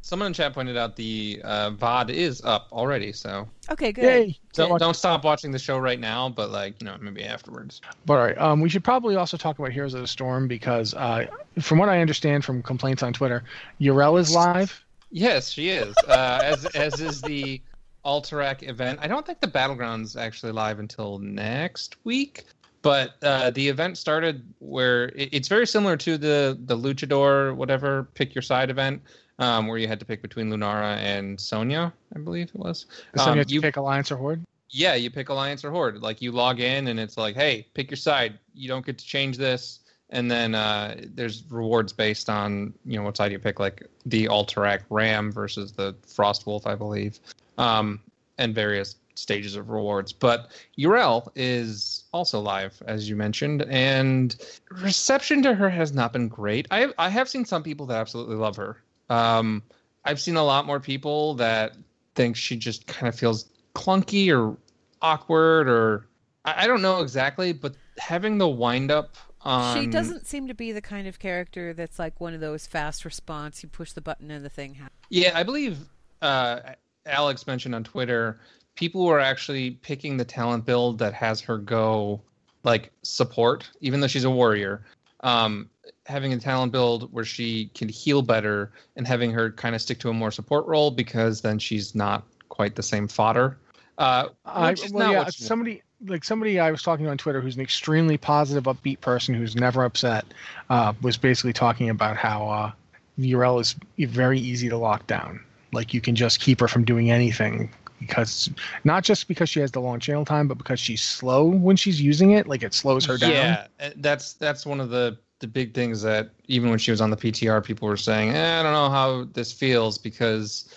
someone 0.07 0.27
in 0.27 0.33
chat 0.33 0.53
pointed 0.53 0.77
out 0.77 0.95
the 0.95 1.41
uh, 1.43 1.71
VOD 1.71 2.09
is 2.09 2.41
up 2.43 2.69
already, 2.71 3.11
so 3.11 3.47
okay, 3.69 3.91
good. 3.91 4.03
Yay! 4.03 4.39
don't, 4.53 4.79
don't 4.79 4.95
stop 4.95 5.25
watching 5.25 5.51
the 5.51 5.59
show 5.59 5.77
right 5.77 5.99
now, 5.99 6.29
but 6.29 6.49
like 6.49 6.79
you 6.79 6.85
know 6.85 6.97
maybe 6.99 7.23
afterwards. 7.23 7.81
But 8.05 8.13
all 8.13 8.25
right, 8.25 8.37
um, 8.37 8.61
we 8.61 8.69
should 8.69 8.83
probably 8.83 9.15
also 9.15 9.37
talk 9.37 9.59
about 9.59 9.71
Heroes 9.71 9.93
of 9.93 10.01
the 10.01 10.07
Storm 10.07 10.47
because, 10.47 10.93
uh, 10.93 11.25
from 11.59 11.77
what 11.77 11.89
I 11.89 11.99
understand 11.99 12.45
from 12.45 12.63
complaints 12.63 13.03
on 13.03 13.13
Twitter, 13.13 13.43
Yrel 13.79 14.19
is 14.19 14.33
live. 14.33 14.83
Yes, 15.11 15.51
she 15.51 15.69
is. 15.69 15.95
Uh, 16.07 16.39
as 16.43 16.65
as 16.67 17.01
is 17.01 17.21
the 17.21 17.61
Alterac 18.05 18.67
event. 18.67 18.99
I 19.01 19.07
don't 19.07 19.25
think 19.25 19.41
the 19.41 19.47
Battleground's 19.47 20.15
actually 20.15 20.53
live 20.53 20.79
until 20.79 21.19
next 21.19 21.97
week, 22.05 22.45
but 22.81 23.15
uh, 23.23 23.49
the 23.51 23.67
event 23.67 23.97
started 23.97 24.43
where 24.59 25.05
it, 25.09 25.29
it's 25.33 25.47
very 25.47 25.67
similar 25.67 25.97
to 25.97 26.17
the 26.17 26.57
the 26.65 26.77
Luchador 26.77 27.55
whatever 27.55 28.03
pick 28.13 28.33
your 28.35 28.41
side 28.41 28.69
event, 28.69 29.01
um, 29.39 29.67
where 29.67 29.77
you 29.77 29.87
had 29.87 29.99
to 29.99 30.05
pick 30.05 30.21
between 30.21 30.49
Lunara 30.49 30.97
and 30.97 31.39
Sonya, 31.39 31.91
I 32.15 32.19
believe 32.19 32.49
it 32.49 32.55
was. 32.55 32.85
So 33.15 33.25
you 33.25 33.31
Um, 33.31 33.37
have 33.39 33.47
to 33.47 33.53
you- 33.53 33.61
pick 33.61 33.77
Alliance 33.77 34.11
or 34.11 34.17
Horde. 34.17 34.43
Yeah, 34.69 34.95
you 34.95 35.09
pick 35.09 35.29
Alliance 35.29 35.63
or 35.63 35.71
Horde. 35.71 36.01
Like 36.01 36.21
you 36.21 36.33
log 36.33 36.59
in 36.59 36.87
and 36.89 36.99
it's 36.99 37.15
like, 37.15 37.35
hey, 37.35 37.65
pick 37.73 37.89
your 37.89 37.95
side. 37.97 38.37
You 38.53 38.67
don't 38.67 38.85
get 38.85 38.97
to 38.97 39.05
change 39.05 39.37
this. 39.37 39.79
And 40.09 40.29
then 40.29 40.55
uh, 40.55 40.95
there's 41.15 41.43
rewards 41.49 41.93
based 41.93 42.29
on 42.29 42.73
you 42.85 42.97
know 42.97 43.03
what 43.03 43.15
side 43.17 43.31
you 43.31 43.39
pick, 43.39 43.59
like 43.59 43.83
the 44.05 44.25
Alterac 44.27 44.81
Ram 44.89 45.31
versus 45.31 45.71
the 45.73 45.95
Frost 46.05 46.45
Wolf, 46.45 46.65
I 46.67 46.75
believe, 46.75 47.19
um, 47.57 47.99
and 48.37 48.53
various 48.55 48.95
stages 49.15 49.55
of 49.55 49.69
rewards. 49.69 50.13
But 50.13 50.51
Yrel 50.77 51.29
is 51.35 51.96
also 52.17 52.39
live, 52.39 52.81
as 52.85 53.07
you 53.07 53.15
mentioned, 53.15 53.61
and 53.69 54.35
reception 54.71 55.41
to 55.43 55.53
her 55.53 55.69
has 55.69 55.93
not 55.93 56.11
been 56.11 56.27
great. 56.27 56.67
I 56.71 56.87
I 56.97 57.09
have 57.09 57.29
seen 57.29 57.45
some 57.45 57.63
people 57.63 57.85
that 57.87 57.97
absolutely 57.97 58.35
love 58.35 58.55
her. 58.57 58.81
Um, 59.09 59.63
I've 60.03 60.19
seen 60.19 60.35
a 60.35 60.43
lot 60.43 60.65
more 60.65 60.79
people 60.79 61.35
that 61.35 61.75
think 62.15 62.35
she 62.35 62.57
just 62.57 62.87
kind 62.87 63.07
of 63.07 63.17
feels 63.17 63.49
clunky 63.75 64.35
or 64.35 64.57
awkward 65.01 65.69
or 65.69 66.07
I, 66.43 66.63
I 66.63 66.67
don't 66.67 66.81
know 66.81 67.01
exactly, 67.01 67.53
but 67.53 67.75
having 67.97 68.37
the 68.37 68.47
wind 68.47 68.91
up 68.91 69.15
on 69.41 69.79
She 69.79 69.87
doesn't 69.87 70.25
seem 70.25 70.47
to 70.47 70.53
be 70.53 70.71
the 70.71 70.81
kind 70.81 71.07
of 71.07 71.19
character 71.19 71.73
that's 71.73 71.99
like 71.99 72.19
one 72.19 72.33
of 72.33 72.39
those 72.39 72.65
fast 72.65 73.05
response. 73.05 73.61
You 73.61 73.69
push 73.69 73.93
the 73.93 74.01
button 74.01 74.31
and 74.31 74.43
the 74.43 74.49
thing 74.49 74.75
happens. 74.75 74.99
Yeah, 75.09 75.37
I 75.37 75.43
believe 75.43 75.77
uh, 76.21 76.59
Alex 77.05 77.45
mentioned 77.47 77.75
on 77.75 77.83
Twitter 77.83 78.39
people 78.77 79.05
were 79.05 79.19
actually 79.19 79.71
picking 79.71 80.15
the 80.15 80.23
talent 80.23 80.65
build 80.65 80.99
that 80.99 81.13
has 81.13 81.41
her 81.41 81.57
go 81.57 82.21
like 82.63 82.91
support, 83.01 83.69
even 83.81 83.99
though 83.99 84.07
she's 84.07 84.23
a 84.23 84.29
warrior. 84.29 84.85
Um, 85.21 85.69
having 86.05 86.31
a 86.31 86.37
talent 86.37 86.71
build 86.71 87.11
where 87.11 87.25
she 87.25 87.69
can 87.73 87.89
heal 87.89 88.21
better 88.21 88.71
and 88.95 89.05
having 89.05 89.31
her 89.31 89.51
kind 89.51 89.75
of 89.75 89.81
stick 89.81 89.99
to 89.99 90.09
a 90.09 90.13
more 90.13 90.31
support 90.31 90.65
role 90.65 90.91
because 90.91 91.41
then 91.41 91.59
she's 91.59 91.95
not 91.95 92.23
quite 92.49 92.75
the 92.75 92.83
same 92.83 93.07
fodder. 93.07 93.57
Uh, 93.97 94.29
I, 94.45 94.75
well, 94.91 95.11
yeah, 95.11 95.27
somebody 95.29 95.81
like 96.05 96.23
somebody 96.23 96.59
I 96.59 96.69
was 96.69 96.83
talking 96.83 97.05
to 97.05 97.11
on 97.11 97.17
Twitter 97.17 97.41
who's 97.41 97.55
an 97.55 97.61
extremely 97.61 98.17
positive, 98.17 98.65
upbeat 98.65 99.01
person 99.01 99.33
who's 99.33 99.55
never 99.55 99.83
upset, 99.83 100.25
uh, 100.69 100.93
was 101.01 101.17
basically 101.17 101.53
talking 101.53 101.89
about 101.89 102.15
how 102.15 102.47
uh, 102.47 102.71
Yrel 103.19 103.59
is 103.59 103.75
very 103.97 104.39
easy 104.39 104.69
to 104.69 104.77
lock 104.77 105.07
down. 105.07 105.43
Like 105.73 105.95
you 105.95 106.01
can 106.01 106.15
just 106.15 106.39
keep 106.39 106.59
her 106.59 106.67
from 106.67 106.83
doing 106.83 107.09
anything 107.09 107.73
because 107.99 108.49
not 108.83 109.03
just 109.03 109.27
because 109.27 109.49
she 109.49 109.59
has 109.59 109.71
the 109.71 109.81
long 109.81 109.99
channel 109.99 110.25
time, 110.25 110.47
but 110.47 110.57
because 110.57 110.79
she's 110.79 111.01
slow 111.01 111.45
when 111.45 111.75
she's 111.75 112.01
using 112.01 112.31
it. 112.31 112.47
Like 112.47 112.63
it 112.63 112.73
slows 112.73 113.05
her 113.05 113.17
down. 113.17 113.31
Yeah, 113.31 113.67
that's 113.97 114.33
that's 114.33 114.65
one 114.65 114.79
of 114.79 114.89
the 114.89 115.17
the 115.39 115.47
big 115.47 115.73
things 115.73 116.01
that 116.01 116.31
even 116.47 116.69
when 116.69 116.79
she 116.79 116.91
was 116.91 117.01
on 117.01 117.09
the 117.09 117.17
PTR, 117.17 117.63
people 117.63 117.87
were 117.87 117.97
saying, 117.97 118.31
eh, 118.31 118.59
I 118.59 118.63
don't 118.63 118.73
know 118.73 118.89
how 118.89 119.25
this 119.33 119.51
feels 119.51 119.97
because 119.97 120.73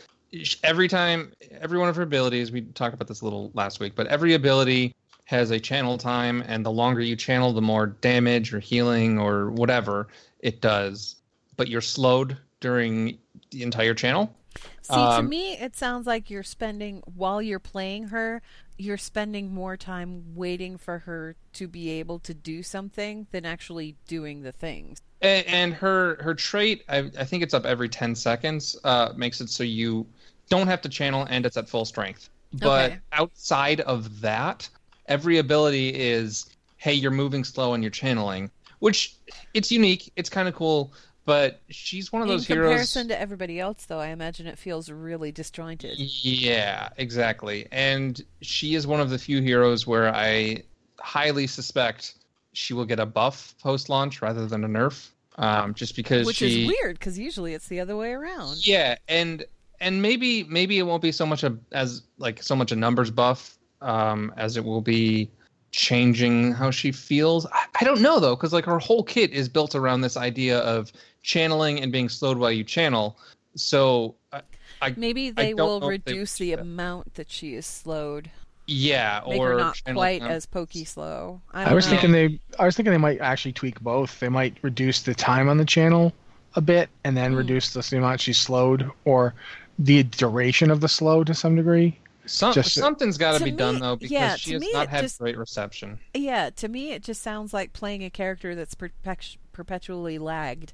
every 0.62 0.88
time, 0.88 1.32
every 1.60 1.78
one 1.78 1.88
of 1.88 1.96
her 1.96 2.02
abilities, 2.02 2.52
we 2.52 2.62
talked 2.62 2.94
about 2.94 3.08
this 3.08 3.22
a 3.22 3.24
little 3.24 3.50
last 3.54 3.80
week, 3.80 3.94
but 3.94 4.06
every 4.08 4.34
ability 4.34 4.94
has 5.24 5.50
a 5.50 5.60
channel 5.60 5.96
time, 5.96 6.42
and 6.46 6.66
the 6.66 6.70
longer 6.70 7.00
you 7.00 7.16
channel, 7.16 7.52
the 7.52 7.62
more 7.62 7.86
damage 7.86 8.52
or 8.52 8.58
healing 8.58 9.18
or 9.18 9.50
whatever 9.50 10.08
it 10.40 10.60
does. 10.60 11.16
But 11.56 11.68
you're 11.68 11.80
slowed 11.80 12.36
during 12.60 13.16
the 13.50 13.62
entire 13.62 13.94
channel. 13.94 14.34
See, 14.82 15.08
to 15.08 15.22
Um, 15.22 15.22
me, 15.22 15.54
it 15.56 15.76
sounds 15.76 16.06
like 16.06 16.30
you're 16.30 16.42
spending 16.42 17.02
while 17.06 17.40
you're 17.42 17.58
playing 17.58 18.08
her, 18.08 18.42
you're 18.78 18.98
spending 18.98 19.52
more 19.52 19.76
time 19.76 20.34
waiting 20.34 20.76
for 20.78 21.00
her 21.00 21.36
to 21.54 21.68
be 21.68 21.90
able 21.90 22.18
to 22.20 22.34
do 22.34 22.62
something 22.62 23.26
than 23.30 23.44
actually 23.46 23.96
doing 24.06 24.42
the 24.42 24.52
things. 24.52 25.00
And, 25.22 25.46
and 25.46 25.74
her 25.74 26.22
her 26.22 26.34
trait, 26.34 26.84
I, 26.88 26.98
I 27.18 27.24
think 27.24 27.42
it's 27.42 27.54
up 27.54 27.64
every 27.66 27.88
ten 27.88 28.14
seconds. 28.14 28.76
Uh, 28.84 29.12
makes 29.16 29.40
it 29.40 29.50
so 29.50 29.62
you 29.62 30.06
don't 30.48 30.66
have 30.66 30.80
to 30.82 30.88
channel 30.88 31.26
and 31.28 31.44
it's 31.46 31.56
at 31.56 31.68
full 31.68 31.84
strength. 31.84 32.30
But 32.52 32.94
Okay. 32.94 33.00
outside 33.12 33.80
of 33.82 34.20
that, 34.20 34.68
every 35.06 35.38
ability 35.38 35.90
is 35.94 36.46
hey, 36.78 36.94
you're 36.94 37.10
moving 37.10 37.44
slow 37.44 37.74
and 37.74 37.82
you're 37.82 37.90
channeling, 37.90 38.50
which 38.78 39.18
it's 39.52 39.70
unique. 39.70 40.10
It's 40.16 40.30
kind 40.30 40.48
of 40.48 40.54
cool. 40.54 40.94
But 41.24 41.60
she's 41.68 42.12
one 42.12 42.22
of 42.22 42.28
In 42.28 42.34
those 42.34 42.46
heroes. 42.46 42.68
comparison 42.68 43.08
to 43.08 43.20
everybody 43.20 43.60
else, 43.60 43.86
though, 43.86 44.00
I 44.00 44.08
imagine 44.08 44.46
it 44.46 44.58
feels 44.58 44.90
really 44.90 45.30
disjointed. 45.30 45.98
Yeah, 45.98 46.88
exactly. 46.96 47.68
And 47.70 48.20
she 48.40 48.74
is 48.74 48.86
one 48.86 49.00
of 49.00 49.10
the 49.10 49.18
few 49.18 49.42
heroes 49.42 49.86
where 49.86 50.14
I 50.14 50.64
highly 50.98 51.46
suspect 51.46 52.14
she 52.52 52.74
will 52.74 52.84
get 52.86 52.98
a 52.98 53.06
buff 53.06 53.54
post 53.62 53.88
launch 53.88 54.22
rather 54.22 54.46
than 54.46 54.64
a 54.64 54.68
nerf. 54.68 55.08
Um, 55.36 55.74
just 55.74 55.96
because 55.96 56.26
Which 56.26 56.36
she 56.36 56.64
is 56.64 56.68
weird 56.68 56.98
because 56.98 57.18
usually 57.18 57.54
it's 57.54 57.68
the 57.68 57.80
other 57.80 57.96
way 57.96 58.12
around. 58.12 58.66
Yeah, 58.66 58.96
and 59.08 59.44
and 59.80 60.02
maybe 60.02 60.44
maybe 60.44 60.78
it 60.78 60.82
won't 60.82 61.00
be 61.00 61.12
so 61.12 61.24
much 61.24 61.44
a 61.44 61.56
as 61.72 62.02
like 62.18 62.42
so 62.42 62.54
much 62.54 62.72
a 62.72 62.76
numbers 62.76 63.10
buff 63.10 63.56
um, 63.80 64.34
as 64.36 64.56
it 64.58 64.64
will 64.64 64.82
be 64.82 65.30
changing 65.72 66.52
how 66.52 66.70
she 66.70 66.92
feels. 66.92 67.46
I, 67.46 67.64
I 67.80 67.84
don't 67.84 68.00
know 68.00 68.18
though, 68.20 68.36
because 68.36 68.52
like 68.52 68.64
her 68.64 68.78
whole 68.78 69.02
kit 69.02 69.30
is 69.32 69.48
built 69.48 69.74
around 69.74 70.00
this 70.00 70.16
idea 70.16 70.58
of 70.60 70.92
channeling 71.22 71.80
and 71.80 71.92
being 71.92 72.08
slowed 72.08 72.38
while 72.38 72.50
you 72.52 72.64
channel. 72.64 73.16
So 73.56 74.14
I, 74.32 74.42
I 74.82 74.94
Maybe 74.96 75.30
they 75.30 75.52
don't 75.52 75.66
will 75.66 75.80
know 75.80 75.90
if 75.90 76.04
they 76.04 76.12
reduce 76.12 76.36
the 76.38 76.50
do 76.50 76.56
that. 76.56 76.62
amount 76.62 77.14
that 77.14 77.30
she 77.30 77.54
is 77.54 77.66
slowed, 77.66 78.30
yeah, 78.66 79.20
make 79.28 79.40
or 79.40 79.56
not 79.56 79.80
quite 79.92 80.20
them. 80.22 80.30
as 80.30 80.46
pokey 80.46 80.84
slow. 80.84 81.40
I, 81.52 81.70
I 81.70 81.74
was 81.74 81.86
know. 81.86 81.90
thinking 81.90 82.12
they 82.12 82.40
I 82.58 82.64
was 82.64 82.76
thinking 82.76 82.92
they 82.92 82.98
might 82.98 83.20
actually 83.20 83.52
tweak 83.52 83.80
both. 83.80 84.18
They 84.20 84.28
might 84.28 84.56
reduce 84.62 85.02
the 85.02 85.14
time 85.14 85.48
on 85.48 85.56
the 85.58 85.64
channel 85.64 86.12
a 86.56 86.60
bit 86.60 86.88
and 87.04 87.16
then 87.16 87.32
Hmm. 87.32 87.38
reduce 87.38 87.72
the, 87.72 87.80
the 87.88 87.98
amount 87.98 88.20
she's 88.20 88.38
slowed 88.38 88.90
or 89.04 89.34
the 89.78 90.02
duration 90.02 90.70
of 90.70 90.80
the 90.80 90.88
slow 90.88 91.22
to 91.24 91.34
some 91.34 91.56
degree. 91.56 91.98
Some, 92.26 92.52
just- 92.52 92.74
something's 92.74 93.16
got 93.18 93.32
To 93.32 93.38
to 93.38 93.44
be 93.44 93.50
done 93.50 93.78
though 93.80 93.96
because 93.96 94.10
yeah, 94.12 94.36
she 94.36 94.52
has 94.52 94.64
not 94.72 94.88
had 94.88 95.02
just- 95.02 95.18
great 95.18 95.36
reception. 95.38 95.98
Yeah, 96.14 96.50
to 96.50 96.68
me, 96.68 96.92
it 96.92 97.02
just 97.02 97.22
sounds 97.22 97.52
like 97.54 97.72
playing 97.72 98.04
a 98.04 98.10
character 98.10 98.54
that's 98.54 98.74
perpec- 98.74 99.36
perpetually 99.52 100.18
lagged, 100.18 100.72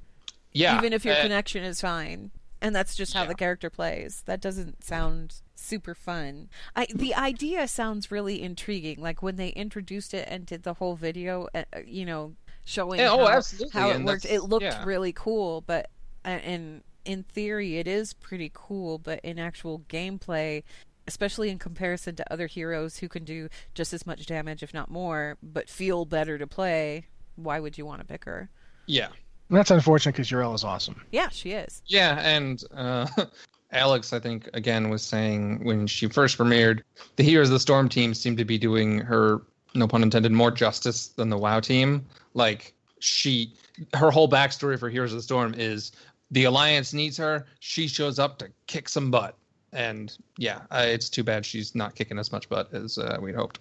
Yeah, 0.53 0.77
even 0.79 0.93
if 0.93 1.05
your 1.05 1.15
uh, 1.15 1.23
connection 1.23 1.63
is 1.65 1.81
fine. 1.81 2.31
And 2.63 2.75
that's 2.75 2.97
just 2.97 3.13
how 3.13 3.23
Yeah. 3.23 3.29
the 3.29 3.35
character 3.35 3.69
plays. 3.69 4.23
That 4.25 4.41
doesn't 4.41 4.83
sound 4.83 5.35
super 5.55 5.95
fun. 5.95 6.49
I 6.75 6.87
the 6.93 7.15
idea 7.15 7.69
sounds 7.69 8.11
really 8.11 8.43
intriguing. 8.43 9.01
Like 9.01 9.23
when 9.23 9.37
they 9.37 9.49
introduced 9.51 10.15
it 10.15 10.27
and 10.31 10.47
did 10.47 10.63
the 10.63 10.75
whole 10.75 10.97
video, 10.97 11.49
uh, 11.55 11.65
uh, 11.75 11.81
you 11.87 12.07
know, 12.07 12.35
showing 12.65 12.99
Yeah, 12.99 13.11
how, 13.11 13.21
oh, 13.21 13.29
absolutely, 13.29 13.79
how 13.79 13.91
it 13.91 13.97
and 13.97 14.07
worked. 14.07 14.25
It 14.25 14.41
looked 14.41 14.65
yeah. 14.65 14.85
really 14.85 15.13
cool, 15.13 15.61
but 15.61 15.91
uh, 16.25 16.29
and 16.29 16.83
in 17.05 17.23
theory, 17.25 17.77
it 17.79 17.87
is 17.87 18.15
pretty 18.15 18.51
cool. 18.53 18.99
But 18.99 19.21
in 19.23 19.39
actual 19.39 19.81
gameplay, 19.91 20.63
especially 21.07 21.51
in 21.51 21.59
comparison 21.59 22.17
to 22.17 22.33
other 22.33 22.47
heroes 22.47 22.99
who 22.99 23.09
can 23.09 23.25
do 23.25 23.49
just 23.75 23.93
as 23.93 24.07
much 24.07 24.27
damage, 24.27 24.63
if 24.63 24.75
not 24.75 24.91
more, 24.91 25.37
but 25.43 25.69
feel 25.69 26.05
better 26.05 26.39
to 26.39 26.47
play, 26.47 27.07
why 27.37 27.61
would 27.61 27.79
you 27.79 27.87
want 27.87 28.01
to 28.01 28.07
pick 28.07 28.25
her? 28.25 28.51
yeah. 28.87 29.09
And 29.49 29.57
that's 29.57 29.71
unfortunate 29.71 30.13
because 30.13 30.29
Yrel 30.29 30.55
is 30.55 30.65
awesome. 30.65 31.01
Yeah, 31.13 31.29
she 31.29 31.53
is. 31.53 31.81
Yeah, 31.87 32.19
and 32.21 32.65
uh, 32.75 33.07
Alex, 33.73 34.13
I 34.13 34.19
think, 34.19 34.49
again, 34.55 34.91
was 34.91 35.03
saying 35.03 35.63
when 35.65 35.87
she 35.87 36.09
first 36.09 36.37
premiered, 36.37 36.83
the 37.15 37.23
Heroes 37.23 37.49
of 37.49 37.53
the 37.53 37.61
Storm 37.61 37.89
team 37.89 38.13
seemed 38.13 38.39
to 38.39 38.45
be 38.45 38.59
doing 38.59 38.99
her, 38.99 39.43
no 39.75 39.87
pun 39.87 40.03
intended, 40.03 40.33
more 40.33 40.51
justice 40.51 41.09
than 41.09 41.31
the 41.31 41.39
WoW 41.39 41.61
team. 41.61 42.05
Like, 42.35 42.75
she, 42.99 43.55
her 43.95 44.11
whole 44.11 44.29
backstory 44.29 44.79
for 44.81 44.91
Heroes 44.91 45.13
of 45.13 45.19
the 45.19 45.23
Storm 45.23 45.55
is 45.57 45.93
the 46.33 46.45
Alliance 46.45 46.93
needs 46.93 47.17
her. 47.17 47.47
She 47.61 47.87
shows 47.87 48.19
up 48.19 48.39
to 48.39 48.51
kick 48.67 48.89
some 48.89 49.13
butt. 49.13 49.37
And 49.77 50.17
yeah, 50.39 50.63
uh, 50.71 50.85
it's 50.87 51.09
too 51.11 51.23
bad 51.23 51.45
she's 51.45 51.75
not 51.75 51.95
kicking 51.95 52.19
as 52.19 52.33
much 52.33 52.49
butt 52.49 52.73
as 52.73 52.97
uh, 52.99 53.19
we'd 53.21 53.35
hoped. 53.35 53.59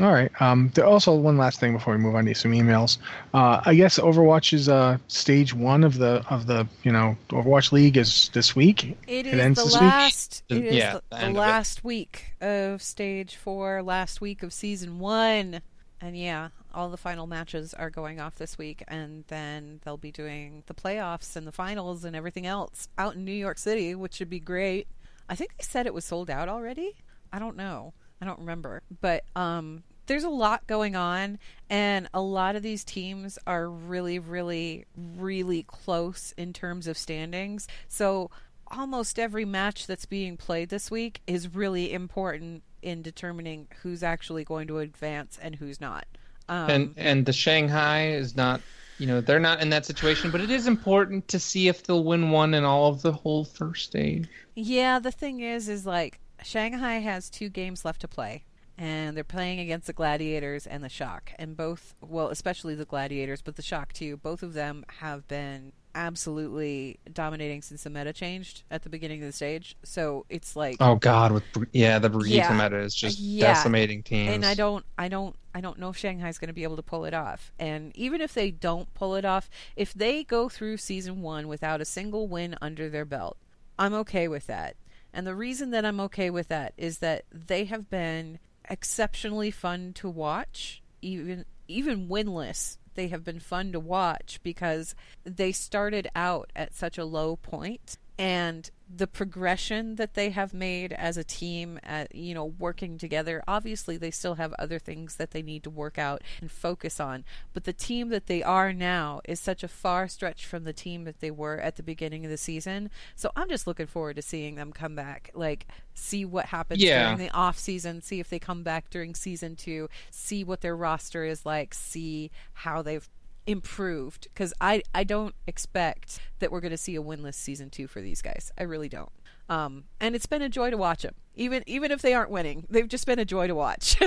All 0.00 0.12
right. 0.12 0.30
Um, 0.42 0.70
there 0.74 0.84
also 0.84 1.14
one 1.14 1.38
last 1.38 1.60
thing 1.60 1.72
before 1.72 1.94
we 1.94 2.00
move 2.00 2.16
on 2.16 2.24
to 2.26 2.34
some 2.34 2.50
emails. 2.50 2.98
Uh, 3.32 3.60
I 3.64 3.74
guess 3.76 3.98
Overwatch 3.98 4.52
is 4.52 4.68
uh, 4.68 4.98
stage 5.06 5.54
one 5.54 5.84
of 5.84 5.98
the 5.98 6.24
of 6.28 6.46
the 6.46 6.66
you 6.82 6.90
know 6.92 7.16
Overwatch 7.30 7.70
League 7.72 7.96
is 7.96 8.28
this 8.34 8.54
week. 8.56 8.96
It 9.06 9.26
It 9.26 9.34
is 9.34 9.40
ends 9.40 9.58
the 9.60 9.64
this 9.66 9.74
week? 9.74 9.82
last. 9.82 10.42
The- 10.48 10.56
It 10.56 10.64
is 10.66 10.74
yeah, 10.74 10.92
the, 10.94 11.02
the 11.10 11.16
the 11.16 11.22
end 11.22 11.30
of 11.30 11.36
it. 11.36 11.46
last 11.46 11.84
week 11.84 12.34
of 12.40 12.82
stage 12.82 13.36
four, 13.36 13.82
last 13.82 14.20
week 14.20 14.42
of 14.42 14.52
season 14.52 14.98
one, 14.98 15.60
and 16.00 16.18
yeah, 16.18 16.48
all 16.74 16.90
the 16.90 16.96
final 16.96 17.28
matches 17.28 17.72
are 17.72 17.88
going 17.90 18.18
off 18.20 18.34
this 18.34 18.58
week, 18.58 18.82
and 18.88 19.22
then 19.28 19.80
they'll 19.84 19.96
be 19.96 20.10
doing 20.10 20.64
the 20.66 20.74
playoffs 20.74 21.36
and 21.36 21.46
the 21.46 21.52
finals 21.52 22.04
and 22.04 22.16
everything 22.16 22.46
else 22.46 22.88
out 22.98 23.14
in 23.14 23.24
New 23.24 23.32
York 23.32 23.58
City, 23.58 23.94
which 23.94 24.14
should 24.14 24.30
be 24.30 24.40
great. 24.40 24.88
I 25.28 25.34
think 25.34 25.56
they 25.56 25.64
said 25.64 25.86
it 25.86 25.94
was 25.94 26.04
sold 26.04 26.30
out 26.30 26.48
already. 26.48 26.96
I 27.32 27.38
don't 27.38 27.56
know. 27.56 27.94
I 28.20 28.26
don't 28.26 28.38
remember, 28.38 28.82
but 29.00 29.24
um, 29.34 29.82
there's 30.06 30.24
a 30.24 30.28
lot 30.28 30.66
going 30.66 30.96
on, 30.96 31.38
and 31.68 32.08
a 32.14 32.20
lot 32.20 32.56
of 32.56 32.62
these 32.62 32.84
teams 32.84 33.38
are 33.46 33.68
really, 33.68 34.18
really, 34.18 34.84
really 34.96 35.64
close 35.64 36.32
in 36.36 36.52
terms 36.52 36.86
of 36.86 36.96
standings. 36.96 37.66
So 37.88 38.30
almost 38.68 39.18
every 39.18 39.44
match 39.44 39.86
that's 39.86 40.06
being 40.06 40.36
played 40.36 40.68
this 40.68 40.90
week 40.90 41.20
is 41.26 41.54
really 41.54 41.92
important 41.92 42.62
in 42.82 43.02
determining 43.02 43.68
who's 43.82 44.02
actually 44.02 44.44
going 44.44 44.68
to 44.68 44.78
advance 44.78 45.38
and 45.40 45.56
who's 45.56 45.80
not. 45.80 46.06
Um, 46.48 46.70
and 46.70 46.94
and 46.96 47.26
the 47.26 47.32
Shanghai 47.32 48.08
is 48.08 48.36
not, 48.36 48.60
you 48.98 49.06
know, 49.06 49.20
they're 49.20 49.40
not 49.40 49.60
in 49.60 49.70
that 49.70 49.86
situation. 49.86 50.30
But 50.30 50.40
it 50.40 50.50
is 50.50 50.66
important 50.66 51.28
to 51.28 51.38
see 51.38 51.68
if 51.68 51.82
they'll 51.82 52.04
win 52.04 52.30
one 52.30 52.54
in 52.54 52.64
all 52.64 52.88
of 52.88 53.02
the 53.02 53.12
whole 53.12 53.44
first 53.44 53.86
stage. 53.86 54.28
Yeah, 54.54 54.98
the 54.98 55.12
thing 55.12 55.40
is, 55.40 55.68
is 55.68 55.84
like 55.84 56.20
Shanghai 56.42 56.96
has 56.96 57.30
two 57.30 57.48
games 57.48 57.84
left 57.84 58.00
to 58.02 58.08
play, 58.08 58.44
and 58.78 59.16
they're 59.16 59.24
playing 59.24 59.60
against 59.60 59.86
the 59.86 59.92
Gladiators 59.92 60.66
and 60.66 60.84
the 60.84 60.88
Shock, 60.88 61.32
and 61.38 61.56
both, 61.56 61.94
well, 62.00 62.28
especially 62.28 62.74
the 62.74 62.84
Gladiators, 62.84 63.42
but 63.42 63.56
the 63.56 63.62
Shock 63.62 63.92
too. 63.92 64.16
Both 64.16 64.42
of 64.42 64.52
them 64.52 64.84
have 65.00 65.26
been 65.26 65.72
absolutely 65.94 66.98
dominating 67.12 67.62
since 67.62 67.84
the 67.84 67.90
meta 67.90 68.12
changed 68.12 68.62
at 68.70 68.82
the 68.82 68.88
beginning 68.88 69.20
of 69.22 69.26
the 69.26 69.32
stage. 69.32 69.76
So 69.82 70.26
it's 70.28 70.56
like, 70.56 70.76
Oh 70.80 70.96
God, 70.96 71.32
with 71.32 71.44
yeah, 71.72 71.98
the 71.98 72.10
Brigitte 72.10 72.36
Yeah. 72.36 72.52
meta 72.52 72.78
is 72.78 72.94
just 72.94 73.18
Yeah. 73.18 73.48
decimating 73.54 74.02
teams. 74.02 74.34
and 74.34 74.44
I 74.44 74.54
don't, 74.54 74.84
I 74.98 75.08
don't, 75.08 75.36
I 75.54 75.60
don't 75.60 75.78
know 75.78 75.90
if 75.90 75.96
Shanghai's 75.96 76.38
going 76.38 76.48
to 76.48 76.54
be 76.54 76.64
able 76.64 76.76
to 76.76 76.82
pull 76.82 77.04
it 77.04 77.14
off. 77.14 77.52
And 77.58 77.96
even 77.96 78.20
if 78.20 78.34
they 78.34 78.50
don't 78.50 78.92
pull 78.94 79.14
it 79.14 79.24
off, 79.24 79.48
if 79.76 79.94
they 79.94 80.24
go 80.24 80.48
through 80.48 80.78
season 80.78 81.22
one 81.22 81.48
without 81.48 81.80
a 81.80 81.84
single 81.84 82.26
win 82.28 82.56
under 82.60 82.88
their 82.88 83.04
belt, 83.04 83.36
I'm 83.78 83.94
okay 83.94 84.28
with 84.28 84.46
that. 84.46 84.76
And 85.12 85.26
the 85.26 85.34
reason 85.34 85.70
that 85.70 85.84
I'm 85.84 86.00
okay 86.00 86.28
with 86.30 86.48
that 86.48 86.74
is 86.76 86.98
that 86.98 87.24
they 87.32 87.66
have 87.66 87.88
been 87.88 88.40
exceptionally 88.68 89.50
fun 89.52 89.92
to 89.94 90.08
watch, 90.08 90.82
even 91.02 91.44
even 91.68 92.08
winless. 92.08 92.78
They 92.94 93.08
have 93.08 93.24
been 93.24 93.40
fun 93.40 93.72
to 93.72 93.80
watch 93.80 94.40
because 94.42 94.94
they 95.24 95.52
started 95.52 96.08
out 96.14 96.50
at 96.54 96.74
such 96.74 96.98
a 96.98 97.04
low 97.04 97.36
point 97.36 97.98
and 98.18 98.70
the 98.92 99.06
progression 99.06 99.94
that 99.96 100.14
they 100.14 100.30
have 100.30 100.52
made 100.52 100.92
as 100.92 101.16
a 101.16 101.24
team 101.24 101.80
at 101.82 102.14
you 102.14 102.34
know 102.34 102.44
working 102.44 102.98
together 102.98 103.42
obviously 103.48 103.96
they 103.96 104.10
still 104.10 104.34
have 104.34 104.52
other 104.58 104.78
things 104.78 105.16
that 105.16 105.30
they 105.30 105.40
need 105.42 105.62
to 105.64 105.70
work 105.70 105.98
out 105.98 106.20
and 106.40 106.50
focus 106.50 107.00
on 107.00 107.24
but 107.54 107.64
the 107.64 107.72
team 107.72 108.10
that 108.10 108.26
they 108.26 108.42
are 108.42 108.72
now 108.74 109.20
is 109.26 109.40
such 109.40 109.62
a 109.62 109.68
far 109.68 110.06
stretch 110.06 110.44
from 110.44 110.64
the 110.64 110.72
team 110.72 111.04
that 111.04 111.20
they 111.20 111.30
were 111.30 111.58
at 111.58 111.76
the 111.76 111.82
beginning 111.82 112.24
of 112.26 112.30
the 112.30 112.36
season 112.36 112.90
so 113.16 113.30
i'm 113.34 113.48
just 113.48 113.66
looking 113.66 113.86
forward 113.86 114.16
to 114.16 114.22
seeing 114.22 114.54
them 114.54 114.70
come 114.70 114.94
back 114.94 115.30
like 115.34 115.66
see 115.94 116.24
what 116.24 116.46
happens 116.46 116.82
Yeah. 116.82 117.04
during 117.04 117.18
the 117.26 117.34
off 117.34 117.58
season 117.58 118.02
see 118.02 118.20
if 118.20 118.28
they 118.28 118.38
come 118.38 118.62
back 118.62 118.90
during 118.90 119.14
season 119.14 119.56
2 119.56 119.88
see 120.10 120.44
what 120.44 120.60
their 120.60 120.76
roster 120.76 121.24
is 121.24 121.46
like 121.46 121.72
see 121.72 122.30
how 122.52 122.82
they've 122.82 123.08
improved 123.46 124.28
because 124.32 124.52
I 124.60 124.82
I 124.94 125.04
don't 125.04 125.34
expect 125.46 126.18
that 126.38 126.50
we're 126.52 126.60
going 126.60 126.70
to 126.70 126.76
see 126.78 126.96
a 126.96 127.02
winless 127.02 127.34
season 127.34 127.70
two 127.70 127.86
for 127.86 128.00
these 128.00 128.22
guys. 128.22 128.52
I 128.58 128.62
really 128.64 128.88
don't. 128.88 129.10
Um, 129.48 129.84
and 130.00 130.14
it's 130.14 130.26
been 130.26 130.40
a 130.42 130.48
joy 130.48 130.70
to 130.70 130.76
watch 130.76 131.02
them, 131.02 131.14
even 131.36 131.62
even 131.66 131.90
if 131.92 132.00
they 132.02 132.14
aren't 132.14 132.30
winning. 132.30 132.66
They've 132.70 132.88
just 132.88 133.06
been 133.06 133.18
a 133.18 133.24
joy 133.24 133.46
to 133.46 133.54
watch. 133.54 133.98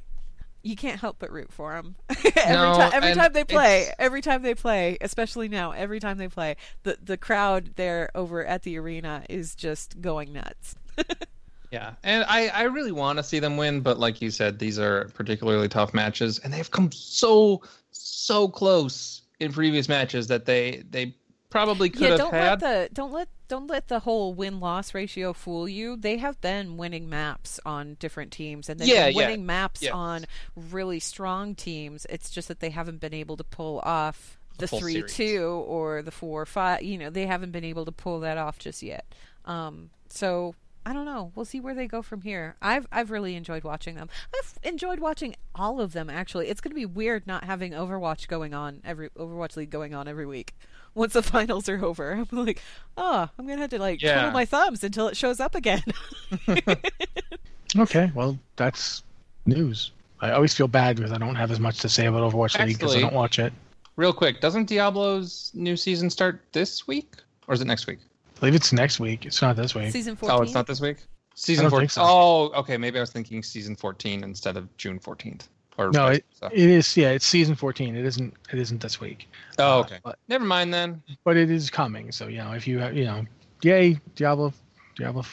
you 0.62 0.76
can't 0.76 1.00
help 1.00 1.16
but 1.18 1.30
root 1.32 1.52
for 1.52 1.72
them 1.72 1.96
every 2.10 2.30
No, 2.52 2.74
time. 2.76 2.90
Every 2.94 3.14
time 3.14 3.32
they 3.32 3.44
play, 3.44 3.80
it's- 3.82 3.94
every 3.98 4.20
time 4.22 4.42
they 4.42 4.54
play, 4.54 4.96
especially 5.00 5.48
now, 5.48 5.72
every 5.72 6.00
time 6.00 6.18
they 6.18 6.28
play, 6.28 6.56
the 6.82 6.98
the 7.02 7.16
crowd 7.16 7.70
there 7.76 8.10
over 8.14 8.44
at 8.44 8.62
the 8.62 8.78
arena 8.78 9.24
is 9.28 9.54
just 9.54 10.00
going 10.00 10.32
nuts. 10.32 10.74
Yeah, 11.74 11.94
and 12.04 12.24
I, 12.28 12.48
I 12.48 12.62
really 12.64 12.92
want 12.92 13.18
to 13.18 13.22
see 13.22 13.40
them 13.40 13.56
win, 13.56 13.80
but 13.80 13.98
like 13.98 14.20
you 14.22 14.30
said, 14.30 14.58
these 14.58 14.78
are 14.78 15.06
particularly 15.14 15.68
tough 15.68 15.94
matches, 15.94 16.38
and 16.38 16.52
they've 16.52 16.70
come 16.70 16.92
so 16.92 17.62
so 17.90 18.48
close 18.48 19.22
in 19.40 19.52
previous 19.52 19.88
matches 19.88 20.28
that 20.28 20.44
they 20.46 20.84
they 20.90 21.16
probably 21.50 21.90
could 21.90 22.10
yeah, 22.10 22.10
have 22.10 22.22
don't 22.22 22.30
had. 22.30 22.38
let 22.38 22.58
the 22.58 22.88
don't 22.92 23.12
let 23.12 23.28
don't 23.48 23.68
let 23.68 23.88
the 23.88 24.00
whole 24.00 24.34
win 24.34 24.58
loss 24.60 24.94
ratio 24.94 25.32
fool 25.32 25.68
you. 25.68 25.96
They 25.96 26.16
have 26.18 26.40
been 26.40 26.76
winning 26.76 27.08
maps 27.08 27.60
on 27.64 27.94
different 28.00 28.32
teams, 28.32 28.68
and 28.68 28.80
they've 28.80 28.92
Yeah, 28.92 28.96
been 28.96 29.12
yeah, 29.12 29.14
winning 29.14 29.46
maps 29.46 29.88
yeah. 29.88 29.92
on 29.92 30.26
really 30.56 30.98
strong 31.00 31.54
teams. 31.54 32.06
It's 32.10 32.30
just 32.30 32.48
that 32.48 32.60
they 32.60 32.70
haven't 32.70 33.00
been 33.00 33.14
able 33.14 33.36
to 33.36 33.44
pull 33.44 33.80
off 33.80 34.38
the 34.58 34.68
full 34.68 34.80
three 34.80 34.82
series. 34.82 35.12
two 35.14 35.64
or 35.68 36.02
the 36.02 36.10
four 36.10 36.46
five. 36.46 36.82
You 36.82 36.98
know, 36.98 37.10
they 37.10 37.26
haven't 37.26 37.52
been 37.52 37.64
able 37.64 37.84
to 37.84 37.92
pull 37.92 38.20
that 38.20 38.38
off 38.38 38.58
just 38.58 38.82
yet. 38.82 39.14
Um, 39.44 39.90
so. 40.08 40.56
I 40.86 40.92
don't 40.92 41.06
know. 41.06 41.32
We'll 41.34 41.44
see 41.46 41.60
where 41.60 41.74
they 41.74 41.86
go 41.86 42.02
from 42.02 42.22
here. 42.22 42.56
I've 42.60 42.86
I've 42.92 43.10
really 43.10 43.36
enjoyed 43.36 43.64
watching 43.64 43.94
them. 43.94 44.08
I've 44.34 44.58
enjoyed 44.62 45.00
watching 45.00 45.34
all 45.54 45.80
of 45.80 45.92
them 45.92 46.10
actually. 46.10 46.48
It's 46.48 46.60
going 46.60 46.72
to 46.72 46.74
be 46.74 46.86
weird 46.86 47.26
not 47.26 47.44
having 47.44 47.72
Overwatch 47.72 48.28
going 48.28 48.52
on 48.54 48.80
every 48.84 49.08
Overwatch 49.10 49.56
League 49.56 49.70
going 49.70 49.94
on 49.94 50.08
every 50.08 50.26
week 50.26 50.54
once 50.94 51.14
the 51.14 51.22
finals 51.22 51.68
are 51.68 51.82
over. 51.84 52.12
I'm 52.12 52.28
like, 52.44 52.60
oh, 52.96 53.28
I'm 53.38 53.46
gonna 53.46 53.62
have 53.62 53.70
to 53.70 53.78
like 53.78 54.02
Yeah. 54.02 54.14
twiddle 54.14 54.32
my 54.32 54.44
thumbs 54.44 54.84
until 54.84 55.08
it 55.08 55.16
shows 55.16 55.40
up 55.40 55.54
again. 55.54 55.82
Okay, 57.76 58.12
well 58.14 58.38
that's 58.56 59.02
news. 59.46 59.90
I 60.20 60.30
always 60.30 60.54
feel 60.54 60.68
bad 60.68 60.96
because 60.96 61.10
I 61.12 61.18
don't 61.18 61.34
have 61.34 61.50
as 61.50 61.58
much 61.58 61.80
to 61.80 61.88
say 61.88 62.06
about 62.06 62.30
Overwatch 62.32 62.56
League 62.64 62.78
because 62.78 62.94
I 62.94 63.00
don't 63.00 63.12
watch 63.14 63.38
it. 63.38 63.52
Real 63.96 64.12
quick, 64.12 64.40
doesn't 64.40 64.68
Diablo's 64.68 65.50
new 65.54 65.76
season 65.76 66.08
start 66.08 66.40
this 66.52 66.86
week, 66.86 67.14
or 67.48 67.54
is 67.54 67.60
it 67.60 67.66
next 67.66 67.86
week? 67.86 67.98
I 68.36 68.40
believe 68.40 68.54
it's 68.54 68.72
next 68.72 69.00
week. 69.00 69.26
It's 69.26 69.40
not 69.40 69.56
this 69.56 69.74
week. 69.74 69.90
Season 69.92 70.16
fourteen. 70.16 70.38
Oh, 70.38 70.42
it's 70.42 70.54
not 70.54 70.66
this 70.66 70.80
week. 70.80 70.98
Season 71.34 71.64
don't 71.64 71.70
fourteen. 71.70 71.88
so. 71.88 72.02
Oh, 72.04 72.52
okay. 72.56 72.76
Maybe 72.76 72.98
I 72.98 73.00
was 73.00 73.10
thinking 73.10 73.42
season 73.42 73.76
fourteen 73.76 74.22
instead 74.24 74.56
of 74.56 74.74
June 74.76 74.98
fourteenth. 74.98 75.48
Or 75.76 75.90
No, 75.90 76.06
it, 76.08 76.24
versa. 76.40 76.54
it 76.54 76.70
is. 76.70 76.96
Yeah, 76.96 77.10
it's 77.10 77.26
season 77.26 77.56
14. 77.56 77.96
It 77.96 78.04
isn't. 78.04 78.32
It 78.52 78.58
isn't 78.60 78.80
this 78.80 79.00
week. 79.00 79.28
oh, 79.58 79.78
Uh, 79.78 79.80
okay. 79.80 79.98
but, 80.04 80.18
Never 80.28 80.44
mind 80.44 80.72
then. 80.72 81.02
but 81.24 81.36
it 81.36 81.50
is 81.50 81.68
coming. 81.68 82.12
So 82.12 82.28
you 82.28 82.38
know, 82.38 82.52
if 82.52 82.68
you 82.68 82.78
have, 82.78 82.96
you 82.96 83.04
know, 83.06 83.24
yay, 83.62 83.98
Diablo, 84.14 84.52
Diablo 84.96 85.24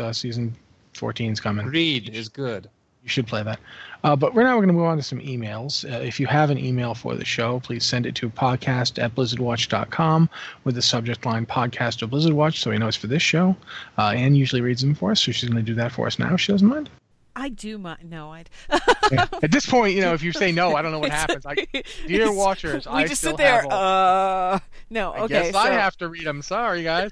uh, 0.00 0.12
season 0.12 0.56
14 0.94 1.32
is 1.32 1.40
coming. 1.40 1.66
Read 1.66 2.08
is 2.08 2.28
good. 2.28 2.68
You 3.04 3.08
should 3.08 3.26
play 3.28 3.42
that. 3.44 3.60
Uh, 4.04 4.14
but 4.14 4.34
right 4.34 4.44
now 4.44 4.50
we're 4.50 4.52
now 4.52 4.56
going 4.56 4.68
to 4.68 4.74
move 4.74 4.84
on 4.84 4.98
to 4.98 5.02
some 5.02 5.18
emails. 5.20 5.90
Uh, 5.90 5.96
if 6.00 6.20
you 6.20 6.26
have 6.26 6.50
an 6.50 6.58
email 6.58 6.94
for 6.94 7.14
the 7.14 7.24
show, 7.24 7.58
please 7.60 7.84
send 7.84 8.04
it 8.04 8.14
to 8.14 8.28
podcast 8.28 9.02
at 9.02 9.14
blizzardwatch.com 9.14 10.28
with 10.64 10.74
the 10.74 10.82
subject 10.82 11.24
line 11.24 11.46
podcast 11.46 12.02
or 12.02 12.06
Blizzard 12.06 12.34
Watch 12.34 12.60
so 12.60 12.70
we 12.70 12.76
know 12.76 12.86
it's 12.86 12.98
for 12.98 13.06
this 13.06 13.22
show. 13.22 13.56
Uh, 13.96 14.12
Anne 14.14 14.34
usually 14.34 14.60
reads 14.60 14.82
them 14.82 14.94
for 14.94 15.10
us, 15.10 15.22
so 15.22 15.32
she's 15.32 15.48
going 15.48 15.64
to 15.64 15.68
do 15.68 15.74
that 15.74 15.90
for 15.90 16.06
us 16.06 16.18
now. 16.18 16.34
if 16.34 16.40
She 16.40 16.52
doesn't 16.52 16.68
mind. 16.68 16.90
I 17.36 17.48
do 17.48 17.78
mind. 17.78 18.10
No, 18.10 18.32
I'd. 18.32 18.50
Yeah. 19.12 19.26
At 19.42 19.50
this 19.50 19.66
point, 19.66 19.94
you 19.94 20.00
know, 20.00 20.14
if 20.14 20.22
you 20.22 20.32
say 20.32 20.50
no, 20.50 20.74
I 20.74 20.80
don't 20.80 20.90
know 20.90 20.98
what 20.98 21.10
happens. 21.10 21.44
I, 21.44 21.54
dear 22.06 22.32
watchers, 22.32 22.86
we 22.86 22.92
I 22.92 23.06
just 23.06 23.20
still 23.20 23.32
sit 23.32 23.36
there. 23.36 23.66
Uh, 23.70 24.58
no, 24.88 25.12
I 25.12 25.20
okay. 25.20 25.34
guess 25.34 25.52
so 25.52 25.58
I 25.58 25.72
have 25.72 25.94
to 25.98 26.08
read 26.08 26.24
them. 26.24 26.40
Sorry, 26.40 26.82
guys. 26.82 27.10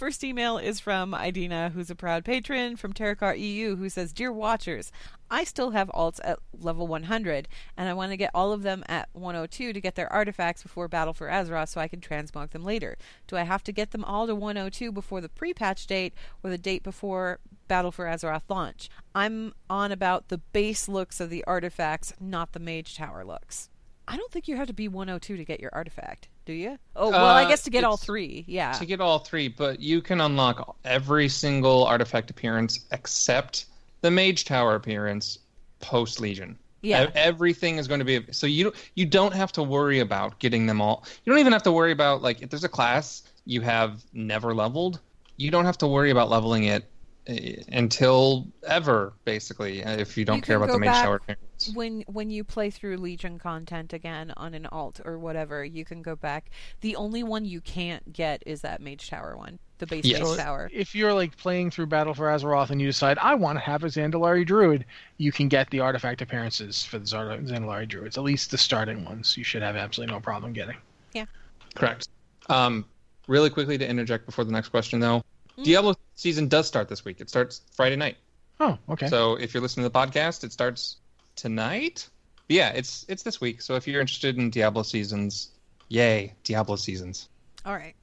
First 0.00 0.24
email 0.24 0.56
is 0.56 0.80
from 0.80 1.14
Idina, 1.14 1.72
who's 1.74 1.90
a 1.90 1.94
proud 1.94 2.24
patron 2.24 2.76
from 2.76 2.94
Terokkar 2.94 3.38
EU, 3.38 3.76
who 3.76 3.90
says, 3.90 4.14
"Dear 4.14 4.32
watchers, 4.32 4.90
I 5.30 5.44
still 5.44 5.72
have 5.72 5.90
alts 5.90 6.18
at 6.24 6.38
level 6.58 6.86
100, 6.86 7.46
and 7.76 7.86
I 7.86 7.92
want 7.92 8.10
to 8.10 8.16
get 8.16 8.30
all 8.32 8.50
of 8.54 8.62
them 8.62 8.82
at 8.88 9.10
102 9.12 9.74
to 9.74 9.78
get 9.78 9.96
their 9.96 10.10
artifacts 10.10 10.62
before 10.62 10.88
Battle 10.88 11.12
for 11.12 11.28
Azeroth, 11.28 11.68
so 11.68 11.82
I 11.82 11.88
can 11.88 12.00
transmog 12.00 12.52
them 12.52 12.64
later. 12.64 12.96
Do 13.26 13.36
I 13.36 13.42
have 13.42 13.62
to 13.64 13.72
get 13.72 13.90
them 13.90 14.02
all 14.02 14.26
to 14.26 14.34
102 14.34 14.90
before 14.90 15.20
the 15.20 15.28
pre-patch 15.28 15.86
date 15.86 16.14
or 16.42 16.48
the 16.48 16.56
date 16.56 16.82
before 16.82 17.38
Battle 17.68 17.92
for 17.92 18.06
Azeroth 18.06 18.48
launch? 18.48 18.88
I'm 19.14 19.52
on 19.68 19.92
about 19.92 20.28
the 20.28 20.38
base 20.38 20.88
looks 20.88 21.20
of 21.20 21.28
the 21.28 21.44
artifacts, 21.44 22.14
not 22.18 22.52
the 22.52 22.58
Mage 22.58 22.96
Tower 22.96 23.22
looks." 23.22 23.68
I 24.08 24.16
don't 24.16 24.32
think 24.32 24.48
you 24.48 24.56
have 24.56 24.66
to 24.66 24.72
be 24.72 24.88
102 24.88 25.36
to 25.36 25.44
get 25.44 25.60
your 25.60 25.70
artifact, 25.74 26.30
do 26.50 26.56
you? 26.56 26.78
Oh, 26.96 27.10
well, 27.10 27.24
I 27.24 27.44
Uh, 27.44 27.48
guess 27.48 27.62
to 27.62 27.70
get 27.70 27.84
all 27.84 27.96
three, 27.96 28.44
yeah. 28.48 28.72
to 28.72 28.84
get 28.84 29.00
all 29.00 29.20
three, 29.20 29.46
but 29.48 29.78
you 29.80 30.02
can 30.02 30.20
unlock 30.20 30.76
every 30.84 31.28
single 31.28 31.84
artifact 31.84 32.28
appearance 32.30 32.80
except 32.90 33.66
the 34.00 34.10
Mage 34.10 34.44
Tower 34.44 34.74
appearance 34.74 35.38
post 35.78 36.20
Legion. 36.20 36.58
Yeah. 36.82 37.10
Everything 37.14 37.76
is 37.76 37.86
going 37.86 38.00
to 38.00 38.04
be 38.06 38.20
so 38.32 38.46
you 38.48 38.72
you 38.94 39.06
don't 39.06 39.32
have 39.34 39.52
to 39.52 39.62
worry 39.62 40.00
about 40.00 40.38
getting 40.40 40.66
them 40.66 40.80
all. 40.80 41.04
You 41.24 41.30
don't 41.32 41.38
even 41.38 41.52
have 41.52 41.62
to 41.64 41.72
worry 41.72 41.92
about 41.92 42.20
like 42.22 42.42
if 42.42 42.50
there's 42.50 42.64
a 42.64 42.68
class 42.70 43.22
you 43.44 43.60
have 43.60 44.02
never 44.12 44.54
leveled, 44.54 44.98
you 45.36 45.50
don't 45.50 45.66
have 45.66 45.78
to 45.78 45.86
worry 45.86 46.10
about 46.10 46.30
leveling 46.30 46.64
it 46.64 46.84
uh, 47.28 47.34
until 47.72 48.46
ever 48.66 49.12
basically 49.24 49.80
if 49.80 50.16
you 50.16 50.24
don't 50.24 50.36
You 50.36 50.42
care 50.42 50.56
about 50.56 50.70
the 50.70 50.78
Mage 50.78 50.88
back- 50.88 51.04
Tower 51.04 51.16
appearance. 51.16 51.42
When 51.68 52.02
when 52.06 52.30
you 52.30 52.44
play 52.44 52.70
through 52.70 52.96
Legion 52.98 53.38
content 53.38 53.92
again 53.92 54.32
on 54.36 54.54
an 54.54 54.66
alt 54.66 55.00
or 55.04 55.18
whatever, 55.18 55.64
you 55.64 55.84
can 55.84 56.02
go 56.02 56.16
back. 56.16 56.50
The 56.80 56.96
only 56.96 57.22
one 57.22 57.44
you 57.44 57.60
can't 57.60 58.12
get 58.12 58.42
is 58.46 58.60
that 58.62 58.80
Mage 58.80 59.08
Tower 59.10 59.36
one, 59.36 59.58
the 59.78 59.86
base 59.86 60.04
Yes. 60.04 60.20
Mage 60.20 60.28
So 60.28 60.36
Tower. 60.36 60.70
if 60.72 60.94
you're 60.94 61.12
like 61.14 61.36
playing 61.36 61.70
through 61.70 61.86
Battle 61.86 62.14
for 62.14 62.26
Azeroth 62.26 62.70
and 62.70 62.80
you 62.80 62.86
decide 62.86 63.18
I 63.18 63.34
want 63.34 63.56
to 63.58 63.64
have 63.64 63.84
a 63.84 63.88
Zandalari 63.88 64.46
Druid, 64.46 64.84
you 65.18 65.32
can 65.32 65.48
get 65.48 65.70
the 65.70 65.80
artifact 65.80 66.22
appearances 66.22 66.84
for 66.84 66.98
the 66.98 67.06
Zar- 67.06 67.38
Zandalari 67.38 67.88
Druids. 67.88 68.16
At 68.18 68.24
least 68.24 68.50
the 68.50 68.58
starting 68.58 69.04
ones, 69.04 69.36
you 69.36 69.44
should 69.44 69.62
have 69.62 69.76
absolutely 69.76 70.14
no 70.14 70.20
problem 70.20 70.52
getting. 70.52 70.76
Yeah. 71.12 71.26
Correct. 71.74 72.08
Um, 72.48 72.84
really 73.28 73.50
quickly 73.50 73.78
to 73.78 73.88
interject 73.88 74.26
before 74.26 74.44
the 74.44 74.52
next 74.52 74.68
question, 74.70 75.00
though, 75.00 75.22
Mm. 75.58 75.64
Diablo 75.64 75.94
season 76.14 76.48
does 76.48 76.66
start 76.66 76.88
this 76.88 77.04
week. 77.04 77.20
It 77.20 77.28
starts 77.28 77.62
Friday 77.74 77.96
night. 77.96 78.16
Oh, 78.60 78.78
okay. 78.88 79.08
So 79.08 79.34
if 79.36 79.52
you're 79.52 79.62
listening 79.62 79.84
to 79.84 79.88
the 79.90 79.98
podcast, 79.98 80.44
it 80.44 80.52
starts 80.52 80.96
tonight. 81.40 82.08
But 82.48 82.56
yeah, 82.56 82.70
it's 82.70 83.04
it's 83.08 83.22
this 83.22 83.40
week. 83.40 83.62
So 83.62 83.74
if 83.74 83.86
you're 83.86 84.00
interested 84.00 84.36
in 84.36 84.50
Diablo 84.50 84.82
seasons, 84.82 85.50
yay, 85.88 86.34
Diablo 86.44 86.76
seasons. 86.76 87.28
All 87.64 87.74
right. 87.74 87.94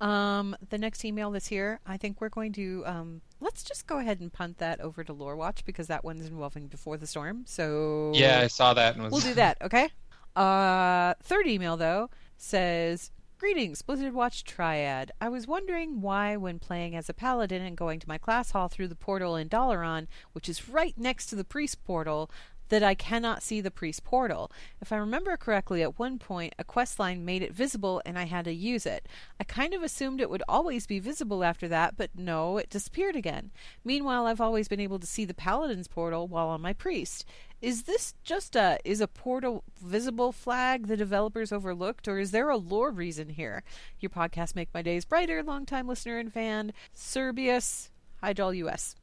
Um, 0.00 0.56
the 0.70 0.78
next 0.78 1.04
email 1.04 1.30
that's 1.30 1.48
here, 1.48 1.80
I 1.86 1.96
think 1.96 2.20
we're 2.20 2.28
going 2.28 2.52
to 2.52 2.84
um, 2.86 3.20
let's 3.40 3.62
just 3.62 3.86
go 3.86 3.98
ahead 3.98 4.20
and 4.20 4.32
punt 4.32 4.58
that 4.58 4.80
over 4.80 5.02
to 5.02 5.12
Lore 5.12 5.36
Watch 5.36 5.64
because 5.64 5.88
that 5.88 6.04
one's 6.04 6.26
involving 6.26 6.68
Before 6.68 6.96
the 6.96 7.06
Storm. 7.06 7.44
So 7.46 8.12
Yeah, 8.14 8.40
I 8.40 8.46
saw 8.46 8.74
that 8.74 8.94
and 8.94 9.02
was 9.04 9.12
We'll 9.12 9.22
do 9.22 9.34
that, 9.34 9.58
okay? 9.62 9.90
Uh, 10.36 11.14
third 11.22 11.48
email 11.48 11.76
though 11.76 12.10
says, 12.36 13.10
"Greetings, 13.38 13.82
Blizzard 13.82 14.14
Watch 14.14 14.44
Triad. 14.44 15.10
I 15.20 15.28
was 15.28 15.48
wondering 15.48 16.00
why, 16.00 16.36
when 16.36 16.60
playing 16.60 16.94
as 16.94 17.08
a 17.08 17.14
paladin 17.14 17.62
and 17.62 17.76
going 17.76 17.98
to 17.98 18.08
my 18.08 18.18
class 18.18 18.52
hall 18.52 18.68
through 18.68 18.88
the 18.88 18.94
portal 18.94 19.34
in 19.34 19.48
Dalaran, 19.48 20.06
which 20.32 20.48
is 20.48 20.68
right 20.68 20.96
next 20.96 21.26
to 21.26 21.36
the 21.36 21.44
priest 21.44 21.84
portal." 21.84 22.30
That 22.68 22.82
I 22.82 22.94
cannot 22.94 23.42
see 23.42 23.60
the 23.60 23.70
priest 23.70 24.04
portal. 24.04 24.50
If 24.80 24.92
I 24.92 24.96
remember 24.96 25.36
correctly, 25.36 25.82
at 25.82 25.98
one 25.98 26.18
point 26.18 26.54
a 26.58 26.64
quest 26.64 26.98
line 26.98 27.24
made 27.24 27.42
it 27.42 27.52
visible 27.52 28.02
and 28.04 28.18
I 28.18 28.24
had 28.24 28.44
to 28.44 28.52
use 28.52 28.84
it. 28.84 29.06
I 29.40 29.44
kind 29.44 29.72
of 29.72 29.82
assumed 29.82 30.20
it 30.20 30.30
would 30.30 30.42
always 30.48 30.86
be 30.86 30.98
visible 30.98 31.44
after 31.44 31.66
that, 31.68 31.96
but 31.96 32.10
no, 32.14 32.58
it 32.58 32.70
disappeared 32.70 33.16
again. 33.16 33.50
Meanwhile, 33.84 34.26
I've 34.26 34.40
always 34.40 34.68
been 34.68 34.80
able 34.80 34.98
to 34.98 35.06
see 35.06 35.24
the 35.24 35.34
paladin's 35.34 35.88
portal 35.88 36.28
while 36.28 36.48
on 36.48 36.60
my 36.60 36.72
priest. 36.72 37.24
Is 37.60 37.84
this 37.84 38.14
just 38.22 38.54
a 38.54 38.78
is 38.84 39.00
a 39.00 39.08
portal 39.08 39.64
visible 39.82 40.30
flag 40.30 40.86
the 40.86 40.96
developers 40.96 41.50
overlooked, 41.50 42.06
or 42.06 42.18
is 42.18 42.30
there 42.30 42.50
a 42.50 42.56
lore 42.56 42.92
reason 42.92 43.30
here? 43.30 43.64
Your 43.98 44.10
podcast 44.10 44.54
make 44.54 44.72
my 44.72 44.82
days 44.82 45.04
brighter. 45.04 45.42
Longtime 45.42 45.88
listener 45.88 46.18
and 46.18 46.32
fan, 46.32 46.72
Serbius, 46.94 47.90
Hyjal 48.22 48.56
US. 48.58 48.94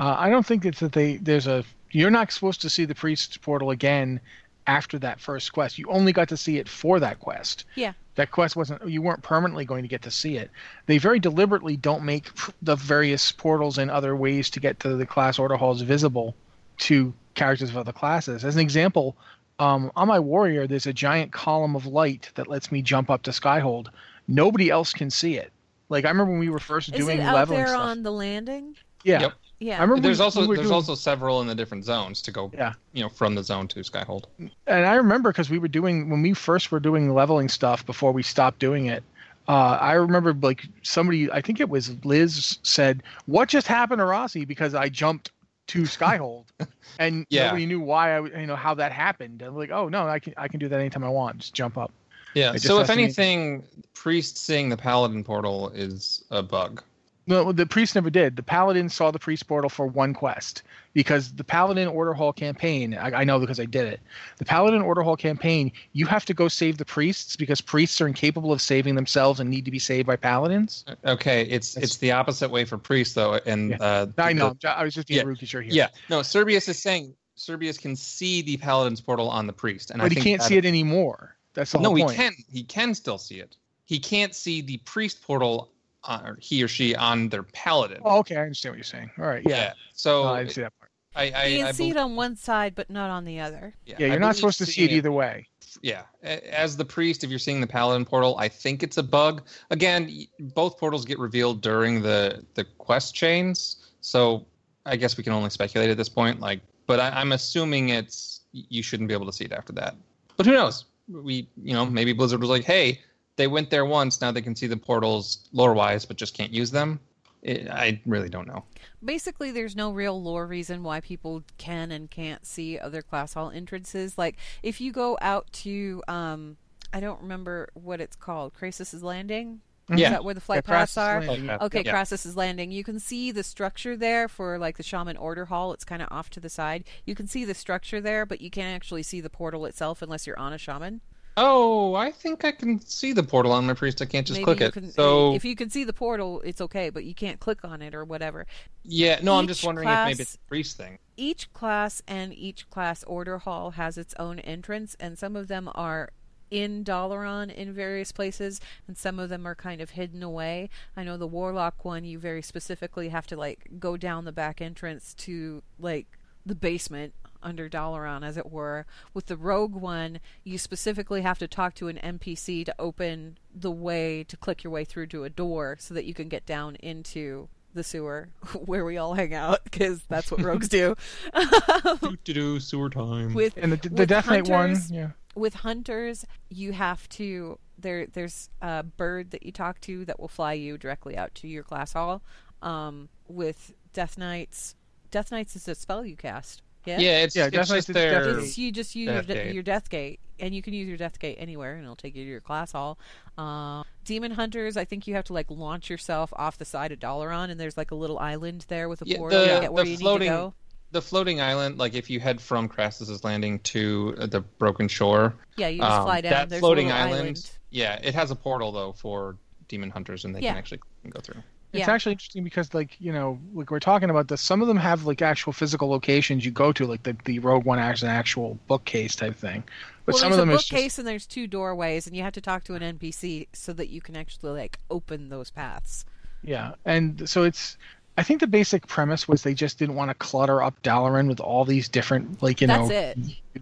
Uh, 0.00 0.16
I 0.18 0.28
don't 0.28 0.44
think 0.44 0.64
it's 0.64 0.80
that 0.80 0.92
they 0.92 1.18
there's 1.18 1.46
a 1.46 1.64
you're 1.90 2.10
not 2.10 2.30
supposed 2.32 2.60
to 2.62 2.70
see 2.70 2.84
the 2.84 2.94
priest's 2.94 3.36
portal 3.36 3.70
again 3.70 4.20
after 4.66 4.98
that 4.98 5.18
first 5.20 5.52
quest. 5.52 5.78
You 5.78 5.86
only 5.88 6.12
got 6.12 6.28
to 6.28 6.36
see 6.36 6.58
it 6.58 6.68
for 6.68 7.00
that 7.00 7.20
quest. 7.20 7.64
Yeah. 7.74 7.92
That 8.16 8.30
quest 8.30 8.54
wasn't 8.56 8.86
you 8.88 9.00
weren't 9.00 9.22
permanently 9.22 9.64
going 9.64 9.82
to 9.82 9.88
get 9.88 10.02
to 10.02 10.10
see 10.10 10.36
it. 10.36 10.50
They 10.86 10.98
very 10.98 11.18
deliberately 11.20 11.76
don't 11.76 12.04
make 12.04 12.28
the 12.60 12.76
various 12.76 13.32
portals 13.32 13.78
and 13.78 13.90
other 13.90 14.14
ways 14.16 14.50
to 14.50 14.60
get 14.60 14.80
to 14.80 14.96
the 14.96 15.06
class 15.06 15.38
order 15.38 15.56
halls 15.56 15.80
visible 15.82 16.34
to 16.78 17.14
characters 17.34 17.70
of 17.70 17.76
other 17.76 17.92
classes. 17.92 18.44
As 18.44 18.56
an 18.56 18.60
example, 18.60 19.16
um, 19.58 19.90
on 19.96 20.08
my 20.08 20.18
warrior 20.18 20.66
there's 20.66 20.86
a 20.86 20.92
giant 20.92 21.32
column 21.32 21.74
of 21.76 21.86
light 21.86 22.30
that 22.34 22.48
lets 22.48 22.70
me 22.70 22.82
jump 22.82 23.08
up 23.10 23.22
to 23.22 23.30
Skyhold. 23.30 23.88
Nobody 24.26 24.68
else 24.68 24.92
can 24.92 25.10
see 25.10 25.36
it. 25.36 25.52
Like 25.88 26.04
I 26.04 26.08
remember 26.08 26.32
when 26.32 26.40
we 26.40 26.50
were 26.50 26.58
first 26.58 26.90
Is 26.90 26.94
doing 26.98 27.20
it 27.20 27.22
out 27.22 27.34
leveling 27.36 27.58
there 27.60 27.68
stuff. 27.68 27.80
on 27.80 28.02
the 28.02 28.10
landing? 28.12 28.76
yeah. 29.04 29.20
Yep. 29.22 29.32
Yeah. 29.60 29.78
I 29.78 29.82
remember 29.82 30.02
There's 30.02 30.18
we- 30.18 30.24
also 30.24 30.40
we 30.46 30.54
there's 30.56 30.68
doing- 30.68 30.74
also 30.74 30.94
several 30.94 31.40
in 31.40 31.46
the 31.48 31.54
different 31.54 31.84
zones 31.84 32.22
to 32.22 32.30
go. 32.32 32.50
Yeah. 32.54 32.74
You 32.92 33.02
know, 33.02 33.08
from 33.08 33.34
the 33.34 33.42
zone 33.42 33.66
to 33.68 33.80
Skyhold. 33.80 34.24
and 34.38 34.86
I 34.86 34.94
remember 34.94 35.30
because 35.32 35.50
we 35.50 35.58
were 35.58 35.68
doing 35.68 36.08
when 36.10 36.22
we 36.22 36.32
first 36.34 36.70
were 36.70 36.80
doing 36.80 37.12
leveling 37.12 37.48
stuff 37.48 37.84
before 37.84 38.12
we 38.12 38.22
stopped 38.22 38.58
doing 38.60 38.86
it. 38.86 39.02
Uh, 39.48 39.78
I 39.80 39.92
remember 39.94 40.34
like 40.34 40.66
somebody, 40.82 41.30
I 41.32 41.40
think 41.40 41.58
it 41.58 41.68
was 41.70 41.96
Liz, 42.04 42.58
said, 42.62 43.02
"What 43.26 43.48
just 43.48 43.66
happened 43.66 43.98
to 44.00 44.04
Rossi?" 44.04 44.44
Because 44.44 44.74
I 44.74 44.88
jumped 44.90 45.32
to 45.68 45.82
Skyhold, 45.82 46.44
and 46.98 47.26
Yeah. 47.30 47.46
nobody 47.46 47.66
knew 47.66 47.80
why 47.80 48.16
I 48.16 48.40
you 48.40 48.46
know, 48.46 48.56
how 48.56 48.74
that 48.74 48.92
happened. 48.92 49.42
I'm 49.42 49.56
like, 49.56 49.70
"Oh 49.70 49.88
no, 49.88 50.06
I 50.06 50.18
can, 50.18 50.34
I 50.36 50.48
can 50.48 50.60
do 50.60 50.68
that 50.68 50.78
anytime 50.78 51.02
I 51.02 51.08
want. 51.08 51.38
Just 51.38 51.54
jump 51.54 51.78
up." 51.78 51.90
Yeah. 52.34 52.54
So 52.56 52.80
if 52.80 52.88
to 52.88 52.96
be- 52.96 53.02
anything, 53.04 53.64
priest 53.94 54.36
seeing 54.36 54.68
the 54.68 54.76
paladin 54.76 55.24
portal 55.24 55.70
is 55.70 56.24
a 56.30 56.42
bug. 56.42 56.82
No, 57.28 57.52
the 57.52 57.66
priest 57.66 57.94
never 57.94 58.08
did. 58.10 58.36
The 58.36 58.42
paladin 58.42 58.88
saw 58.88 59.10
the 59.10 59.18
priest 59.18 59.46
portal 59.46 59.68
for 59.68 59.86
one 59.86 60.14
quest 60.14 60.62
because 60.94 61.32
the 61.32 61.44
paladin 61.44 61.86
order 61.86 62.14
hall 62.14 62.32
campaign. 62.32 62.94
I, 62.94 63.20
I 63.20 63.24
know 63.24 63.38
because 63.38 63.60
I 63.60 63.66
did 63.66 63.86
it. 63.86 64.00
The 64.38 64.46
paladin 64.46 64.80
order 64.80 65.02
hall 65.02 65.16
campaign. 65.16 65.70
You 65.92 66.06
have 66.06 66.24
to 66.24 66.34
go 66.34 66.48
save 66.48 66.78
the 66.78 66.86
priests 66.86 67.36
because 67.36 67.60
priests 67.60 68.00
are 68.00 68.06
incapable 68.06 68.50
of 68.52 68.62
saving 68.62 68.94
themselves 68.94 69.40
and 69.40 69.50
need 69.50 69.66
to 69.66 69.70
be 69.70 69.78
saved 69.78 70.06
by 70.06 70.16
paladins. 70.16 70.86
Okay, 71.04 71.42
it's 71.42 71.74
That's- 71.74 71.90
it's 71.90 71.98
the 71.98 72.12
opposite 72.12 72.50
way 72.50 72.64
for 72.64 72.78
priests 72.78 73.14
though, 73.14 73.34
and 73.44 73.70
Yeah. 73.70 73.76
uh, 73.80 74.06
I 74.16 74.32
the- 74.32 74.38
know. 74.38 74.56
I 74.66 74.84
was 74.84 74.94
just 74.94 75.06
being 75.08 75.18
yeah, 75.20 75.26
rude 75.26 75.34
because 75.34 75.52
you're 75.52 75.62
here. 75.62 75.74
Yeah, 75.74 75.88
no, 76.08 76.22
Serbius 76.22 76.66
is 76.68 76.80
saying 76.80 77.14
Serbius 77.34 77.76
can 77.78 77.94
see 77.94 78.40
the 78.42 78.56
paladin's 78.56 79.00
portal 79.02 79.28
on 79.28 79.46
the 79.46 79.52
priest, 79.52 79.90
and 79.90 80.00
I 80.00 80.06
but 80.06 80.12
he 80.12 80.16
think 80.16 80.24
can't 80.24 80.42
see 80.42 80.56
it 80.56 80.64
anymore. 80.64 81.36
That's 81.54 81.72
the 81.72 81.78
No, 81.78 81.94
he 81.94 82.04
can. 82.06 82.32
He 82.50 82.62
can 82.64 82.94
still 82.94 83.18
see 83.18 83.36
it. 83.40 83.54
He 83.84 83.98
can't 83.98 84.34
see 84.34 84.60
the 84.60 84.78
priest 84.78 85.22
portal, 85.22 85.70
uh, 86.04 86.20
or 86.24 86.38
he 86.40 86.62
or 86.62 86.68
she 86.68 86.94
on 86.94 87.28
their 87.28 87.42
paladin. 87.42 87.98
Oh, 88.04 88.18
okay, 88.18 88.36
I 88.36 88.42
understand 88.42 88.72
what 88.72 88.78
you're 88.78 88.84
saying. 88.84 89.10
All 89.18 89.26
right. 89.26 89.42
Yeah. 89.46 89.72
So 89.94 90.22
No, 90.24 90.28
I 90.30 90.40
I, 90.40 90.46
see 90.46 90.60
that 90.62 90.72
part. 90.78 90.90
I, 91.14 91.24
you 91.24 91.60
I, 91.60 91.64
can 91.64 91.74
see 91.74 91.92
bel- 91.92 92.02
it 92.02 92.04
on 92.04 92.16
one 92.16 92.36
side, 92.36 92.74
but 92.74 92.90
not 92.90 93.10
on 93.10 93.24
the 93.24 93.40
other. 93.40 93.74
yeah, 93.84 93.96
Yeah, 93.98 94.06
you're 94.08 94.20
not 94.20 94.36
supposed 94.36 94.58
to 94.58 94.66
see 94.66 94.84
it 94.84 94.92
either 94.92 95.10
way. 95.10 95.48
Yeah, 95.82 96.02
as 96.22 96.76
the 96.76 96.84
priest, 96.84 97.24
if 97.24 97.30
you're 97.30 97.38
seeing 97.38 97.60
the 97.60 97.66
paladin 97.66 98.04
portal, 98.04 98.36
I 98.38 98.48
think 98.48 98.82
it's 98.82 98.96
a 98.96 99.02
bug. 99.02 99.42
Again, 99.70 100.26
both 100.38 100.78
portals 100.78 101.04
get 101.04 101.18
revealed 101.18 101.60
during 101.60 102.02
the 102.02 102.44
the 102.54 102.64
quest 102.64 103.14
chains, 103.14 103.90
so 104.00 104.46
I 104.86 104.96
guess 104.96 105.16
we 105.16 105.24
can 105.24 105.32
only 105.32 105.50
speculate 105.50 105.90
at 105.90 105.96
this 105.96 106.08
point. 106.08 106.40
Like, 106.40 106.60
but 106.86 107.00
I, 107.00 107.10
I'm 107.10 107.32
assuming 107.32 107.90
it's 107.90 108.40
you 108.52 108.82
shouldn't 108.82 109.08
be 109.08 109.14
able 109.14 109.26
to 109.26 109.32
see 109.32 109.44
it 109.44 109.52
after 109.52 109.72
that. 109.74 109.94
But 110.36 110.46
who 110.46 110.52
knows? 110.52 110.86
We, 111.08 111.48
you 111.62 111.74
know, 111.74 111.84
maybe 111.86 112.12
Blizzard 112.12 112.40
was 112.40 112.50
like, 112.50 112.64
hey, 112.64 113.00
they 113.38 113.46
went 113.46 113.70
there 113.70 113.86
once, 113.86 114.20
now 114.20 114.30
they 114.30 114.42
can 114.42 114.54
see 114.54 114.66
the 114.66 114.76
portals 114.76 115.48
lore 115.54 115.72
wise, 115.72 116.04
but 116.04 116.18
just 116.18 116.34
can't 116.36 116.52
use 116.52 116.70
them. 116.70 117.00
It, 117.42 117.68
I 117.70 118.00
really 118.04 118.28
don't 118.28 118.46
know. 118.48 118.64
Basically, 119.02 119.52
there's 119.52 119.76
no 119.76 119.92
real 119.92 120.20
lore 120.20 120.46
reason 120.46 120.82
why 120.82 121.00
people 121.00 121.44
can 121.56 121.90
and 121.92 122.10
can't 122.10 122.44
see 122.44 122.78
other 122.78 123.00
class 123.00 123.32
hall 123.34 123.50
entrances. 123.50 124.18
Like, 124.18 124.36
if 124.62 124.80
you 124.80 124.92
go 124.92 125.16
out 125.22 125.50
to, 125.64 126.02
um, 126.08 126.56
I 126.92 127.00
don't 127.00 127.22
remember 127.22 127.68
what 127.74 128.00
it's 128.00 128.16
called, 128.16 128.54
Krasus's 128.54 129.02
Landing? 129.02 129.60
Is 129.90 130.00
Yeah. 130.00 130.10
that 130.10 130.24
where 130.24 130.34
the 130.34 130.40
flight 130.40 130.64
Yeah, 130.66 130.78
paths 130.78 130.98
are? 130.98 131.22
Landing. 131.24 131.48
Okay, 131.48 131.82
yeah. 131.84 131.92
Krasus's 131.92 132.36
Landing. 132.36 132.70
You 132.72 132.84
can 132.84 133.00
see 133.00 133.30
the 133.30 133.42
structure 133.42 133.96
there 133.96 134.28
for 134.28 134.58
like 134.58 134.76
the 134.76 134.82
Shaman 134.82 135.16
Order 135.16 135.46
Hall. 135.46 135.72
It's 135.72 135.84
kind 135.84 136.02
of 136.02 136.08
off 136.10 136.28
to 136.30 136.40
the 136.40 136.50
side. 136.50 136.84
You 137.06 137.14
can 137.14 137.26
see 137.26 137.44
the 137.46 137.54
structure 137.54 138.00
there, 138.00 138.26
but 138.26 138.40
you 138.42 138.50
can't 138.50 138.74
actually 138.74 139.02
see 139.04 139.20
the 139.22 139.30
portal 139.30 139.64
itself 139.64 140.02
unless 140.02 140.26
you're 140.26 140.38
on 140.38 140.52
a 140.52 140.58
Shaman. 140.58 141.00
Oh, 141.40 141.94
I 141.94 142.10
think 142.10 142.44
I 142.44 142.52
can 142.52 142.80
see 142.80 143.12
the 143.12 143.22
portal 143.22 143.52
on 143.52 143.66
my 143.66 143.74
priest. 143.74 144.02
I 144.02 144.06
can't 144.06 144.26
just 144.26 144.38
Maybe 144.40 144.44
click 144.44 144.60
it. 144.60 144.72
can, 144.72 144.90
so 144.90 145.34
if 145.34 145.44
you 145.44 145.54
can 145.54 145.70
see 145.70 145.84
the 145.84 145.92
portal, 145.92 146.40
it's 146.44 146.60
okay, 146.60 146.90
but 146.90 147.04
you 147.04 147.14
can't 147.14 147.38
click 147.38 147.60
on 147.64 147.80
it 147.80 147.94
or 147.94 148.04
whatever. 148.04 148.46
yeah, 148.84 149.20
no, 149.22 149.36
I'm 149.36 149.46
just 149.46 149.60
each 149.62 149.66
wondering 149.66 149.88
if 149.88 149.94
maybe 150.04 150.10
it's 150.22 150.32
class- 150.32 150.34
a 150.34 150.48
priest 150.48 150.76
thing. 150.76 150.98
each 151.16 151.52
class 151.52 152.02
and 152.08 152.34
each 152.34 152.68
class 152.70 153.04
order 153.04 153.38
hall 153.38 153.72
has 153.72 153.96
its 153.96 154.14
own 154.18 154.40
entrance, 154.40 154.96
and 154.98 155.16
some 155.18 155.36
of 155.36 155.48
them 155.48 155.70
are 155.74 156.10
in 156.50 156.82
Dalaran 156.82 157.54
in 157.54 157.72
various 157.74 158.10
places, 158.10 158.60
and 158.86 158.96
some 158.96 159.18
of 159.18 159.28
them 159.28 159.46
are 159.46 159.54
kind 159.54 159.80
of 159.80 159.90
hidden 159.90 160.22
away. 160.22 160.70
I 160.96 161.04
know 161.04 161.16
the 161.16 161.26
Warlock 161.26 161.84
one, 161.84 162.04
you 162.04 162.18
very 162.18 162.42
specifically 162.42 163.10
have 163.10 163.26
to 163.28 163.36
like 163.36 163.68
go 163.78 163.96
down 163.96 164.24
the 164.24 164.32
back 164.32 164.60
entrance 164.60 165.14
to 165.18 165.62
like 165.78 166.06
the 166.46 166.54
basement 166.54 167.12
under 167.42 167.68
Dalaran, 167.68 168.24
as 168.24 168.36
it 168.36 168.50
were. 168.50 168.86
With 169.14 169.26
the 169.26 169.36
Rogue 169.36 169.74
one, 169.74 170.20
you 170.44 170.58
specifically 170.58 171.22
have 171.22 171.38
to 171.38 171.48
talk 171.48 171.74
to 171.74 171.88
an 171.88 171.98
NPC 172.02 172.64
to 172.66 172.74
open 172.78 173.38
the 173.54 173.70
way 173.70 174.24
to 174.24 174.36
click 174.36 174.64
your 174.64 174.72
way 174.72 174.84
through 174.84 175.06
to 175.08 175.24
a 175.24 175.30
door 175.30 175.76
so 175.78 175.94
that 175.94 176.04
you 176.04 176.14
can 176.14 176.28
get 176.28 176.46
down 176.46 176.76
into 176.76 177.48
the 177.74 177.84
sewer 177.84 178.28
where 178.64 178.84
we 178.84 178.96
all 178.96 179.14
hang 179.14 179.34
out 179.34 179.64
because 179.64 180.02
that's 180.08 180.30
what 180.30 180.42
rogues 180.42 180.68
do. 180.68 180.94
do 182.00 182.16
do 182.24 182.60
sewer 182.60 182.90
time. 182.90 183.34
with 183.34 183.54
And 183.56 183.72
the, 183.72 183.88
the 183.88 183.94
with 183.94 184.08
Death 184.08 184.28
Knight 184.28 184.48
one, 184.48 184.76
yeah. 184.90 185.10
with 185.34 185.54
hunters, 185.54 186.24
you 186.48 186.72
have 186.72 187.08
to 187.10 187.58
there. 187.78 188.06
There's 188.06 188.50
a 188.60 188.82
bird 188.82 189.30
that 189.30 189.44
you 189.44 189.52
talk 189.52 189.80
to 189.82 190.04
that 190.06 190.20
will 190.20 190.28
fly 190.28 190.54
you 190.54 190.76
directly 190.78 191.16
out 191.16 191.34
to 191.36 191.48
your 191.48 191.62
class 191.62 191.92
hall. 191.92 192.22
Um, 192.60 193.08
with 193.28 193.74
Death 193.92 194.18
Knights, 194.18 194.74
Death 195.10 195.30
Knights 195.30 195.56
is 195.56 195.68
a 195.68 195.74
spell 195.74 196.04
you 196.04 196.16
cast. 196.16 196.62
Yeah. 196.88 196.98
yeah, 197.00 197.22
it's, 197.24 197.36
Yeah, 197.36 197.44
it's 197.46 197.52
definitely 197.56 197.78
just 197.78 197.88
it's 197.90 197.94
their 197.94 198.10
definitely- 198.12 198.44
It's, 198.44 198.58
you 198.58 198.72
just 198.72 198.94
use 198.96 199.06
your, 199.06 199.14
Death 199.16 199.26
de- 199.26 199.34
Gate. 199.34 199.54
your 199.54 199.62
death 199.62 199.90
gate, 199.90 200.20
and 200.40 200.54
you 200.54 200.62
can 200.62 200.72
use 200.72 200.88
your 200.88 200.96
death 200.96 201.18
gate 201.18 201.36
anywhere, 201.38 201.74
and 201.74 201.82
it'll 201.84 201.96
take 201.96 202.16
you 202.16 202.24
to 202.24 202.30
your 202.30 202.40
class 202.40 202.72
hall. 202.72 202.98
Uh, 203.36 203.82
Demon 204.04 204.32
hunters, 204.32 204.76
I 204.76 204.84
think 204.86 205.06
you 205.06 205.14
have 205.14 205.24
to 205.24 205.32
like 205.34 205.50
launch 205.50 205.90
yourself 205.90 206.32
off 206.36 206.56
the 206.58 206.64
side 206.64 206.92
of 206.92 206.98
Dalaran, 206.98 207.50
and 207.50 207.60
there's 207.60 207.76
like 207.76 207.90
a 207.90 207.94
little 207.94 208.18
island 208.18 208.64
there 208.68 208.88
with 208.88 209.02
a 209.02 209.06
Yeah, 209.06 209.18
portal 209.18 209.40
the- 209.40 209.54
to 209.54 209.60
get 209.60 209.72
where 209.72 209.84
you 209.84 209.96
floating- 209.98 210.28
need 210.28 210.34
to 210.34 210.40
go. 210.40 210.54
the 210.92 211.02
floating 211.02 211.40
island, 211.42 211.76
like 211.78 211.92
if 211.94 212.08
you 212.08 212.18
head 212.20 212.40
from 212.40 212.68
Krasus's 212.68 213.22
Landing 213.22 213.58
to 213.60 214.14
uh, 214.18 214.26
the 214.26 214.40
Broken 214.40 214.88
Shore, 214.88 215.34
Yeah, 215.58 215.68
you 215.68 215.80
just 215.80 215.90
um, 215.92 216.04
fly 216.04 216.20
down. 216.22 216.30
that 216.30 216.48
There's 216.48 216.60
floating 216.60 216.90
a 216.90 216.94
island, 216.94 217.14
island. 217.20 217.50
yeah, 217.70 218.00
it 218.02 218.14
has 218.14 218.30
a 218.30 218.36
portal 218.36 218.72
though 218.72 218.92
for 218.92 219.36
demon 219.68 219.90
hunters, 219.90 220.24
and 220.24 220.34
they 220.34 220.40
Yeah. 220.40 220.50
can 220.52 220.58
actually 220.58 220.80
go 221.10 221.20
through. 221.20 221.42
It's 221.72 221.86
Yeah. 221.86 221.92
actually 221.92 222.12
interesting 222.12 222.44
because, 222.44 222.72
like, 222.72 222.96
you 222.98 223.12
know, 223.12 223.38
like 223.52 223.70
we're 223.70 223.78
talking 223.80 224.08
about 224.08 224.28
this. 224.28 224.40
Some 224.40 224.62
of 224.62 224.68
them 224.68 224.78
have 224.78 225.04
like 225.04 225.20
actual 225.20 225.52
physical 225.52 225.88
locations 225.90 226.44
you 226.44 226.50
go 226.50 226.72
to, 226.72 226.86
like 226.86 227.02
the, 227.02 227.14
the 227.24 227.38
Rogue 227.40 227.64
One 227.66 227.78
has 227.78 228.02
an 228.02 228.08
actual 228.08 228.58
bookcase 228.68 229.14
type 229.14 229.36
thing. 229.36 229.62
But 230.06 230.14
well, 230.14 230.20
some 230.20 230.30
there's 230.30 230.40
of 230.40 230.46
them 230.46 230.50
a 230.50 230.54
is 230.54 230.60
just 230.62 230.70
bookcase 230.70 230.98
and 230.98 231.06
there's 231.06 231.26
two 231.26 231.46
doorways, 231.46 232.06
and 232.06 232.16
you 232.16 232.22
have 232.22 232.32
to 232.32 232.40
talk 232.40 232.64
to 232.64 232.74
an 232.74 232.82
NPC 232.82 233.48
so 233.52 233.74
that 233.74 233.90
you 233.90 234.00
can 234.00 234.16
actually 234.16 234.58
like 234.58 234.78
open 234.90 235.28
those 235.28 235.50
paths. 235.50 236.04
yeah, 236.42 236.72
and 236.86 237.28
so 237.28 237.42
it's. 237.44 237.76
I 238.16 238.22
think 238.24 238.40
the 238.40 238.48
basic 238.48 238.86
premise 238.88 239.28
was 239.28 239.42
they 239.42 239.54
just 239.54 239.78
didn't 239.78 239.94
want 239.94 240.10
to 240.10 240.14
clutter 240.14 240.60
up 240.60 240.82
Dalaran 240.82 241.28
with 241.28 241.38
all 241.38 241.64
these 241.64 241.88
different, 241.88 242.42
like 242.42 242.60
you 242.60 242.66
That's 242.66 242.88
know, 242.88 242.94
it. 242.94 243.18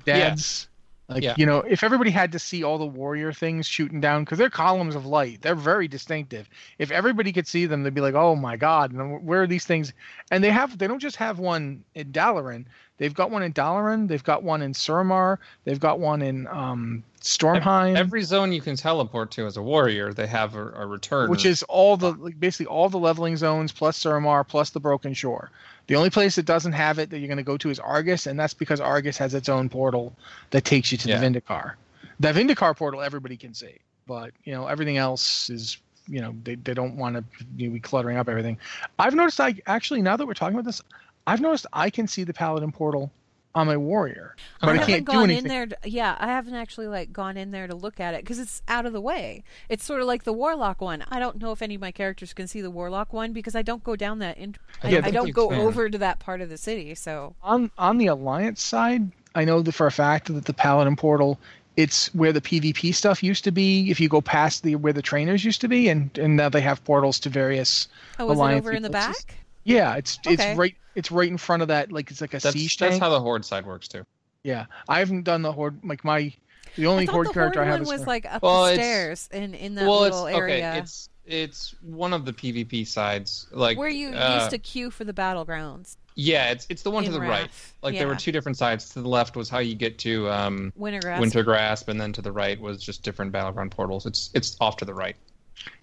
dads. 0.06 0.68
Like 1.08 1.22
Yeah. 1.22 1.34
you 1.36 1.46
know, 1.46 1.58
if 1.60 1.84
everybody 1.84 2.10
had 2.10 2.32
to 2.32 2.38
see 2.38 2.64
all 2.64 2.78
the 2.78 2.86
warrior 2.86 3.32
things 3.32 3.66
shooting 3.66 4.00
down, 4.00 4.24
because 4.24 4.38
they're 4.38 4.50
columns 4.50 4.94
of 4.96 5.06
light, 5.06 5.40
they're 5.42 5.54
very 5.54 5.86
distinctive. 5.88 6.48
If 6.78 6.90
everybody 6.90 7.32
could 7.32 7.46
see 7.46 7.66
them, 7.66 7.82
they'd 7.82 7.94
be 7.94 8.00
like, 8.00 8.14
"Oh 8.14 8.34
my 8.34 8.56
god!" 8.56 8.92
And 8.92 9.24
where 9.24 9.42
are 9.42 9.46
these 9.46 9.64
things? 9.64 9.92
And 10.30 10.42
they 10.42 10.50
have, 10.50 10.78
they 10.78 10.86
don't 10.88 10.98
just 10.98 11.16
have 11.16 11.38
one 11.38 11.84
in 11.94 12.12
Dalaran. 12.12 12.66
They've 12.98 13.14
got 13.14 13.30
one 13.30 13.42
in 13.42 13.52
Dalaran. 13.52 14.08
They've 14.08 14.24
got 14.24 14.42
one 14.42 14.62
in 14.62 14.72
Suramar. 14.72 15.38
They've 15.64 15.80
got 15.80 15.98
one 15.98 16.22
in 16.22 16.46
um, 16.46 17.04
Stormheim, 17.20 17.96
Every 17.96 18.22
zone 18.22 18.52
you 18.52 18.60
can 18.60 18.76
teleport 18.76 19.30
to 19.32 19.46
as 19.46 19.56
a 19.56 19.62
warrior, 19.62 20.12
they 20.12 20.26
have 20.28 20.54
a, 20.54 20.68
a 20.70 20.86
return. 20.86 21.28
which 21.28 21.44
is 21.44 21.62
all 21.64 21.96
the 21.96 22.12
like, 22.12 22.38
basically 22.38 22.66
all 22.66 22.88
the 22.88 22.98
leveling 22.98 23.36
zones 23.36 23.72
plus 23.72 23.98
Suramar 23.98 24.46
plus 24.46 24.70
the 24.70 24.80
Broken 24.80 25.12
Shore. 25.12 25.50
The 25.88 25.96
only 25.96 26.10
place 26.10 26.36
that 26.36 26.46
doesn't 26.46 26.72
have 26.72 26.98
it 26.98 27.10
that 27.10 27.18
you're 27.18 27.28
going 27.28 27.36
to 27.36 27.42
go 27.44 27.56
to 27.58 27.70
is 27.70 27.78
Argus, 27.80 28.26
and 28.26 28.38
that's 28.38 28.54
because 28.54 28.80
Argus 28.80 29.18
has 29.18 29.34
its 29.34 29.48
own 29.48 29.68
portal 29.68 30.14
that 30.50 30.64
takes 30.64 30.90
you 30.92 30.98
to 30.98 31.08
Yeah. 31.08 31.18
the 31.18 31.26
Vindicaar. 31.26 31.74
The 32.20 32.32
Vindicaar 32.32 32.76
portal 32.76 33.02
everybody 33.02 33.36
can 33.36 33.52
see, 33.54 33.74
but 34.06 34.30
you 34.44 34.52
know 34.52 34.68
everything 34.68 34.96
else 34.96 35.50
is 35.50 35.76
you 36.08 36.20
know 36.20 36.34
they, 36.44 36.54
they 36.54 36.74
don't 36.74 36.96
want 36.96 37.16
to 37.16 37.24
you 37.56 37.68
know, 37.68 37.74
be 37.74 37.80
cluttering 37.80 38.16
up 38.16 38.28
everything. 38.28 38.56
I've 38.98 39.14
noticed 39.14 39.40
I 39.40 39.56
actually 39.66 40.00
now 40.00 40.16
that 40.16 40.26
we're 40.26 40.34
talking 40.34 40.54
about 40.54 40.64
this, 40.64 40.80
I've 41.26 41.40
noticed 41.40 41.66
I 41.72 41.90
can 41.90 42.06
see 42.08 42.24
the 42.24 42.34
Paladin 42.34 42.72
portal 42.72 43.10
on 43.54 43.66
my 43.66 43.76
warrior, 43.76 44.36
but 44.60 44.68
I, 44.68 44.72
haven't 44.74 44.86
can't 44.86 45.08
do 45.10 45.20
anything. 45.22 45.44
in 45.44 45.48
there. 45.48 45.66
To, 45.66 45.76
yeah, 45.84 46.14
I 46.20 46.26
haven't 46.26 46.54
actually 46.54 46.88
like 46.88 47.10
gone 47.10 47.38
in 47.38 47.52
there 47.52 47.66
to 47.66 47.74
look 47.74 48.00
at 48.00 48.12
it 48.12 48.20
because 48.22 48.38
it's 48.38 48.60
out 48.68 48.84
of 48.84 48.92
the 48.92 49.00
way. 49.00 49.44
It's 49.70 49.82
sort 49.82 50.02
of 50.02 50.06
like 50.06 50.24
the 50.24 50.32
warlock 50.34 50.82
one. 50.82 51.02
I 51.08 51.18
don't 51.18 51.40
know 51.40 51.52
if 51.52 51.62
any 51.62 51.76
of 51.76 51.80
my 51.80 51.90
characters 51.90 52.34
can 52.34 52.46
see 52.46 52.60
the 52.60 52.70
warlock 52.70 53.14
one 53.14 53.32
because 53.32 53.56
I 53.56 53.62
don't 53.62 53.82
go 53.82 53.96
down 53.96 54.18
that. 54.18 54.36
In- 54.36 54.56
I, 54.82 54.90
Yeah, 54.90 55.00
I 55.02 55.08
I 55.08 55.10
don't 55.10 55.32
go 55.32 55.48
can. 55.48 55.60
over 55.60 55.88
to 55.88 55.96
that 55.98 56.18
part 56.18 56.42
of 56.42 56.50
the 56.50 56.58
city. 56.58 56.94
So 56.94 57.34
on 57.42 57.70
on 57.78 57.96
the 57.98 58.06
alliance 58.08 58.62
side 58.62 59.10
i 59.34 59.44
know 59.44 59.62
that 59.62 59.72
for 59.72 59.86
a 59.86 59.92
fact 59.92 60.32
that 60.32 60.44
the 60.44 60.52
paladin 60.54 60.96
portal 60.96 61.38
it's 61.76 62.14
where 62.14 62.32
the 62.32 62.40
pvp 62.40 62.94
stuff 62.94 63.22
used 63.22 63.44
to 63.44 63.50
be 63.50 63.90
if 63.90 64.00
you 64.00 64.08
go 64.08 64.20
past 64.20 64.62
the 64.62 64.74
where 64.76 64.92
the 64.94 65.02
trainers 65.02 65.44
used 65.44 65.60
to 65.60 65.68
be 65.68 65.88
and 65.88 66.16
and 66.18 66.36
now 66.36 66.48
they 66.48 66.60
have 66.60 66.82
portals 66.84 67.18
to 67.20 67.28
various 67.28 67.88
oh, 68.18 68.30
is 68.30 68.38
it 68.38 68.42
over 68.42 68.72
in 68.72 68.82
the 68.82 68.90
back? 68.90 69.45
Yeah 69.66 69.96
it's 69.96 70.18
Okay. 70.26 70.34
it's 70.34 70.58
right 70.58 70.74
it's 70.94 71.10
right 71.10 71.28
in 71.28 71.36
front 71.38 71.62
of 71.62 71.68
that 71.68 71.92
like 71.92 72.10
it's 72.10 72.20
like 72.20 72.34
a 72.34 72.38
that's, 72.38 72.54
siege 72.54 72.76
that's 72.78 72.92
tank 72.92 73.02
how 73.02 73.10
the 73.10 73.20
horde 73.20 73.44
side 73.44 73.66
works 73.66 73.88
too. 73.88 74.04
yeah 74.42 74.66
i 74.88 74.98
haven't 74.98 75.24
done 75.24 75.42
the 75.42 75.52
horde 75.52 75.78
like 75.84 76.04
my 76.04 76.32
the 76.76 76.86
only 76.86 77.02
I 77.02 77.06
thought 77.06 77.12
horde 77.12 77.26
the 77.28 77.32
character 77.32 77.60
horde 77.60 77.68
i 77.68 77.70
have 77.72 77.80
one 77.80 77.82
is 77.82 77.88
was 77.92 78.00
for- 78.02 78.06
like 78.06 78.26
up 78.26 78.42
Well, 78.42 78.66
the 78.66 78.74
stairs 78.74 79.28
in 79.32 79.54
in 79.54 79.74
that 79.74 79.86
well, 79.86 80.04
it's 80.04 80.16
little 80.16 80.28
area 80.28 80.70
okay. 80.70 80.78
It's 80.78 81.08
it's 81.26 81.74
one 81.82 82.12
of 82.12 82.24
the 82.24 82.32
PvP 82.32 82.86
sides, 82.86 83.48
like 83.50 83.76
where 83.76 83.88
you 83.88 84.10
uh, 84.10 84.38
used 84.38 84.50
to 84.50 84.58
queue 84.58 84.90
for 84.92 85.04
the 85.04 85.12
battlegrounds. 85.12 85.96
Yeah, 86.14 86.50
it's 86.50 86.66
it's 86.70 86.82
the 86.82 86.90
one 86.90 87.02
to 87.02 87.08
in 87.08 87.14
the 87.14 87.20
right. 87.20 87.42
Wrath. 87.42 87.74
Like 87.82 87.98
there 87.98 88.06
were 88.06 88.14
two 88.14 88.32
different 88.32 88.56
sides. 88.56 88.90
To 88.90 89.02
the 89.02 89.08
left 89.08 89.36
was 89.36 89.50
how 89.50 89.58
you 89.58 89.74
get 89.74 89.98
to 89.98 90.30
um, 90.30 90.72
Wintergrasp. 90.78 91.20
Winter 91.20 91.42
Grasp, 91.42 91.88
and 91.88 92.00
then 92.00 92.12
to 92.12 92.22
the 92.22 92.30
right 92.32 92.60
was 92.60 92.82
just 92.82 93.02
different 93.02 93.32
battleground 93.32 93.72
portals. 93.72 94.06
It's 94.06 94.30
it's 94.34 94.56
off 94.60 94.76
to 94.78 94.84
the 94.84 94.94
right. 94.94 95.16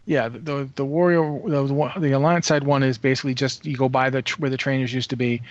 Yeah, 0.06 0.28
the 0.30 0.40
the, 0.40 0.70
the 0.76 0.86
warrior 0.86 1.22
the, 1.48 1.94
the 2.00 2.12
alliance 2.12 2.48
side 2.48 2.64
one 2.64 2.84
is 2.84 2.98
basically 2.98 3.34
just 3.34 3.66
you 3.66 3.78
go 3.78 3.88
by 3.90 4.10
the 4.10 4.22
where 4.38 4.50
the 4.50 4.58
trainers 4.58 4.94
used 4.94 5.10
to 5.12 5.16
be, 5.16 5.42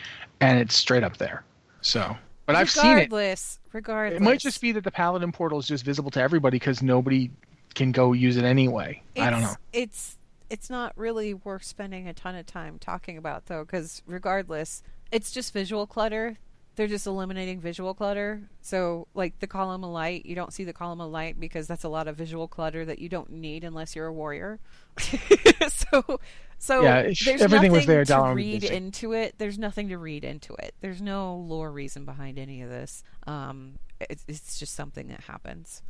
and 0.41 0.59
it's 0.59 0.75
straight 0.75 1.03
up 1.05 1.17
there. 1.17 1.43
So, 1.81 2.17
but 2.47 2.55
I've 2.57 2.71
seen 2.71 2.85
it. 2.99 3.03
Regardless, 3.05 3.59
regardless, 3.73 4.21
It 4.21 4.23
might 4.23 4.41
just 4.41 4.61
be 4.61 4.73
that 4.73 4.85
the 4.85 4.91
paladin 4.91 5.33
portal 5.33 5.59
is 5.59 5.67
just 5.67 5.85
visible 5.85 6.11
to 6.13 6.21
everybody 6.21 6.57
because 6.57 6.83
nobody 6.83 7.31
can 7.75 7.93
go 7.93 8.13
use 8.13 8.37
it 8.37 8.45
anyway. 8.45 9.03
I 9.17 9.31
don't 9.31 9.41
know. 9.41 9.47
It's- 9.47 9.57
It's 9.73 10.19
it's 10.51 10.69
not 10.69 10.93
really 10.99 11.33
worth 11.33 11.65
spending 11.65 12.07
a 12.07 12.13
ton 12.13 12.35
of 12.35 12.45
time 12.45 12.79
talking 12.79 13.17
about 13.17 13.47
though, 13.47 13.65
because 13.65 14.03
regardless, 14.07 14.83
it's 15.11 15.31
just 15.33 15.55
visual 15.55 15.87
clutter. 15.87 16.37
They're 16.75 16.87
just 16.87 17.07
eliminating 17.07 17.61
visual 17.61 17.93
clutter. 17.93 18.43
So, 18.63 19.07
like 19.15 19.39
the 19.41 19.47
column 19.47 19.85
of 19.85 19.91
light, 19.91 20.25
you 20.25 20.35
don't 20.35 20.53
see 20.53 20.65
the 20.65 20.73
column 20.73 21.01
of 21.01 21.11
light 21.11 21.39
because 21.39 21.67
that's 21.67 21.85
a 21.85 21.89
lot 21.89 22.09
of 22.09 22.17
visual 22.17 22.49
clutter 22.49 22.85
that 22.87 22.99
you 22.99 23.09
don't 23.09 23.31
need 23.31 23.63
unless 23.65 23.95
you're 23.95 24.07
a 24.07 24.13
warrior. 24.13 24.59
so, 25.69 26.21
so 26.59 26.83
Yeah, 26.83 27.01
if 27.01 27.21
there's 27.21 27.43
everything 27.43 27.73
was 27.73 27.85
there, 27.85 28.05
to 28.05 28.13
Dallin 28.13 28.29
would 28.31 28.37
be 28.37 28.53
read 28.53 28.61
busy. 28.63 28.75
into 28.75 29.13
it. 29.13 29.35
There's 29.37 29.59
nothing 29.59 29.89
to 29.89 29.99
read 29.99 30.25
into 30.25 30.55
it. 30.55 30.75
There's 30.81 31.03
no 31.03 31.37
lore 31.37 31.71
reason 31.71 32.07
behind 32.07 32.39
any 32.39 32.63
of 32.63 32.71
this. 32.71 33.05
Um, 33.27 33.79
it's, 34.01 34.25
it's 34.27 34.59
just 34.59 34.75
something 34.75 35.09
that 35.09 35.21
happens. 35.21 35.83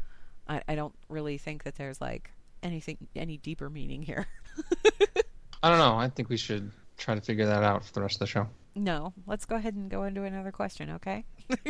I, 0.49 0.62
I 0.66 0.74
don't 0.74 0.95
really 1.09 1.39
think 1.39 1.62
that 1.64 1.76
there's 1.76 2.01
like 2.01 2.30
anything 2.62 2.99
any 3.14 3.37
deeper 3.37 3.70
meaning 3.70 4.03
here. 4.03 4.26
I 5.62 5.68
don't 5.68 5.78
know. 5.78 5.97
I 5.97 6.09
think 6.09 6.28
we 6.28 6.37
should 6.37 6.72
try 6.97 7.14
to 7.14 7.20
figure 7.20 7.47
that 7.47 7.62
out 7.62 7.85
for 7.85 7.93
the 7.93 8.03
rest 8.03 8.16
of 8.16 8.20
the 8.20 8.26
show. 8.26 8.49
No, 8.75 9.12
let's 9.27 9.45
go 9.45 9.57
ahead 9.57 9.75
and 9.75 9.91
go 9.91 10.05
into 10.05 10.23
another 10.25 10.53
question, 10.53 10.91
okay? 10.91 11.25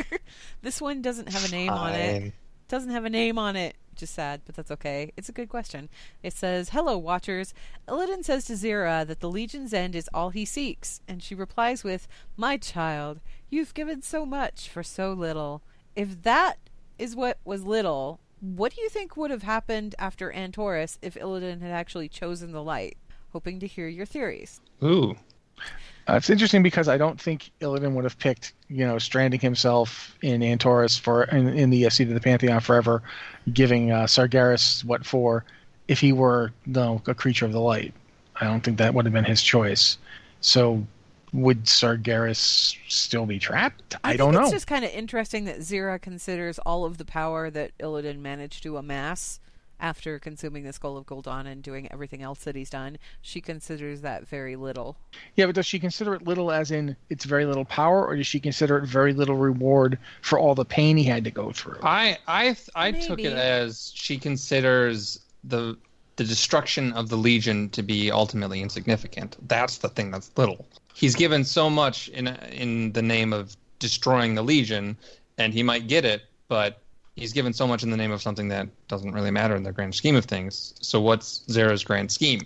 this 0.61 0.81
one 0.81 1.01
doesn't 1.01 1.29
have 1.29 1.45
a 1.45 1.51
name 1.51 1.69
on 1.71 1.93
it. 1.93 2.21
Fine. 2.21 2.33
Doesn't 2.69 2.91
have 2.91 3.05
a 3.05 3.09
name 3.09 3.37
on 3.37 3.55
it. 3.55 3.75
Just 3.95 4.15
sad, 4.15 4.41
but 4.45 4.55
that's 4.55 4.71
okay. 4.71 5.11
It's 5.15 5.29
a 5.29 5.33
good 5.33 5.49
question. 5.49 5.89
It 6.23 6.33
says, 6.33 6.69
"Hello, 6.69 6.97
Watchers." 6.97 7.53
Illidan 7.87 8.23
says 8.23 8.45
to 8.45 8.53
Xe'ra 8.53 9.05
that 9.05 9.19
the 9.19 9.29
Legion's 9.29 9.73
end 9.73 9.95
is 9.95 10.09
all 10.13 10.29
he 10.31 10.45
seeks, 10.45 11.01
and 11.07 11.21
she 11.21 11.35
replies 11.35 11.83
with, 11.83 12.07
"My 12.35 12.57
child, 12.57 13.19
you've 13.51 13.75
given 13.75 14.01
so 14.01 14.25
much 14.25 14.67
for 14.67 14.81
so 14.81 15.13
little. 15.13 15.61
If 15.95 16.23
that 16.23 16.57
is 16.97 17.15
what 17.15 17.37
was 17.45 17.63
little, 17.65 18.19
what 18.39 18.73
do 18.73 18.81
you 18.81 18.89
think 18.89 19.15
would 19.15 19.29
have 19.29 19.43
happened 19.43 19.93
after 19.99 20.31
Antorus 20.31 20.97
if 21.03 21.13
Illidan 21.13 21.61
had 21.61 21.71
actually 21.71 22.09
chosen 22.09 22.51
the 22.51 22.63
light?" 22.63 22.97
Hoping 23.33 23.59
to 23.59 23.67
hear 23.67 23.87
your 23.87 24.05
theories. 24.05 24.59
Ooh, 24.83 25.15
Uh, 26.07 26.15
it's 26.15 26.29
interesting 26.29 26.61
because 26.61 26.89
I 26.89 26.97
don't 26.97 27.19
think 27.19 27.51
Illidan 27.61 27.93
would 27.93 28.03
have 28.03 28.19
picked, 28.19 28.53
you 28.67 28.85
know, 28.85 28.99
stranding 28.99 29.39
himself 29.39 30.17
in 30.21 30.41
Antorus 30.41 30.99
for 30.99 31.23
in, 31.23 31.47
in 31.47 31.69
the 31.69 31.89
seat 31.89 32.09
of 32.09 32.13
the 32.13 32.19
Pantheon 32.19 32.59
forever, 32.59 33.01
giving 33.53 33.91
uh, 33.91 34.03
Sargeras 34.03 34.83
what 34.83 35.05
for, 35.05 35.45
if 35.87 36.01
he 36.01 36.11
were 36.11 36.51
no 36.65 37.01
a 37.07 37.13
creature 37.13 37.45
of 37.45 37.53
the 37.53 37.61
light. 37.61 37.93
I 38.35 38.45
don't 38.45 38.61
think 38.61 38.77
that 38.79 38.93
would 38.93 39.05
have 39.05 39.13
been 39.13 39.23
his 39.23 39.41
choice. 39.41 39.97
So, 40.41 40.85
would 41.31 41.63
Sargeras 41.63 42.75
still 42.89 43.25
be 43.25 43.39
trapped? 43.39 43.95
I, 44.03 44.09
think 44.09 44.19
don't 44.19 44.33
know. 44.33 44.41
It's 44.41 44.51
just 44.51 44.67
kind 44.67 44.83
of 44.83 44.91
interesting 44.91 45.45
that 45.45 45.59
Xe'ra 45.59 46.01
considers 46.01 46.59
all 46.59 46.83
of 46.83 46.97
the 46.97 47.05
power 47.05 47.49
that 47.49 47.71
Illidan 47.77 48.19
managed 48.19 48.61
to 48.63 48.75
amass 48.75 49.39
after 49.83 50.17
consuming 50.17 50.63
the 50.63 50.71
Skull 50.71 50.95
of 50.95 51.05
Gul'dan 51.05 51.45
and 51.45 51.61
doing 51.61 51.91
everything 51.91 52.21
else 52.23 52.45
that 52.45 52.55
he's 52.55 52.69
done. 52.69 52.97
She 53.21 53.41
considers 53.41 53.99
that 54.01 54.25
very 54.25 54.55
little. 54.55 54.95
Yeah, 55.35 55.45
but 55.45 55.55
does 55.55 55.65
she 55.65 55.77
consider 55.77 56.15
it 56.15 56.25
little 56.25 56.51
as 56.51 56.71
in 56.71 56.95
it's 57.09 57.25
very 57.25 57.45
little 57.45 57.65
power, 57.65 58.07
or 58.07 58.15
does 58.15 58.25
she 58.25 58.39
consider 58.39 58.77
it 58.77 58.85
very 58.85 59.13
little 59.13 59.35
reward 59.35 59.99
for 60.21 60.39
all 60.39 60.55
the 60.55 60.63
pain 60.63 60.95
he 60.95 61.03
had 61.03 61.25
to 61.25 61.31
go 61.31 61.51
through? 61.51 61.79
I 61.83 62.17
I 62.27 62.55
I 62.73 62.91
took 62.91 63.19
it 63.19 63.33
as 63.33 63.91
she 63.93 64.17
considers 64.17 65.19
the 65.43 65.77
the 66.15 66.23
destruction 66.23 66.93
of 66.93 67.09
the 67.09 67.17
Legion 67.17 67.69
to 67.71 67.83
be 67.83 68.09
ultimately 68.09 68.61
insignificant. 68.61 69.35
That's 69.49 69.79
the 69.79 69.89
thing 69.89 70.11
that's 70.11 70.31
little. 70.37 70.65
He's 70.93 71.15
given 71.15 71.43
so 71.43 71.69
much 71.69 72.07
in 72.09 72.27
in 72.27 72.93
the 72.93 73.01
name 73.01 73.33
of 73.33 73.57
destroying 73.79 74.35
the 74.35 74.43
Legion, 74.43 74.95
and 75.37 75.53
he 75.53 75.61
might 75.61 75.89
get 75.89 76.05
it, 76.05 76.21
but 76.47 76.82
he's 77.15 77.33
given 77.33 77.53
so 77.53 77.67
much 77.67 77.83
in 77.83 77.89
the 77.89 77.97
name 77.97 78.11
of 78.11 78.21
something 78.21 78.47
that 78.49 78.67
doesn't 78.87 79.11
really 79.11 79.31
matter 79.31 79.55
in 79.55 79.63
the 79.63 79.71
grand 79.71 79.95
scheme 79.95 80.15
of 80.15 80.25
things. 80.25 80.73
So 80.81 80.99
what's 80.99 81.39
Xe'ra's 81.47 81.83
grand 81.83 82.11
scheme? 82.11 82.41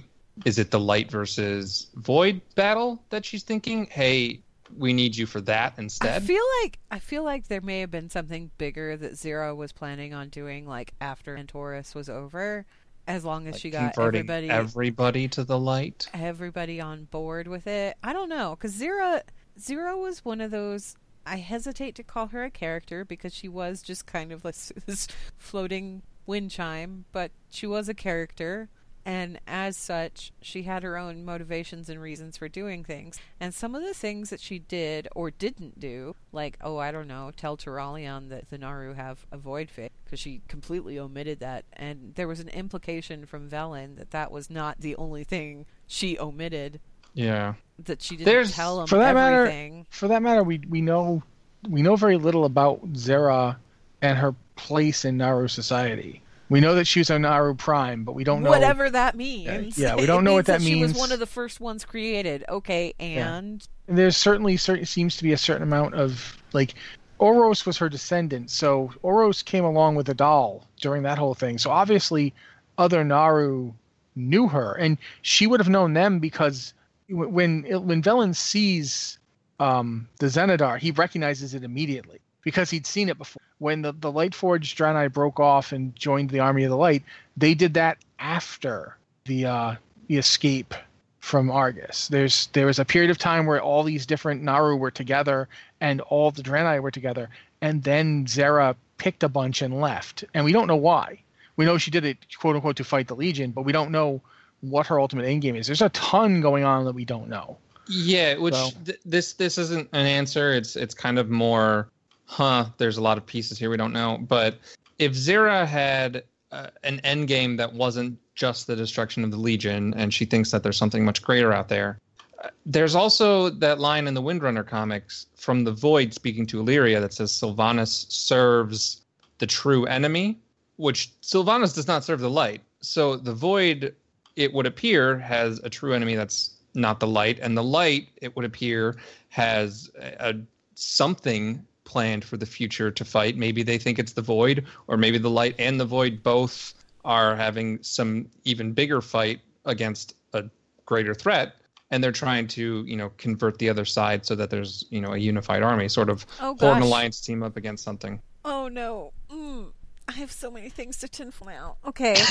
Is 0.46 0.60
it 0.60 0.72
the 0.72 0.80
light 0.80 1.10
versus 1.10 1.88
void 1.96 2.42
battle 2.56 3.02
that 3.10 3.26
she's 3.26 3.44
thinking? 3.44 3.88
Hey, 3.90 4.40
we 4.78 4.94
need 4.94 5.16
you 5.16 5.26
for 5.26 5.42
that 5.42 5.74
instead. 5.78 6.22
I 6.22 6.26
feel 6.26 6.44
like 6.62 6.78
I 6.92 7.00
feel 7.00 7.24
like 7.24 7.48
there 7.48 7.62
may 7.62 7.80
have 7.80 7.90
been 7.90 8.10
something 8.10 8.52
bigger 8.58 8.98
that 8.98 9.14
Xe'ra 9.14 9.56
was 9.56 9.72
planning 9.72 10.14
on 10.14 10.30
doing, 10.30 10.68
like 10.68 10.94
after 11.02 11.36
Antorus 11.38 11.96
was 11.96 12.10
over, 12.10 12.66
as 13.08 13.24
long 13.26 13.48
as 13.48 13.54
Like 13.54 13.62
she 13.62 13.70
got 13.70 13.98
everybody 13.98 14.50
everybody 14.50 15.28
to 15.30 15.44
the 15.44 15.58
light. 15.58 16.08
everybody 16.14 16.82
on 16.82 17.06
board 17.06 17.48
with 17.48 17.66
it. 17.66 17.96
I 18.04 18.14
don't 18.14 18.30
know, 18.30 18.56
because 18.56 18.76
Xe'ra 18.76 19.22
Xe'ra 19.60 19.98
was 19.98 20.24
one 20.26 20.42
of 20.42 20.52
those. 20.52 20.98
I 21.28 21.38
hesitate 21.38 21.96
to 21.96 22.04
call 22.04 22.28
her 22.28 22.44
a 22.44 22.50
character 22.50 23.04
because 23.06 23.34
she 23.34 23.48
was 23.50 23.82
just 23.82 24.06
kind 24.06 24.32
of 24.32 24.46
like 24.46 24.56
this 24.86 25.08
floating 25.38 26.02
wind 26.26 26.52
chime, 26.52 27.06
but 27.12 27.32
she 27.50 27.68
was 27.68 27.90
a 27.90 27.94
character, 27.94 28.70
And 29.06 29.40
as 29.48 29.78
such, 29.78 30.34
she 30.42 30.64
had 30.64 30.84
her 30.84 30.98
own 30.98 31.24
motivations 31.24 31.88
and 31.88 32.02
reasons 32.02 32.36
for 32.36 32.50
doing 32.50 32.84
things. 32.84 33.18
And 33.40 33.54
some 33.54 33.74
of 33.74 33.82
the 33.82 33.94
things 33.94 34.30
that 34.32 34.42
she 34.42 34.60
did 34.60 35.08
or 35.16 35.32
didn't 35.32 35.80
do, 35.80 36.14
like, 36.34 36.58
oh, 36.60 36.78
I 36.78 36.92
don't 36.92 37.08
know, 37.08 37.32
tell 37.38 37.56
Turalyon 37.56 38.28
that 38.28 38.50
the 38.50 38.58
Naaru 38.58 38.96
have 38.96 39.26
a 39.32 39.38
void 39.38 39.70
fate, 39.70 39.94
because 40.04 40.20
she 40.20 40.42
completely 40.50 41.00
omitted 41.00 41.40
that. 41.40 41.64
And 41.72 42.16
there 42.16 42.28
was 42.28 42.42
an 42.42 42.50
implication 42.50 43.26
from 43.26 43.50
Velen 43.50 43.96
that 43.96 44.12
that 44.12 44.30
was 44.30 44.50
not 44.50 44.82
the 44.82 44.98
only 44.98 45.24
thing 45.24 45.66
she 45.88 46.20
omitted, 46.20 46.82
Yeah. 47.18 47.54
that 47.86 48.02
she 48.02 48.16
didn't 48.16 48.26
There's- 48.26 48.56
tell 48.56 48.82
him 48.82 48.88
for 48.88 48.98
that 48.98 49.14
matter- 49.14 49.84
For 49.90 50.08
that 50.08 50.22
matter, 50.22 50.44
we 50.44 50.62
we 50.70 50.82
know 50.82 51.24
we 51.70 51.82
know 51.82 51.96
very 51.96 52.18
little 52.18 52.46
about 52.46 52.94
Xe'ra 52.94 53.58
and 54.02 54.18
her 54.18 54.34
place 54.56 55.04
in 55.06 55.18
Naaru 55.18 55.48
society. 55.48 56.22
We 56.50 56.60
know 56.62 56.76
that 56.76 56.88
she 56.88 57.00
was 57.02 57.10
a 57.10 57.20
Naaru 57.20 57.56
Prime, 57.56 58.04
but 58.06 58.14
we 58.14 58.24
don't 58.24 58.42
know 58.42 58.50
Whatever 58.52 58.90
that 58.90 59.16
means. 59.16 59.78
yeah, 59.78 59.96
we 59.96 60.06
don't 60.06 60.24
know 60.24 60.34
what 60.34 60.46
that 60.46 60.62
means. 60.62 60.70
She 60.70 60.82
was 60.82 60.94
one 60.94 61.12
of 61.12 61.20
the 61.20 61.26
first 61.26 61.60
ones 61.60 61.84
created. 61.84 62.46
Okay, 62.48 62.94
and 63.00 63.68
there's 63.88 64.16
certainly 64.16 64.56
certain 64.58 64.86
seems 64.86 65.18
to 65.18 65.24
be 65.24 65.34
a 65.34 65.38
certain 65.38 65.64
amount 65.64 65.94
of 65.96 66.38
like 66.54 66.76
O'ros 67.20 67.66
was 67.66 67.78
her 67.78 67.90
descendant, 67.90 68.50
so 68.52 68.92
O'ros 69.04 69.42
came 69.44 69.66
along 69.66 69.96
with 69.96 70.08
a 70.10 70.14
doll 70.14 70.66
during 70.80 71.04
that 71.04 71.18
whole 71.18 71.34
thing. 71.34 71.58
So 71.58 71.70
obviously, 71.72 72.34
other 72.78 73.04
Naaru 73.04 73.74
knew 74.16 74.48
her, 74.48 74.74
and 74.74 74.98
she 75.24 75.48
would 75.48 75.60
have 75.60 75.70
known 75.70 75.94
them 75.94 76.20
because 76.20 76.74
when 77.10 77.64
when 77.64 78.02
Velen 78.02 78.36
sees 78.36 79.20
um, 79.60 80.08
the 80.20 80.28
Xenedar, 80.28 80.78
he 80.80 80.92
recognizes 80.92 81.54
it 81.54 81.64
immediately 81.64 82.20
because 82.44 82.70
he'd 82.70 82.86
seen 82.86 83.10
it 83.10 83.18
before. 83.18 83.42
When 83.60 83.82
the 83.82 83.92
the 83.92 84.12
Lightforged 84.12 84.76
Draenei 84.76 85.12
broke 85.12 85.40
off 85.40 85.72
and 85.72 85.96
joined 85.96 86.30
the 86.30 86.40
Army 86.40 86.64
of 86.64 86.70
the 86.70 86.78
Light, 86.78 87.04
they 87.36 87.54
did 87.54 87.74
that 87.76 87.98
after 88.20 88.98
the 89.26 89.46
uh, 89.46 89.76
the 90.08 90.18
escape 90.18 90.74
from 91.20 91.50
Argus. 91.52 92.08
There's 92.08 92.48
there 92.54 92.68
was 92.68 92.80
a 92.80 92.86
period 92.86 93.12
of 93.12 93.18
time 93.18 93.46
where 93.46 93.62
all 93.62 93.84
these 93.84 94.06
different 94.06 94.44
Naaru 94.44 94.76
were 94.76 94.92
together 94.92 95.48
and 95.82 96.02
all 96.02 96.32
the 96.32 96.44
Draenei 96.44 96.82
were 96.82 96.92
together, 96.92 97.30
and 97.62 97.84
then 97.84 98.26
Xe'ra 98.26 98.76
picked 98.98 99.24
a 99.24 99.30
bunch 99.30 99.62
and 99.62 99.82
left, 99.82 100.24
and 100.34 100.46
we 100.46 100.52
don't 100.52 100.68
know 100.68 100.76
why. 100.76 101.20
We 101.56 101.66
know 101.66 101.78
she 101.78 101.92
did 101.92 102.06
it 102.06 102.18
quote 102.38 102.56
unquote 102.56 102.78
to 102.78 102.84
fight 102.84 103.08
the 103.08 103.16
Legion, 103.16 103.52
but 103.52 103.64
we 103.64 103.72
don't 103.72 103.92
know 103.92 104.22
what 104.62 104.88
her 104.88 105.00
ultimate 105.00 105.26
end 105.26 105.42
game 105.42 105.56
is. 105.56 105.68
There's 105.68 105.82
a 105.82 105.90
ton 105.90 106.42
going 106.42 106.64
on 106.64 106.86
that 106.86 106.94
we 106.94 107.06
don't 107.06 107.30
know. 107.30 107.58
Yeah, 107.88 108.36
which 108.38 108.54
So- 108.54 108.70
th- 108.86 109.00
this 109.06 109.34
this 109.34 109.58
isn't 109.58 109.90
an 109.94 110.06
answer. 110.06 110.54
It's 110.54 110.76
it's 110.76 110.94
kind 110.94 111.18
of 111.20 111.30
more, 111.30 111.90
huh? 112.26 112.66
There's 112.78 112.98
a 112.98 113.02
lot 113.02 113.18
of 113.18 113.26
pieces 113.26 113.58
here 113.58 113.70
we 113.70 113.78
don't 113.78 113.94
know. 113.94 114.18
But 114.28 114.58
if 115.00 115.14
Xe'ra 115.14 115.66
had 115.66 116.24
uh, 116.52 116.68
an 116.84 117.00
end 117.02 117.28
game 117.28 117.58
that 117.58 117.74
wasn't 117.74 118.18
just 118.36 118.68
the 118.68 118.76
destruction 118.76 119.24
of 119.24 119.32
the 119.32 119.38
Legion, 119.38 119.94
and 119.96 120.14
she 120.14 120.26
thinks 120.26 120.52
that 120.52 120.64
there's 120.64 120.78
something 120.78 121.04
much 121.06 121.22
greater 121.22 121.52
out 121.54 121.70
there, 121.70 121.98
uh, 122.44 122.50
there's 122.66 122.94
also 122.96 123.50
that 123.50 123.80
line 123.80 124.08
in 124.08 124.14
the 124.14 124.22
Windrunner 124.22 124.66
comics 124.68 125.28
from 125.36 125.64
the 125.64 125.72
Void 125.72 126.14
speaking 126.14 126.46
to 126.48 126.62
Alleria 126.64 127.00
that 127.02 127.14
says 127.14 127.32
Sylvanas 127.32 128.12
serves 128.12 129.02
the 129.40 129.48
true 129.48 129.86
enemy, 129.86 130.38
which 130.78 131.10
Sylvanas 131.22 131.74
does 131.74 131.88
not 131.88 132.04
serve 132.04 132.20
the 132.20 132.30
light. 132.30 132.62
So 132.82 133.16
the 133.16 133.34
Void, 133.34 133.96
it 134.38 134.54
would 134.54 134.66
appear, 134.66 135.18
has 135.18 135.60
a 135.64 135.70
true 135.70 135.94
enemy 135.94 136.16
that's 136.16 136.52
not 136.74 137.00
the 137.00 137.08
light, 137.08 137.40
and 137.42 137.58
the 137.58 137.64
light, 137.64 138.10
it 138.22 138.36
would 138.36 138.46
appear, 138.46 138.96
has 139.30 139.90
a, 140.00 140.30
a 140.30 140.34
something 140.76 141.66
planned 141.84 142.24
for 142.24 142.38
the 142.38 142.46
future 142.46 142.92
to 142.92 143.04
fight. 143.04 143.36
Maybe 143.36 143.64
they 143.64 143.78
think 143.78 143.98
it's 143.98 144.14
the 144.14 144.22
void, 144.22 144.66
or 144.88 144.96
maybe 144.96 145.18
the 145.18 145.30
light 145.30 145.56
and 145.58 145.80
the 145.80 145.86
void 145.86 146.22
both 146.22 146.76
are 147.04 147.36
having 147.36 147.82
some 147.82 148.30
even 148.44 148.74
bigger 148.74 149.02
fight 149.02 149.40
against 149.66 150.14
a 150.34 150.44
greater 150.86 151.16
threat, 151.16 151.56
and 151.90 152.04
they're 152.04 152.12
trying 152.12 152.48
to, 152.48 152.84
you 152.86 152.96
know, 152.96 153.12
convert 153.18 153.58
the 153.58 153.70
other 153.70 153.86
side 153.86 154.26
so 154.26 154.36
that 154.36 154.50
there's, 154.52 154.86
you 154.92 155.02
know, 155.02 155.14
a 155.14 155.18
unified 155.18 155.64
army, 155.64 155.90
sort 155.90 156.10
of 156.10 156.26
oh 156.42 156.54
gosh, 156.54 156.82
Alliance 156.82 157.22
team 157.22 157.42
up 157.42 157.58
against 157.58 157.84
something. 157.84 158.22
oh 158.46 158.68
no, 158.68 159.14
mm, 159.32 159.72
I 160.08 160.12
have 160.12 160.32
so 160.32 160.52
many 160.52 160.70
things 160.70 160.98
to 160.98 161.08
tinfoil 161.08 161.48
now. 161.48 161.78
Okay, 161.88 162.16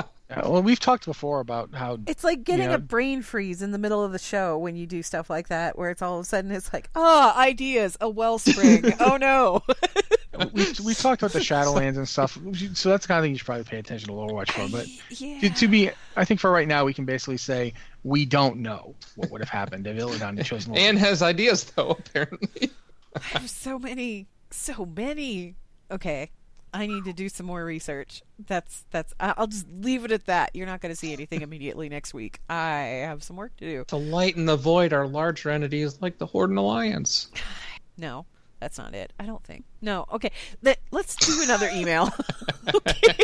Yeah, 0.30 0.48
well, 0.48 0.62
we've 0.62 0.80
talked 0.80 1.04
before 1.04 1.40
about 1.40 1.74
how 1.74 1.98
it's 2.06 2.24
like 2.24 2.44
getting 2.44 2.68
Yeah. 2.70 2.76
a 2.76 2.78
brain 2.78 3.20
freeze 3.20 3.60
in 3.60 3.72
the 3.72 3.78
middle 3.78 4.02
of 4.02 4.12
the 4.12 4.18
show 4.18 4.56
when 4.56 4.74
you 4.74 4.86
do 4.86 5.02
stuff 5.02 5.28
like 5.28 5.48
that, 5.48 5.76
where 5.76 5.90
it's 5.90 6.00
all 6.00 6.18
of 6.18 6.22
a 6.22 6.24
sudden 6.24 6.50
it's 6.50 6.72
like, 6.72 6.88
ah, 6.94 7.38
ideas, 7.38 7.98
a 8.00 8.08
wellspring. 8.08 8.84
oh 9.00 9.18
no. 9.18 9.62
we 10.54 10.66
we 10.82 10.94
talked 10.94 11.20
about 11.22 11.32
the 11.32 11.38
Shadowlands 11.40 11.96
and 11.98 12.08
stuff. 12.08 12.38
So 12.72 12.88
that's 12.88 13.04
the 13.04 13.08
kind 13.08 13.18
of 13.18 13.24
thing 13.24 13.32
you 13.32 13.38
should 13.38 13.44
probably 13.46 13.64
pay 13.64 13.78
attention 13.78 14.08
to 14.08 14.14
Overwatch 14.14 14.50
for. 14.50 14.66
But 14.70 14.88
yeah. 15.20 15.40
to, 15.40 15.50
to 15.50 15.68
be, 15.68 15.90
I 16.16 16.24
think 16.24 16.40
for 16.40 16.50
right 16.50 16.66
now 16.66 16.86
we 16.86 16.94
can 16.94 17.04
basically 17.04 17.36
say 17.36 17.74
we 18.02 18.24
don't 18.24 18.56
know 18.56 18.94
what 19.16 19.30
would 19.30 19.42
have 19.42 19.50
happened 19.50 19.86
if 19.86 19.96
Illidan 19.96 20.38
had 20.38 20.46
chosen. 20.46 20.74
and 20.76 20.98
has 20.98 21.20
ideas 21.20 21.64
though, 21.64 21.90
apparently. 21.90 22.70
I 23.14 23.20
have 23.38 23.50
so 23.50 23.78
many, 23.78 24.26
so 24.50 24.86
many. 24.86 25.54
Okay, 25.90 26.30
I 26.74 26.86
need 26.86 27.04
to 27.04 27.12
do 27.12 27.28
some 27.28 27.46
more 27.46 27.64
research. 27.64 28.22
That's 28.46 28.84
that's. 28.90 29.14
I'll 29.20 29.46
just 29.46 29.66
leave 29.70 30.04
it 30.04 30.10
at 30.10 30.26
that. 30.26 30.50
You're 30.54 30.66
not 30.66 30.80
going 30.80 30.92
to 30.92 30.96
see 30.96 31.12
anything 31.12 31.40
immediately 31.42 31.88
next 31.88 32.12
week. 32.12 32.40
I 32.50 32.78
have 33.06 33.22
some 33.22 33.36
work 33.36 33.56
to 33.58 33.64
do. 33.64 33.84
To 33.88 33.96
lighten 33.96 34.44
the 34.44 34.56
void 34.56 34.92
are 34.92 35.06
larger 35.06 35.50
entities 35.50 36.02
like 36.02 36.18
the 36.18 36.26
Horde 36.26 36.50
and 36.50 36.58
Alliance. 36.58 37.30
No, 37.96 38.26
that's 38.58 38.76
not 38.76 38.92
it. 38.92 39.12
I 39.20 39.24
don't 39.24 39.44
think. 39.44 39.64
No. 39.80 40.04
Okay. 40.12 40.32
Let, 40.62 40.80
let's 40.90 41.14
do 41.14 41.44
another 41.44 41.70
email. 41.72 42.10
okay. 42.74 43.14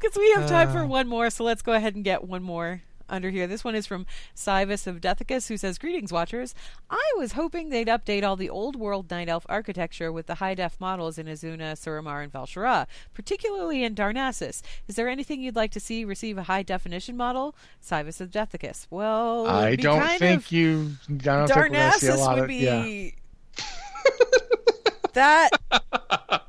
Because 0.00 0.16
we 0.16 0.30
have 0.36 0.48
time 0.48 0.70
for 0.70 0.78
Uh. 0.78 0.86
one 0.86 1.08
more, 1.08 1.28
so 1.28 1.42
let's 1.42 1.60
go 1.62 1.72
ahead 1.72 1.96
and 1.96 2.04
get 2.04 2.22
one 2.22 2.44
more 2.44 2.82
under 3.08 3.30
here. 3.30 3.46
This 3.46 3.64
one 3.64 3.74
is 3.74 3.86
from 3.86 4.06
Cybus 4.36 4.86
of 4.86 5.00
Dethicus, 5.00 5.48
who 5.48 5.56
says, 5.56 5.78
Greetings, 5.78 6.12
Watchers. 6.12 6.54
I 6.90 7.12
was 7.16 7.32
hoping 7.32 7.68
they'd 7.70 7.88
update 7.88 8.22
all 8.22 8.36
the 8.36 8.50
old 8.50 8.76
world 8.76 9.10
Night 9.10 9.28
Elf 9.28 9.44
architecture 9.48 10.10
with 10.12 10.26
the 10.26 10.36
high 10.36 10.54
def 10.54 10.78
models 10.80 11.18
in 11.18 11.26
Azsuna, 11.26 11.72
Suramar, 11.74 12.22
and 12.22 12.32
Val'sharah, 12.32 12.86
particularly 13.14 13.82
in 13.84 13.94
Darnassus. 13.94 14.62
Is 14.86 14.96
there 14.96 15.08
anything 15.08 15.40
you'd 15.40 15.56
like 15.56 15.72
to 15.72 15.80
see 15.80 16.04
receive 16.04 16.38
a 16.38 16.44
high 16.44 16.62
definition 16.62 17.16
model? 17.16 17.54
Cybus 17.84 18.20
of 18.20 18.30
Dethicus. 18.30 18.86
Well, 18.90 19.46
I 19.46 19.76
don't 19.76 20.18
think 20.18 20.52
you. 20.52 20.92
I 21.08 21.12
don't 21.14 21.46
think 21.48 21.56
we're 21.58 21.68
gonna 21.68 21.92
see 21.92 22.06
a 22.08 22.10
Darnassus 22.12 22.18
lot 22.18 22.34
would 22.36 22.42
of. 22.44 22.48
be 22.48 22.56
Yeah. 22.56 23.64
that. 25.14 25.50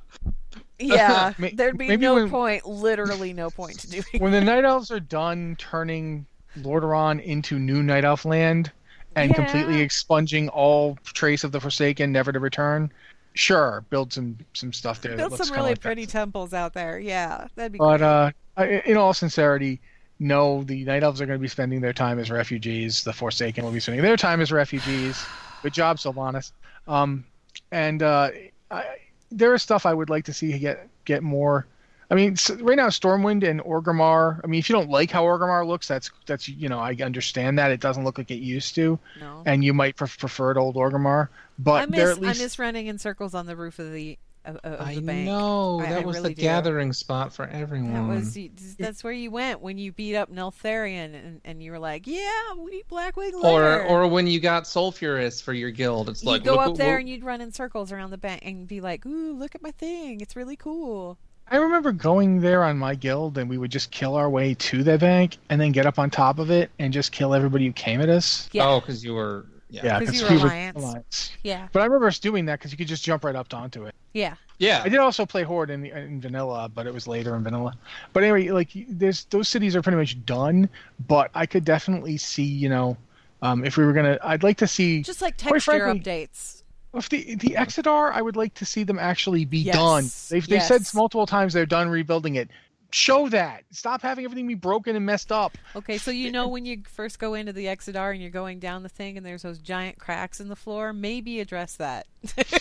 Yeah, 0.81 1.33
there'd 1.55 1.77
be 1.77 1.89
maybe 1.89 2.03
no 2.03 2.13
when- 2.15 2.29
point, 2.29 2.65
literally 2.65 3.33
no 3.33 3.49
point 3.49 3.79
to 3.81 3.89
doing. 3.89 4.05
When 4.19 4.31
the 4.31 4.39
Night 4.39 4.63
Elves 4.63 4.91
are 4.91 5.01
done 5.01 5.57
turning 5.59 6.25
Lordaeron 6.57 7.21
into 7.23 7.59
new 7.59 7.83
Night 7.83 8.05
Elf 8.05 8.25
land 8.25 8.71
and 9.15 9.29
Yeah. 9.31 9.35
completely 9.35 9.81
expunging 9.81 10.49
all 10.49 10.97
trace 11.03 11.43
of 11.43 11.51
the 11.51 11.59
Forsaken, 11.59 12.11
never 12.11 12.31
to 12.31 12.39
return, 12.39 12.91
sure, 13.33 13.83
build 13.89 14.13
some 14.13 14.37
some 14.53 14.73
stuff 14.73 15.01
there. 15.01 15.15
Build 15.15 15.37
some 15.37 15.49
really 15.51 15.69
like 15.71 15.75
that. 15.77 15.81
pretty 15.81 16.05
temples 16.05 16.53
out 16.53 16.73
there. 16.73 16.99
Yeah, 16.99 17.47
that'd 17.55 17.71
be. 17.71 17.79
But 17.79 17.97
great. 17.97 18.33
uh, 18.57 18.81
in 18.85 18.97
all 18.97 19.13
sincerity, 19.13 19.79
no, 20.19 20.63
the 20.63 20.83
Night 20.83 21.03
Elves 21.03 21.21
are 21.21 21.25
going 21.25 21.39
to 21.39 21.41
be 21.41 21.47
spending 21.47 21.81
their 21.81 21.93
time 21.93 22.19
as 22.19 22.29
refugees. 22.29 23.03
The 23.03 23.13
Forsaken 23.13 23.63
will 23.63 23.71
be 23.71 23.79
spending 23.79 24.03
their 24.03 24.17
time 24.17 24.41
as 24.41 24.51
refugees. 24.51 25.23
Good 25.63 25.73
job, 25.73 25.97
Sylvanas. 25.97 26.51
Um, 26.87 27.25
and 27.71 28.03
uh, 28.03 28.29
I, 28.69 28.85
there 29.31 29.53
is 29.53 29.61
stuff 29.61 29.85
I 29.85 29.93
would 29.93 30.09
like 30.09 30.25
to 30.25 30.33
see 30.33 30.57
get 30.59 30.87
get 31.05 31.23
more. 31.23 31.65
I 32.11 32.15
mean, 32.15 32.35
right 32.61 32.75
now, 32.75 32.87
Stormwind 32.87 33.47
and 33.47 33.61
Orgrimmar. 33.61 34.41
I 34.43 34.47
mean, 34.47 34.59
if 34.59 34.67
you 34.67 34.73
don't 34.75 34.89
like 34.89 35.11
how 35.11 35.23
Orgrimmar 35.23 35.65
looks, 35.67 35.87
that's 35.87 36.09
that's 36.25 36.47
you 36.49 36.67
know 36.67 36.79
I 36.79 36.95
understand 37.01 37.59
that 37.59 37.69
it 37.71 37.79
doesn't 37.79 38.03
look 38.03 38.17
like 38.17 38.31
it 38.31 38.39
used 38.39 38.73
to, 38.75 38.97
no, 39.19 39.43
and 39.45 39.63
you 39.63 39.73
might 39.73 39.95
pref- 39.95 40.17
prefer 40.17 40.57
old 40.57 40.75
Orgrimmar. 40.75 41.27
But 41.59 41.91
they're 41.91 42.07
miss 42.07 42.17
at 42.17 42.21
least 42.23 42.39
I 42.39 42.43
miss 42.43 42.59
running 42.59 42.87
in 42.87 42.97
circles 42.97 43.35
on 43.35 43.45
the 43.45 43.55
roof 43.55 43.77
of 43.77 43.91
the 43.93 44.17
of, 44.45 44.55
of 44.63 44.79
I 44.87 44.95
the 44.95 45.01
bank. 45.01 45.25
know 45.27 45.81
I- 45.81 45.89
that 45.89 46.01
I 46.01 46.05
was 46.05 46.15
really 46.15 46.29
the 46.29 46.35
do. 46.35 46.41
gathering 46.41 46.93
spot 46.93 47.31
for 47.31 47.45
everyone. 47.45 47.93
That 47.93 48.07
was 48.07 48.75
that's 48.79 49.03
where 49.03 49.13
you 49.13 49.29
went 49.29 49.59
when 49.61 49.77
you 49.77 49.91
beat 49.91 50.15
up 50.15 50.31
Neltharion, 50.31 51.13
and, 51.13 51.41
and 51.45 51.61
you 51.61 51.71
were 51.71 51.77
like, 51.79 52.07
"Yeah, 52.07 52.53
we 52.57 52.71
need 52.71 52.87
Blackwing 52.89 53.33
or 53.43 53.83
or 53.83 54.07
when 54.07 54.25
you 54.25 54.39
got 54.39 54.63
Sulfuras 54.63 55.43
for 55.43 55.53
your 55.53 55.69
guild, 55.69 56.09
it's 56.09 56.23
you 56.23 56.29
like 56.29 56.43
go 56.43 56.53
look 56.53 56.59
up 56.61 56.67
what- 56.69 56.77
there 56.79 56.93
what- 56.93 57.01
and 57.01 57.09
you'd 57.09 57.23
run 57.23 57.39
in 57.41 57.51
circles 57.51 57.91
around 57.91 58.09
the 58.09 58.17
bank 58.17 58.41
and 58.43 58.67
be 58.67 58.81
like, 58.81 59.05
"Ooh, 59.05 59.33
look 59.33 59.53
at 59.53 59.61
my 59.61 59.71
thing! 59.71 60.21
It's 60.21 60.35
really 60.35 60.55
cool." 60.55 61.19
I 61.51 61.57
remember 61.57 61.91
going 61.91 62.41
there 62.41 62.63
on 62.63 62.77
my 62.77 62.95
guild, 62.95 63.37
and 63.37 63.49
we 63.49 63.57
would 63.57 63.71
just 63.71 63.91
kill 63.91 64.15
our 64.15 64.29
way 64.29 64.53
to 64.55 64.83
the 64.83 64.97
bank, 64.97 65.37
and 65.49 65.59
then 65.59 65.71
get 65.71 65.85
up 65.85 65.97
on 65.99 66.09
top 66.09 66.39
of 66.39 66.51
it 66.51 66.69
and 66.79 66.93
just 66.93 67.11
kill 67.11 67.33
everybody 67.33 67.65
who 67.65 67.73
came 67.73 68.01
at 68.01 68.09
us. 68.09 68.49
Yeah, 68.51 68.67
Oh, 68.69 68.79
because 68.79 69.03
you 69.03 69.13
were 69.13 69.45
yeah 69.71 69.85
Yeah, 69.85 69.99
'Cause 69.99 70.19
you 70.21 70.27
we 70.27 70.35
were 70.35 70.41
were 70.41 70.47
Alliance. 70.47 70.77
Alliance. 70.77 71.31
yeah, 71.43 71.67
But 71.71 71.81
I 71.81 71.85
remember 71.85 72.07
us 72.07 72.17
doing 72.19 72.45
that 72.45 72.57
because 72.59 72.71
you 72.71 72.77
could 72.77 72.87
just 72.87 73.03
jump 73.03 73.23
right 73.23 73.35
up 73.35 73.53
onto 73.53 73.85
it. 73.85 73.93
yeah. 74.13 74.33
yeah. 74.57 74.81
I 74.83 74.89
did 74.89 74.99
also 74.99 75.25
play 75.27 75.43
Horde 75.43 75.69
in, 75.69 75.85
in 75.85 76.19
vanilla, 76.21 76.69
but 76.73 76.87
it 76.87 76.93
was 76.93 77.07
later 77.07 77.35
in 77.35 77.43
vanilla. 77.43 77.73
But 78.13 78.23
anyway, 78.23 78.49
like 78.49 78.69
there's 78.87 79.25
those 79.25 79.47
cities 79.47 79.75
are 79.75 79.81
pretty 79.83 79.97
much 79.97 80.23
done. 80.25 80.69
But 81.07 81.29
I 81.35 81.45
could 81.45 81.65
definitely 81.65 82.17
see, 82.17 82.43
you 82.43 82.69
know, 82.69 82.97
um, 83.43 83.63
if 83.63 83.77
we 83.77 83.85
were 83.85 83.93
gonna, 83.93 84.17
I'd 84.23 84.41
like 84.43 84.57
to 84.57 84.67
see 84.67 85.01
Just 85.03 85.21
like 85.21 85.37
texture 85.37 85.59
frankly, 85.59 85.99
updates. 86.01 86.58
If 86.93 87.09
the 87.09 87.35
the 87.35 87.55
Exodar, 87.57 88.11
I 88.11 88.21
would 88.21 88.35
like 88.35 88.53
to 88.55 88.65
see 88.65 88.83
them 88.83 88.99
actually 88.99 89.45
be 89.45 89.59
Yes, 89.59 89.75
done. 89.75 90.09
They've 90.29 90.47
they've 90.47 90.63
said 90.63 90.81
multiple 90.93 91.25
times 91.25 91.53
they're 91.53 91.65
done 91.65 91.89
rebuilding 91.89 92.35
it. 92.35 92.49
show 92.91 93.29
that. 93.29 93.63
Stop 93.69 94.01
having 94.01 94.25
everything 94.25 94.47
be 94.47 94.55
broken 94.55 94.95
and 94.95 95.05
messed 95.05 95.31
up. 95.31 95.55
Okay, 95.75 95.99
so 95.99 96.09
you 96.09 96.31
know 96.31 96.47
when 96.47 96.65
you 96.65 96.81
first 96.87 97.19
go 97.19 97.35
into 97.35 97.53
the 97.53 97.65
Exodar 97.67 98.13
and 98.13 98.19
you're 98.21 98.31
going 98.31 98.57
down 98.59 98.81
the 98.81 98.89
thing 98.89 99.15
and 99.15 99.23
there's 99.23 99.43
those 99.43 99.59
giant 99.59 99.99
cracks 99.99 100.39
in 100.39 100.47
the 100.47 100.55
floor, 100.55 100.91
maybe 100.91 101.39
address 101.39 101.75
that. 101.75 102.07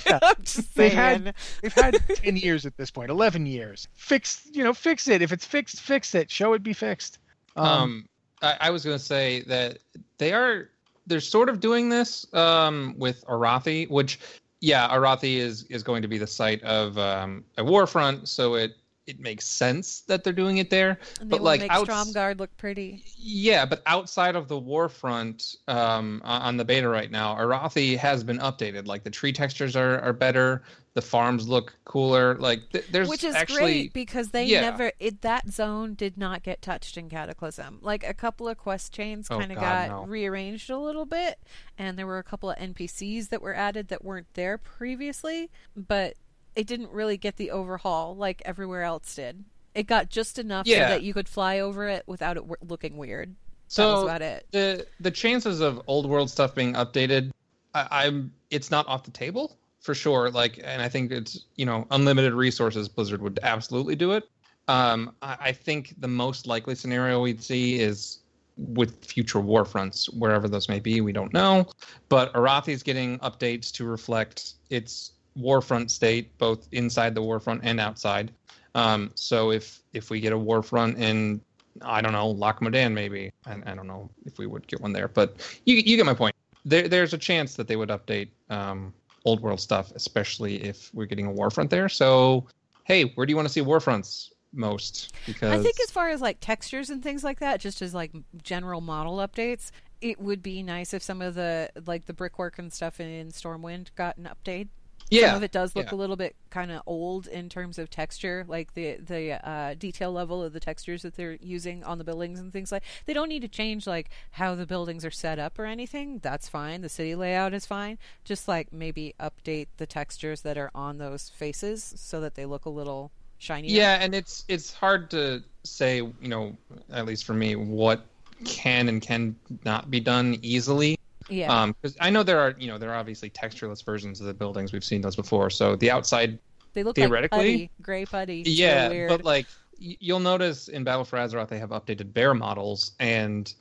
Yeah. 0.07 0.19
I'm 0.23 0.35
just 0.43 0.75
They've 0.75 0.93
had 0.93 1.35
they've 1.63 1.73
had 1.85 1.97
ten 2.17 2.37
years 2.37 2.67
at 2.67 2.77
this 2.77 2.91
point, 2.91 3.11
eleven 3.11 3.47
years. 3.47 3.89
Fix 3.95 4.47
you 4.53 4.63
know, 4.63 4.75
fix 4.75 5.09
it. 5.09 5.23
If 5.23 5.33
it's 5.33 5.47
fixed, 5.47 5.81
fix 5.81 6.15
it. 6.15 6.31
Show 6.31 6.53
it 6.53 6.63
be 6.63 6.75
fixed. 6.75 7.19
Um, 7.57 7.67
Um, 7.67 8.09
I, 8.43 8.57
I 8.61 8.71
was 8.71 8.85
going 8.85 8.99
to 8.99 9.05
say 9.05 9.41
that 9.49 9.79
they 10.19 10.33
are 10.35 10.69
they're 11.09 11.21
sort 11.21 11.49
of 11.49 11.61
doing 11.61 11.89
this 11.89 12.27
um, 12.35 12.95
with 12.97 13.25
Arathi, 13.27 13.89
which 13.91 14.21
yeah, 14.61 14.89
Arathi 14.89 15.37
is 15.37 15.65
is 15.65 15.83
going 15.83 16.03
to 16.03 16.09
be 16.09 16.19
the 16.19 16.27
site 16.27 16.63
of 16.63 16.99
um, 16.99 17.45
a 17.57 17.65
warfront, 17.65 18.29
so 18.29 18.55
it 18.55 18.77
it 19.09 19.19
makes 19.19 19.47
sense 19.47 20.03
that 20.03 20.23
they're 20.23 20.35
doing 20.35 20.59
it 20.59 20.69
there. 20.69 20.99
and 21.21 21.31
but 21.31 21.41
like 21.41 21.61
make 21.63 21.71
Stromgarde 21.71 22.39
look 22.39 22.55
pretty. 22.59 23.03
Yeah, 23.17 23.65
but 23.65 23.83
outside 23.87 24.37
of 24.37 24.49
the 24.49 24.61
warfront 24.61 25.57
um, 25.67 26.21
on 26.25 26.59
the 26.59 26.65
beta 26.65 26.89
right 26.89 27.11
now, 27.11 27.35
Arathi 27.35 27.97
has 27.97 28.23
been 28.23 28.39
updated. 28.39 28.87
Like 28.87 29.05
the 29.05 29.11
tree 29.11 29.33
textures 29.33 29.75
are, 29.77 29.99
are 30.01 30.13
better, 30.13 30.63
the 30.93 31.01
farms 31.01 31.49
look 31.49 31.75
cooler. 31.85 32.35
Like 32.35 32.69
th- 32.71 32.87
there's 32.91 33.09
Which 33.09 33.25
is 33.25 33.35
actually 33.35 33.59
great 33.61 33.93
because 33.95 34.29
they 34.31 34.45
yeah. 34.45 34.61
never 34.61 34.93
it 35.01 35.23
that 35.23 35.49
zone 35.49 35.95
did 35.95 36.19
not 36.19 36.43
get 36.43 36.61
touched 36.61 36.99
in 36.99 37.09
Cataclysm. 37.09 37.79
Like 37.81 38.07
a 38.07 38.13
couple 38.13 38.47
of 38.47 38.59
quest 38.59 38.93
chains 38.93 39.29
Oh, 39.31 39.39
kind 39.39 39.51
of 39.51 39.57
God, 39.57 39.89
got 39.89 40.03
no. 40.03 40.07
rearranged 40.07 40.69
a 40.69 40.79
little 40.79 41.07
bit, 41.07 41.39
and 41.79 41.99
there 41.99 42.07
were 42.07 42.19
a 42.19 42.23
couple 42.25 42.51
of 42.51 42.59
NPCs 42.59 43.31
that 43.31 43.41
were 43.41 43.55
added 43.55 43.89
that 43.89 44.05
weren't 44.05 44.27
there 44.35 44.59
previously, 44.59 45.51
but 45.75 46.15
it 46.59 46.67
didn't 46.67 46.91
really 46.91 47.17
get 47.17 47.37
the 47.37 47.53
overhaul 47.53 48.17
like 48.17 48.43
everywhere 48.45 48.83
else 48.83 49.15
did. 49.15 49.45
It 49.77 49.85
got 49.85 50.11
just 50.11 50.41
enough 50.41 50.67
so 50.67 50.75
that 50.75 51.05
you 51.05 51.15
could 51.15 51.29
fly 51.29 51.61
over 51.61 51.89
it 51.89 52.03
without 52.09 52.37
it 52.37 52.41
w- 52.41 52.57
looking 52.67 52.97
weird. 52.97 53.33
so 53.69 54.03
about 54.03 54.23
it. 54.23 54.45
the 54.51 54.85
the 54.99 55.13
chances 55.13 55.61
of 55.61 55.81
old 55.87 56.07
world 56.07 56.29
stuff 56.29 56.57
being 56.57 56.75
updated, 56.75 57.31
I, 57.75 57.87
I'm 58.07 58.33
it's 58.51 58.73
not 58.73 58.89
off 58.89 59.05
the 59.05 59.13
table 59.13 59.57
for 59.79 59.95
sure. 59.95 60.31
Like, 60.31 60.59
and 60.65 60.83
I 60.83 60.89
think 60.89 61.13
it's 61.13 61.45
you 61.55 61.65
know 61.65 61.87
unlimited 61.93 62.35
resources. 62.35 62.89
Blizzard 62.89 63.23
would 63.23 63.39
absolutely 63.45 63.95
do 63.95 64.13
it. 64.13 64.25
Um, 64.67 65.15
I, 65.23 65.37
I 65.41 65.53
think 65.53 65.95
the 66.01 66.09
most 66.09 66.49
likely 66.49 66.75
scenario 66.75 67.23
we'd 67.23 67.41
see 67.41 67.79
is 67.79 68.19
with 68.57 69.05
future 69.05 69.39
war 69.39 69.65
fronts, 69.65 70.11
wherever 70.11 70.49
those 70.49 70.69
may 70.69 70.81
be. 70.81 71.01
We 71.01 71.13
don't 71.13 71.33
know, 71.33 71.69
but 72.09 72.33
Arathi's 72.35 72.83
getting 72.83 73.21
updates 73.21 73.71
to 73.75 73.85
reflect 73.85 74.55
its 74.71 75.13
warfront 75.39 75.91
state, 75.91 76.37
both 76.39 76.69
inside 76.73 77.15
the 77.15 77.23
warfront 77.23 77.61
and 77.63 77.81
outside. 77.81 78.33
Um, 78.75 79.11
so 79.15 79.51
if 79.51 79.83
if 79.93 80.11
we 80.11 80.21
get 80.21 80.33
a 80.33 80.39
warfront 80.39 80.99
in 80.99 81.41
I 81.83 82.01
don't 82.01 82.13
know, 82.13 82.29
Loch 82.29 82.61
Modan 82.61 82.93
maybe. 82.93 83.31
I, 83.47 83.57
I 83.67 83.75
don't 83.75 83.87
know 83.87 84.11
if 84.25 84.39
we 84.39 84.47
would 84.47 84.67
get 84.67 84.81
one 84.81 84.93
there, 84.93 85.09
but 85.09 85.61
you 85.65 85.77
you 85.77 85.97
get 85.97 86.07
my 86.07 86.15
point. 86.15 86.35
There 86.65 86.89
there's 86.89 87.15
a 87.15 87.19
chance 87.19 87.55
that 87.57 87.69
they 87.69 87.77
would 87.77 87.89
update 87.89 88.29
um, 88.51 88.93
old 89.25 89.41
world 89.41 89.61
stuff, 89.61 89.93
especially 89.95 90.63
if 90.63 90.91
we're 90.95 91.07
getting 91.07 91.27
a 91.27 91.33
warfront 91.33 91.71
there. 91.71 91.89
So 91.89 92.47
hey, 92.85 93.05
where 93.15 93.27
do 93.27 93.31
you 93.31 93.37
want 93.37 93.47
to 93.47 93.53
see 93.53 93.61
warfronts 93.61 94.31
most? 94.53 95.13
Because 95.27 95.53
I 95.53 95.63
think 95.63 95.79
as 95.81 95.91
far 95.91 96.09
as 96.09 96.21
like 96.21 96.39
textures 96.41 96.91
and 96.91 97.03
things 97.03 97.23
like 97.23 97.41
that, 97.41 97.61
just 97.61 97.83
as 97.83 97.95
like 97.95 98.13
general 98.43 98.81
model 98.81 99.19
updates, 99.19 99.71
it 100.01 100.21
would 100.21 100.43
be 100.43 100.63
nice 100.63 100.95
if 100.95 101.03
some 101.03 101.23
of 101.23 101.35
the 101.35 101.71
like 101.87 102.07
the 102.07 102.13
brickwork 102.13 102.59
and 102.59 102.73
stuff 102.73 103.01
in 103.01 103.29
Stormwind 103.29 103.89
got 103.95 104.17
an 104.17 104.29
update. 104.29 104.69
Yeah, 105.11 105.29
Some 105.29 105.37
of 105.37 105.43
it 105.43 105.53
does 105.53 105.75
look 105.75 105.87
yeah. 105.87 105.95
a 105.95 105.97
little 105.97 106.17
bit 106.17 106.37
kind 106.51 106.71
of 106.71 106.83
old 106.87 107.27
in 107.27 107.49
terms 107.49 107.79
of 107.79 107.91
texture, 107.91 108.45
like 108.49 108.75
the 108.75 108.97
the 108.97 109.49
uh, 109.49 109.75
detail 109.75 110.13
level 110.13 110.43
of 110.43 110.53
the 110.53 110.61
textures 110.61 111.03
that 111.03 111.17
they're 111.17 111.39
using 111.41 111.85
on 111.85 111.99
the 111.99 112.05
buildings 112.05 112.41
and 112.41 112.53
things 112.53 112.73
like. 112.73 112.83
They 113.07 113.13
don't 113.13 113.29
need 113.29 113.43
to 113.43 113.49
change 113.49 113.87
like 113.87 114.11
how 114.33 114.55
the 114.55 114.67
buildings 114.67 115.05
are 115.05 115.11
set 115.11 115.39
up 115.39 115.59
or 115.59 115.65
anything. 115.65 116.19
That's 116.19 116.49
fine. 116.49 116.83
The 116.83 116.89
city 116.89 117.15
layout 117.15 117.55
is 117.55 117.67
fine. 117.67 117.99
Just 118.25 118.49
like 118.49 118.73
maybe 118.73 119.15
update 119.21 119.69
the 119.77 119.87
textures 119.87 120.43
that 120.43 120.59
are 120.59 120.71
on 120.75 120.99
those 120.99 121.29
faces 121.29 121.95
so 121.97 122.21
that 122.21 122.35
they 122.35 122.45
look 122.45 122.65
a 122.65 122.71
little 122.71 123.11
shinier. 123.39 123.71
Yeah, 123.71 123.99
and 124.01 124.15
it's 124.15 124.45
it's 124.49 124.73
hard 124.73 125.11
to 125.11 125.43
say, 125.65 125.97
you 125.97 126.29
know, 126.29 126.57
at 126.91 127.07
least 127.07 127.25
for 127.25 127.35
me, 127.35 127.57
what 127.57 128.05
can 128.45 128.89
and 128.89 129.01
can 129.01 129.37
not 129.65 129.91
be 129.91 130.01
done 130.01 130.39
easily. 130.43 130.98
Yeah. 131.29 131.53
Um, 131.63 131.75
because 131.81 131.97
I 132.01 132.11
know 132.11 132.23
there 132.23 132.39
are, 132.41 132.55
you 132.59 132.69
know, 132.69 132.79
there 132.79 132.91
are 132.91 132.97
obviously 132.97 133.31
textureless 133.31 133.85
versions 133.85 134.21
of 134.21 134.27
the 134.27 134.35
buildings. 134.35 134.73
We've 134.73 134.85
seen 134.85 135.01
those 135.01 135.17
before. 135.17 135.51
So 135.51 135.77
the 135.77 135.91
outside 135.91 136.39
They 136.75 136.83
look 136.83 136.97
Theoretically- 136.97 137.39
like 137.39 137.47
putty, 137.47 137.71
gray 137.83 138.05
putty. 138.07 138.43
Yeah, 138.47 139.09
but 139.09 139.25
like 139.25 139.47
you'll 139.79 140.21
notice 140.21 140.69
in 140.69 140.85
Battle 140.85 141.05
for 141.05 141.19
Azeroth 141.19 141.49
they 141.49 141.59
have 141.59 141.71
updated 141.71 142.13
bear 142.13 142.35
models, 142.35 142.93
and 142.99 143.53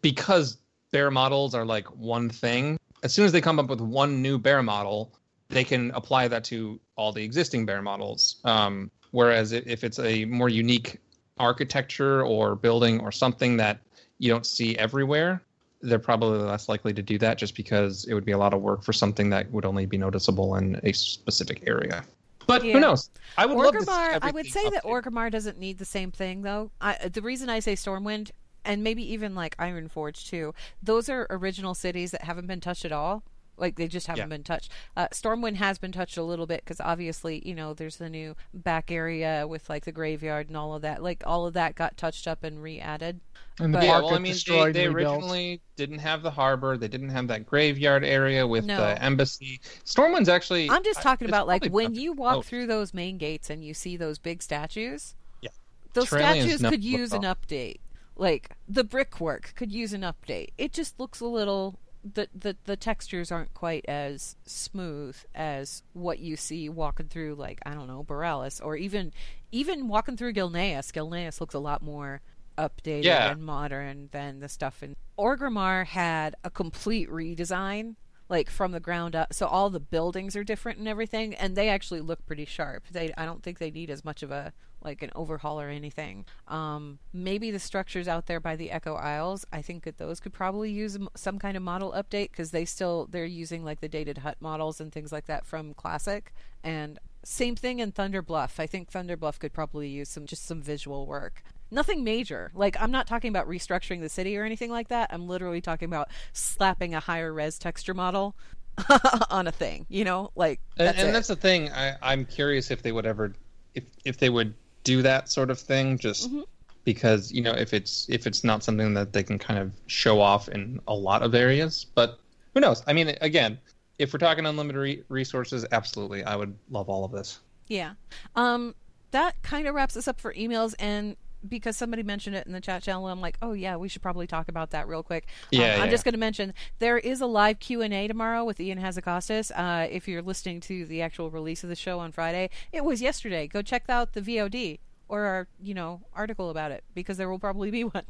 because 0.00 0.58
bear 0.92 1.10
models 1.10 1.54
are 1.54 1.64
like 1.64 1.86
one 1.96 2.28
thing, 2.28 2.78
as 3.02 3.12
soon 3.12 3.24
as 3.24 3.32
they 3.32 3.40
come 3.40 3.58
up 3.58 3.68
with 3.68 3.80
one 3.80 4.22
new 4.22 4.38
bear 4.38 4.62
model, 4.62 5.12
they 5.48 5.64
can 5.64 5.90
apply 5.92 6.28
that 6.28 6.44
to 6.44 6.80
all 6.96 7.12
the 7.12 7.22
existing 7.22 7.66
bear 7.66 7.82
models. 7.82 8.36
Um, 8.44 8.90
whereas 9.10 9.52
if 9.52 9.84
it's 9.84 9.98
a 9.98 10.24
more 10.26 10.48
unique 10.48 10.98
architecture 11.38 12.24
or 12.24 12.54
building 12.54 13.00
or 13.00 13.10
something 13.10 13.56
that 13.56 13.80
you 14.18 14.30
don't 14.30 14.46
see 14.46 14.76
everywhere, 14.78 15.42
they're 15.82 15.98
probably 15.98 16.38
less 16.38 16.68
likely 16.68 16.92
to 16.94 17.02
do 17.02 17.18
that 17.18 17.38
just 17.38 17.56
because 17.56 18.04
it 18.06 18.14
would 18.14 18.24
be 18.24 18.32
a 18.32 18.38
lot 18.38 18.54
of 18.54 18.60
work 18.60 18.82
for 18.82 18.92
something 18.92 19.28
that 19.30 19.50
would 19.50 19.64
only 19.64 19.84
be 19.86 19.98
noticeable 19.98 20.54
in 20.56 20.80
a 20.84 20.92
specific 20.92 21.62
area. 21.66 22.04
But 22.46 22.64
Yeah. 22.64 22.74
who 22.74 22.80
knows? 22.80 23.10
I 23.36 23.46
would 23.46 23.56
love 23.56 23.72
to 23.74 23.82
see 23.82 23.90
Orgrimmar, 23.90 24.18
I 24.22 24.30
would 24.30 24.46
say 24.46 24.68
that 24.70 24.84
updated. 24.84 25.02
Orgrimmar 25.02 25.30
doesn't 25.30 25.58
need 25.58 25.78
the 25.78 25.84
same 25.84 26.10
thing 26.10 26.42
though. 26.42 26.70
I, 26.80 27.08
the 27.08 27.22
reason 27.22 27.48
I 27.50 27.60
say 27.60 27.74
Stormwind 27.74 28.30
and 28.64 28.84
maybe 28.84 29.12
even 29.12 29.34
like 29.34 29.56
Ironforge 29.56 30.28
too, 30.28 30.54
those 30.82 31.08
are 31.08 31.26
original 31.30 31.74
cities 31.74 32.12
that 32.12 32.22
haven't 32.22 32.46
been 32.46 32.60
touched 32.60 32.84
at 32.84 32.92
all. 32.92 33.22
Like 33.56 33.76
they 33.76 33.86
just 33.86 34.06
haven't 34.06 34.22
Yeah. 34.24 34.26
been 34.36 34.42
touched. 34.44 34.70
Uh, 34.96 35.08
Stormwind 35.12 35.56
has 35.56 35.78
been 35.78 35.92
touched 35.92 36.16
a 36.16 36.22
little 36.22 36.46
bit 36.46 36.62
because 36.64 36.80
obviously 36.80 37.46
you 37.46 37.54
know 37.54 37.74
there's 37.74 37.96
the 37.96 38.08
new 38.08 38.34
back 38.54 38.90
area 38.90 39.46
with 39.46 39.68
like 39.68 39.84
the 39.84 39.92
graveyard 39.92 40.48
and 40.48 40.56
all 40.56 40.74
of 40.74 40.82
that. 40.82 41.02
Like 41.02 41.22
all 41.26 41.46
of 41.46 41.54
that 41.54 41.74
got 41.74 41.96
touched 41.96 42.26
up 42.26 42.42
and 42.44 42.62
re-added. 42.62 43.20
and 43.60 43.74
the 43.74 43.78
but- 43.78 43.84
Yeah, 43.84 43.90
park 43.92 44.04
well, 44.04 44.14
I 44.14 44.18
mean, 44.18 44.22
they, 44.24 44.32
destroyed 44.32 44.74
they 44.74 44.86
originally 44.86 45.60
didn't 45.76 45.98
have 45.98 46.22
the 46.22 46.30
harbor. 46.30 46.76
They 46.78 46.88
didn't 46.88 47.10
have 47.10 47.28
that 47.28 47.44
graveyard 47.46 48.04
area 48.04 48.46
with 48.46 48.64
No. 48.64 48.78
the 48.78 49.02
embassy. 49.02 49.60
Stormwind's 49.84 50.30
actually. 50.30 50.70
I'm 50.70 50.82
just 50.82 51.02
talking 51.02 51.26
it's 51.26 51.30
about 51.30 51.46
like 51.46 51.66
when 51.66 51.94
you 51.94 52.14
walk 52.14 52.32
close. 52.34 52.46
through 52.48 52.66
those 52.66 52.94
main 52.94 53.18
gates 53.18 53.50
and 53.50 53.62
you 53.62 53.74
see 53.74 53.96
those 53.98 54.18
big 54.18 54.42
statues. 54.42 55.14
Yeah. 55.42 55.50
Those 55.92 56.06
Trillions 56.08 56.44
statues 56.46 56.62
never 56.62 56.74
could 56.76 56.84
use 56.84 57.12
an 57.12 57.22
update. 57.22 57.76
Like 58.16 58.52
the 58.66 58.84
brickwork 58.84 59.52
could 59.54 59.70
use 59.72 59.92
an 59.92 60.00
update. 60.02 60.48
It 60.56 60.72
just 60.72 60.98
looks 60.98 61.20
a 61.20 61.26
little 61.26 61.78
the, 62.04 62.28
the 62.34 62.56
the 62.64 62.76
textures 62.76 63.30
aren't 63.30 63.54
quite 63.54 63.84
as 63.86 64.36
smooth 64.44 65.16
as 65.34 65.82
what 65.92 66.18
you 66.18 66.36
see 66.36 66.68
walking 66.68 67.06
through 67.06 67.34
like 67.36 67.60
I 67.64 67.74
don't 67.74 67.86
know 67.86 68.02
Boralus 68.04 68.60
or 68.64 68.76
even 68.76 69.12
even 69.52 69.86
walking 69.88 70.16
through 70.16 70.32
Gilneas. 70.32 70.92
Gilneas 70.92 71.40
looks 71.40 71.54
a 71.54 71.58
lot 71.60 71.82
more 71.82 72.20
updated 72.58 73.04
Yeah. 73.04 73.30
and 73.30 73.42
modern 73.42 74.08
than 74.12 74.40
the 74.40 74.48
stuff 74.48 74.82
in 74.82 74.94
Orgrimmar 75.18 75.86
had 75.86 76.34
a 76.44 76.50
complete 76.50 77.08
redesign 77.08 77.96
like 78.28 78.50
from 78.50 78.72
the 78.72 78.80
ground 78.80 79.14
up 79.14 79.32
so 79.32 79.46
all 79.46 79.70
the 79.70 79.80
buildings 79.80 80.34
are 80.36 80.44
different 80.44 80.78
and 80.78 80.88
everything 80.88 81.34
and 81.34 81.54
they 81.56 81.68
actually 81.68 82.00
look 82.00 82.24
pretty 82.26 82.44
sharp 82.46 82.84
they 82.90 83.12
i 83.18 83.24
don't 83.26 83.42
think 83.42 83.58
they 83.58 83.70
need 83.70 83.90
as 83.90 84.04
much 84.04 84.22
of 84.22 84.30
a 84.30 84.52
like 84.84 85.02
an 85.02 85.10
overhaul 85.14 85.60
or 85.60 85.68
anything 85.68 86.24
um 86.48 86.98
maybe 87.12 87.50
the 87.50 87.58
structures 87.58 88.08
out 88.08 88.26
there 88.26 88.40
by 88.40 88.56
the 88.56 88.70
echo 88.70 88.94
isles 88.94 89.44
i 89.52 89.62
think 89.62 89.84
that 89.84 89.98
those 89.98 90.20
could 90.20 90.32
probably 90.32 90.70
use 90.70 90.98
some 91.14 91.38
kind 91.38 91.56
of 91.56 91.62
model 91.62 91.92
update 91.92 92.30
because 92.30 92.50
they 92.50 92.64
still 92.64 93.06
they're 93.10 93.24
using 93.24 93.64
like 93.64 93.80
the 93.80 93.88
dated 93.88 94.18
hut 94.18 94.36
models 94.40 94.80
and 94.80 94.92
things 94.92 95.12
like 95.12 95.26
that 95.26 95.46
from 95.46 95.74
classic 95.74 96.32
and 96.64 96.98
same 97.24 97.54
thing 97.54 97.78
in 97.78 97.92
thunder 97.92 98.22
bluff 98.22 98.58
i 98.58 98.66
think 98.66 98.90
thunder 98.90 99.16
bluff 99.16 99.38
could 99.38 99.52
probably 99.52 99.88
use 99.88 100.08
some 100.08 100.26
just 100.26 100.44
some 100.44 100.60
visual 100.60 101.06
work 101.06 101.42
nothing 101.72 102.04
major. 102.04 102.52
Like 102.54 102.76
I'm 102.80 102.90
not 102.90 103.06
talking 103.06 103.30
about 103.30 103.48
restructuring 103.48 104.00
the 104.00 104.08
city 104.08 104.36
or 104.36 104.44
anything 104.44 104.70
like 104.70 104.88
that. 104.88 105.10
I'm 105.12 105.26
literally 105.26 105.60
talking 105.60 105.86
about 105.86 106.08
slapping 106.32 106.94
a 106.94 107.00
higher 107.00 107.32
res 107.32 107.58
texture 107.58 107.94
model 107.94 108.36
on 109.30 109.46
a 109.48 109.52
thing. 109.52 109.86
You 109.88 110.04
know, 110.04 110.30
like 110.36 110.60
And, 110.76 110.88
that's 110.88 110.98
and 110.98 111.08
it. 111.08 111.12
that's 111.12 111.28
the 111.28 111.36
thing. 111.36 111.70
I, 111.70 111.94
I'm 112.02 112.24
curious 112.24 112.70
if 112.70 112.82
they 112.82 112.92
would 112.92 113.06
ever, 113.06 113.32
if 113.74 113.84
if 114.04 114.18
they 114.18 114.30
would 114.30 114.54
do 114.84 115.02
that 115.02 115.28
sort 115.28 115.50
of 115.50 115.58
thing, 115.58 115.98
just 115.98 116.30
Mhm. 116.30 116.44
because 116.84 117.30
you 117.32 117.42
know 117.42 117.52
if 117.52 117.72
it's 117.72 118.06
if 118.08 118.26
it's 118.26 118.42
not 118.44 118.62
something 118.64 118.94
that 118.94 119.12
they 119.12 119.22
can 119.22 119.38
kind 119.38 119.58
of 119.58 119.72
show 119.86 120.20
off 120.20 120.48
in 120.48 120.80
a 120.88 120.94
lot 120.94 121.22
of 121.22 121.34
areas. 121.34 121.86
But 121.94 122.18
who 122.54 122.60
knows? 122.60 122.82
I 122.86 122.92
mean, 122.92 123.14
again, 123.20 123.58
if 123.98 124.12
we're 124.12 124.18
talking 124.18 124.46
unlimited 124.46 124.80
re- 124.80 125.04
resources, 125.08 125.64
absolutely, 125.72 126.24
I 126.24 126.36
would 126.36 126.56
love 126.70 126.88
all 126.88 127.04
of 127.04 127.12
this. 127.12 127.38
Yeah. 127.68 127.92
Um, 128.36 128.74
that 129.12 129.40
kind 129.42 129.66
of 129.66 129.74
wraps 129.74 129.96
us 129.96 130.08
up 130.08 130.20
for 130.20 130.32
emails 130.34 130.74
and. 130.78 131.16
Because 131.48 131.76
somebody 131.76 132.02
mentioned 132.02 132.36
it 132.36 132.46
in 132.46 132.52
the 132.52 132.60
chat 132.60 132.82
channel, 132.82 133.08
I'm 133.08 133.20
like, 133.20 133.36
oh 133.42 133.52
yeah, 133.52 133.76
we 133.76 133.88
should 133.88 134.02
probably 134.02 134.26
talk 134.26 134.48
about 134.48 134.70
that 134.70 134.86
real 134.88 135.02
quick. 135.02 135.26
Um, 135.52 135.60
Yeah, 135.60 135.82
I'm 135.82 135.90
just 135.90 136.04
going 136.04 136.14
to 136.14 136.18
mention 136.18 136.54
there 136.78 136.98
is 136.98 137.20
a 137.20 137.26
live 137.26 137.58
Q 137.58 137.82
and 137.82 137.92
A 137.92 138.06
tomorrow 138.08 138.44
with 138.44 138.60
Ion 138.60 138.78
Hazzikostas. 138.78 139.50
Uh, 139.54 139.88
if 139.90 140.06
you're 140.06 140.22
listening 140.22 140.60
to 140.60 140.86
the 140.86 141.02
actual 141.02 141.30
release 141.30 141.62
of 141.62 141.68
the 141.68 141.76
show 141.76 141.98
on 141.98 142.12
Friday, 142.12 142.50
it 142.72 142.84
was 142.84 143.02
yesterday. 143.02 143.46
Go 143.46 143.62
check 143.62 143.84
out 143.88 144.12
the 144.12 144.20
VOD 144.20 144.78
or 145.12 145.24
our 145.24 145.48
you 145.60 145.74
know 145.74 146.00
article 146.14 146.48
about 146.48 146.72
it 146.72 146.82
because 146.94 147.18
there 147.18 147.28
will 147.28 147.38
probably 147.38 147.70
be 147.70 147.84
one. 147.84 148.04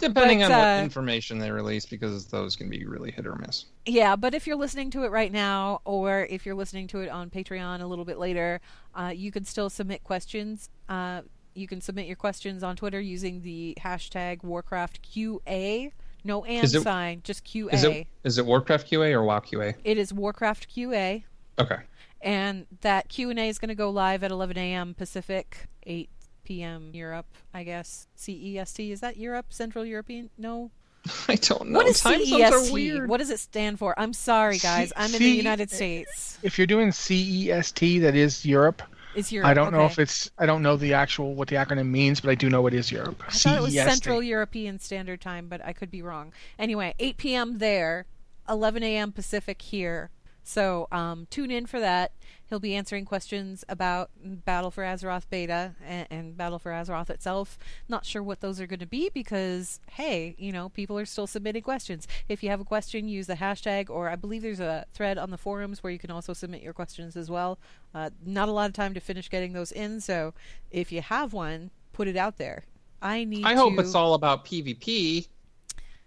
Depending 0.00 0.38
But, 0.38 0.50
on 0.50 0.52
uh, 0.52 0.76
what 0.76 0.84
information 0.84 1.38
they 1.38 1.50
release, 1.50 1.84
because 1.84 2.26
those 2.26 2.56
can 2.56 2.70
be 2.70 2.86
really 2.86 3.10
hit 3.10 3.26
or 3.26 3.36
miss. 3.36 3.66
Yeah, 3.84 4.16
but 4.16 4.34
if 4.34 4.46
you're 4.46 4.56
listening 4.56 4.90
to 4.92 5.04
it 5.04 5.10
right 5.10 5.30
now, 5.30 5.82
or 5.84 6.26
if 6.30 6.46
you're 6.46 6.54
listening 6.54 6.86
to 6.88 7.00
it 7.00 7.10
on 7.10 7.28
Patreon 7.28 7.82
a 7.82 7.86
little 7.86 8.06
bit 8.06 8.18
later, 8.18 8.62
uh, 8.94 9.12
you 9.14 9.30
can 9.30 9.44
still 9.44 9.68
submit 9.68 10.02
questions. 10.04 10.70
Uh, 10.88 11.20
you 11.54 11.66
can 11.66 11.80
submit 11.80 12.06
your 12.06 12.16
questions 12.16 12.62
on 12.62 12.76
Twitter 12.76 13.00
using 13.00 13.42
the 13.42 13.76
hashtag 13.80 14.42
WarcraftQA. 14.42 15.92
No 16.26 16.44
and 16.44 16.64
it- 16.64 16.82
sign, 16.82 17.20
just 17.22 17.44
QA. 17.44 17.72
Is 17.74 17.84
it 17.84 18.06
is 18.24 18.38
it 18.38 18.46
Warcraft 18.46 18.90
QA 18.90 19.12
or 19.12 19.22
WoW 19.24 19.40
QA? 19.40 19.74
it 19.84 19.98
is 19.98 20.12
Warcraft 20.12 20.74
QA, 20.74 21.22
Okay. 21.58 21.76
and 22.22 22.66
that 22.80 23.08
Q 23.10 23.28
and 23.30 23.38
A 23.38 23.48
is 23.48 23.58
going 23.58 23.68
to 23.68 23.74
go 23.74 23.90
live 23.90 24.24
at 24.24 24.30
11 24.30 24.56
a.m. 24.56 24.94
Pacific, 24.94 25.66
8 25.82 26.08
p.m. 26.44 26.90
Europe, 26.94 27.26
I 27.52 27.62
guess. 27.64 28.06
CEST 28.16 28.90
is 28.90 29.00
that 29.00 29.18
Europe? 29.18 29.46
Central 29.50 29.84
European? 29.84 30.30
No. 30.38 30.70
I 31.28 31.34
don't 31.34 31.68
know. 31.68 31.76
What 31.80 31.86
is 31.88 32.00
Time 32.00 32.20
CEST? 32.24 32.50
are 32.70 32.72
weird. 32.72 33.08
What 33.10 33.18
does 33.18 33.28
it 33.28 33.38
stand 33.40 33.78
for? 33.78 33.94
I'm 34.00 34.14
sorry, 34.14 34.56
guys. 34.56 34.94
I'm 34.96 35.12
in 35.12 35.18
the 35.20 35.28
United 35.28 35.70
States. 35.70 36.38
If 36.42 36.56
you're 36.56 36.66
doing 36.66 36.88
CEST, 36.88 38.00
that 38.00 38.14
is 38.14 38.46
Europe. 38.46 38.82
Is 39.14 39.32
Europe? 39.32 39.48
I 39.48 39.54
don't 39.54 39.72
know 39.72 39.86
if 39.86 39.98
it's. 39.98 40.30
I 40.38 40.46
don't 40.46 40.62
know 40.62 40.76
the 40.76 40.94
actual 40.94 41.34
what 41.34 41.48
the 41.48 41.56
acronym 41.56 41.88
means, 41.88 42.20
but 42.20 42.30
I 42.30 42.34
do 42.34 42.48
know 42.50 42.66
it 42.66 42.74
is 42.74 42.90
Europe. 42.90 43.22
I 43.26 43.30
thought 43.30 43.58
it 43.58 43.62
was 43.62 43.74
Central 43.74 44.22
European 44.22 44.78
Standard 44.78 45.20
Time, 45.20 45.48
but 45.48 45.64
I 45.64 45.72
could 45.72 45.90
be 45.90 46.02
wrong. 46.02 46.32
Anyway, 46.58 46.94
8 46.98 47.16
p.m. 47.16 47.58
there, 47.58 48.06
11 48.48 48.82
a.m. 48.82 49.12
Pacific 49.12 49.62
here. 49.62 50.10
So 50.44 50.86
um, 50.92 51.26
tune 51.30 51.50
in 51.50 51.66
for 51.66 51.80
that. 51.80 52.12
He'll 52.48 52.60
be 52.60 52.74
answering 52.74 53.06
questions 53.06 53.64
about 53.68 54.10
Battle 54.22 54.70
for 54.70 54.84
Azeroth 54.84 55.28
beta 55.30 55.74
and, 55.84 56.06
and 56.10 56.36
Battle 56.36 56.58
for 56.58 56.70
Azeroth 56.70 57.08
itself. 57.08 57.58
Not 57.88 58.04
sure 58.04 58.22
what 58.22 58.40
those 58.40 58.60
are 58.60 58.66
going 58.66 58.80
to 58.80 58.86
be 58.86 59.10
because, 59.12 59.80
hey, 59.92 60.36
you 60.38 60.52
know, 60.52 60.68
people 60.68 60.98
are 60.98 61.06
still 61.06 61.26
submitting 61.26 61.62
questions. 61.62 62.06
If 62.28 62.42
you 62.42 62.50
have 62.50 62.60
a 62.60 62.64
question, 62.64 63.08
use 63.08 63.26
the 63.26 63.34
hashtag, 63.34 63.88
or 63.88 64.10
I 64.10 64.16
believe 64.16 64.42
there's 64.42 64.60
a 64.60 64.84
thread 64.92 65.16
on 65.16 65.30
the 65.30 65.38
forums 65.38 65.82
where 65.82 65.92
you 65.92 65.98
can 65.98 66.10
also 66.10 66.34
submit 66.34 66.62
your 66.62 66.74
questions 66.74 67.16
as 67.16 67.30
well. 67.30 67.58
Uh, 67.94 68.10
not 68.24 68.48
a 68.48 68.52
lot 68.52 68.68
of 68.68 68.74
time 68.74 68.92
to 68.94 69.00
finish 69.00 69.30
getting 69.30 69.54
those 69.54 69.72
in, 69.72 70.00
so 70.00 70.34
if 70.70 70.92
you 70.92 71.00
have 71.00 71.32
one, 71.32 71.70
put 71.92 72.06
it 72.06 72.16
out 72.16 72.36
there. 72.36 72.64
I 73.00 73.24
need 73.24 73.44
I 73.44 73.54
hope 73.54 73.74
to... 73.74 73.80
it's 73.80 73.94
all 73.94 74.14
about 74.14 74.44
PvP. 74.44 75.28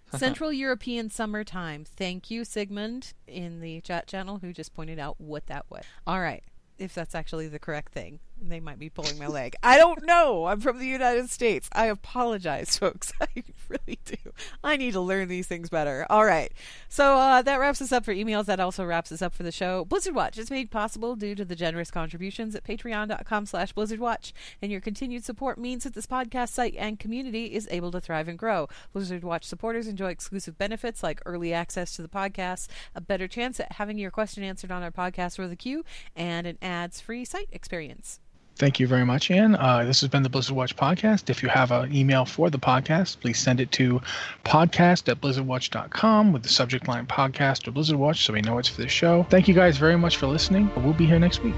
Central 0.17 0.53
European 0.53 1.09
Summertime. 1.09 1.83
Thank 1.85 2.31
you, 2.31 2.45
Sigmund, 2.45 3.13
in 3.27 3.59
the 3.59 3.81
chat 3.81 4.07
channel, 4.07 4.39
who 4.39 4.53
just 4.53 4.73
pointed 4.73 4.99
out 4.99 5.19
what 5.19 5.47
that 5.47 5.65
was. 5.69 5.83
All 6.05 6.21
right. 6.21 6.43
If 6.77 6.93
that's 6.93 7.15
actually 7.15 7.47
the 7.47 7.59
correct 7.59 7.91
thing, 7.91 8.19
they 8.41 8.59
might 8.59 8.79
be 8.79 8.89
pulling 8.89 9.17
my 9.17 9.27
leg. 9.27 9.55
I 9.63 9.77
don't 9.77 10.05
know. 10.05 10.45
I'm 10.45 10.61
from 10.61 10.79
the 10.79 10.87
United 10.87 11.29
States. 11.29 11.69
I 11.73 11.87
apologize, 11.87 12.77
folks. 12.77 13.11
I 13.21 13.43
really 13.69 13.99
do. 14.05 14.15
I 14.63 14.77
need 14.77 14.93
to 14.93 15.01
learn 15.01 15.27
these 15.27 15.47
things 15.47 15.69
better. 15.69 16.05
All 16.09 16.25
right. 16.25 16.51
So 16.89 17.17
uh, 17.17 17.41
that 17.41 17.59
wraps 17.59 17.81
us 17.81 17.91
up 17.91 18.05
for 18.05 18.13
emails. 18.13 18.45
That 18.45 18.59
also 18.59 18.85
wraps 18.85 19.11
us 19.11 19.21
up 19.21 19.33
for 19.33 19.43
the 19.43 19.51
show. 19.51 19.85
Blizzard 19.85 20.15
Watch 20.15 20.37
is 20.37 20.49
made 20.49 20.71
possible 20.71 21.15
due 21.15 21.35
to 21.35 21.45
the 21.45 21.55
generous 21.55 21.91
contributions 21.91 22.55
at 22.55 22.63
patreon.com 22.63 23.45
slash 23.45 23.73
blizzardwatch. 23.73 24.33
And 24.61 24.71
your 24.71 24.81
continued 24.81 25.23
support 25.23 25.57
means 25.57 25.83
that 25.83 25.93
this 25.93 26.07
podcast 26.07 26.49
site 26.49 26.75
and 26.77 26.99
community 26.99 27.53
is 27.53 27.67
able 27.71 27.91
to 27.91 28.01
thrive 28.01 28.27
and 28.27 28.37
grow. 28.37 28.67
Blizzard 28.93 29.23
Watch 29.23 29.45
supporters 29.45 29.87
enjoy 29.87 30.09
exclusive 30.09 30.57
benefits 30.57 31.03
like 31.03 31.21
early 31.25 31.53
access 31.53 31.95
to 31.95 32.01
the 32.01 32.07
podcast, 32.07 32.67
a 32.95 33.01
better 33.01 33.27
chance 33.27 33.59
at 33.59 33.73
having 33.73 33.97
your 33.97 34.11
question 34.11 34.43
answered 34.43 34.71
on 34.71 34.83
our 34.83 34.91
podcast 34.91 35.39
or 35.39 35.47
the 35.47 35.55
queue, 35.55 35.83
and 36.15 36.47
an 36.47 36.57
ads-free 36.61 37.25
site 37.25 37.49
experience. 37.51 38.19
Thank 38.57 38.79
you 38.79 38.87
very 38.87 39.05
much, 39.05 39.29
Anne. 39.29 39.55
Uh, 39.55 39.83
this 39.83 40.01
has 40.01 40.09
been 40.09 40.23
the 40.23 40.29
Blizzard 40.29 40.55
Watch 40.55 40.75
podcast. 40.75 41.29
If 41.29 41.43
you 41.43 41.49
have 41.49 41.71
an 41.71 41.95
email 41.95 42.25
for 42.25 42.49
the 42.49 42.57
podcast, 42.57 43.19
please 43.19 43.37
send 43.37 43.59
it 43.59 43.71
to 43.73 44.01
podcast 44.45 45.07
at 45.09 45.21
blizzardwatch.com 45.21 46.33
with 46.33 46.41
the 46.41 46.49
subject 46.49 46.87
line 46.87 47.05
podcast 47.05 47.67
or 47.67 47.71
Blizzard 47.71 47.97
Watch 47.97 48.25
so 48.25 48.33
we 48.33 48.41
know 48.41 48.57
it's 48.57 48.67
for 48.67 48.81
the 48.81 48.87
show. 48.87 49.27
Thank 49.29 49.47
you 49.47 49.53
guys 49.53 49.77
very 49.77 49.97
much 49.97 50.17
for 50.17 50.25
listening. 50.25 50.71
We'll 50.75 50.93
be 50.93 51.05
here 51.05 51.19
next 51.19 51.43
week. 51.43 51.55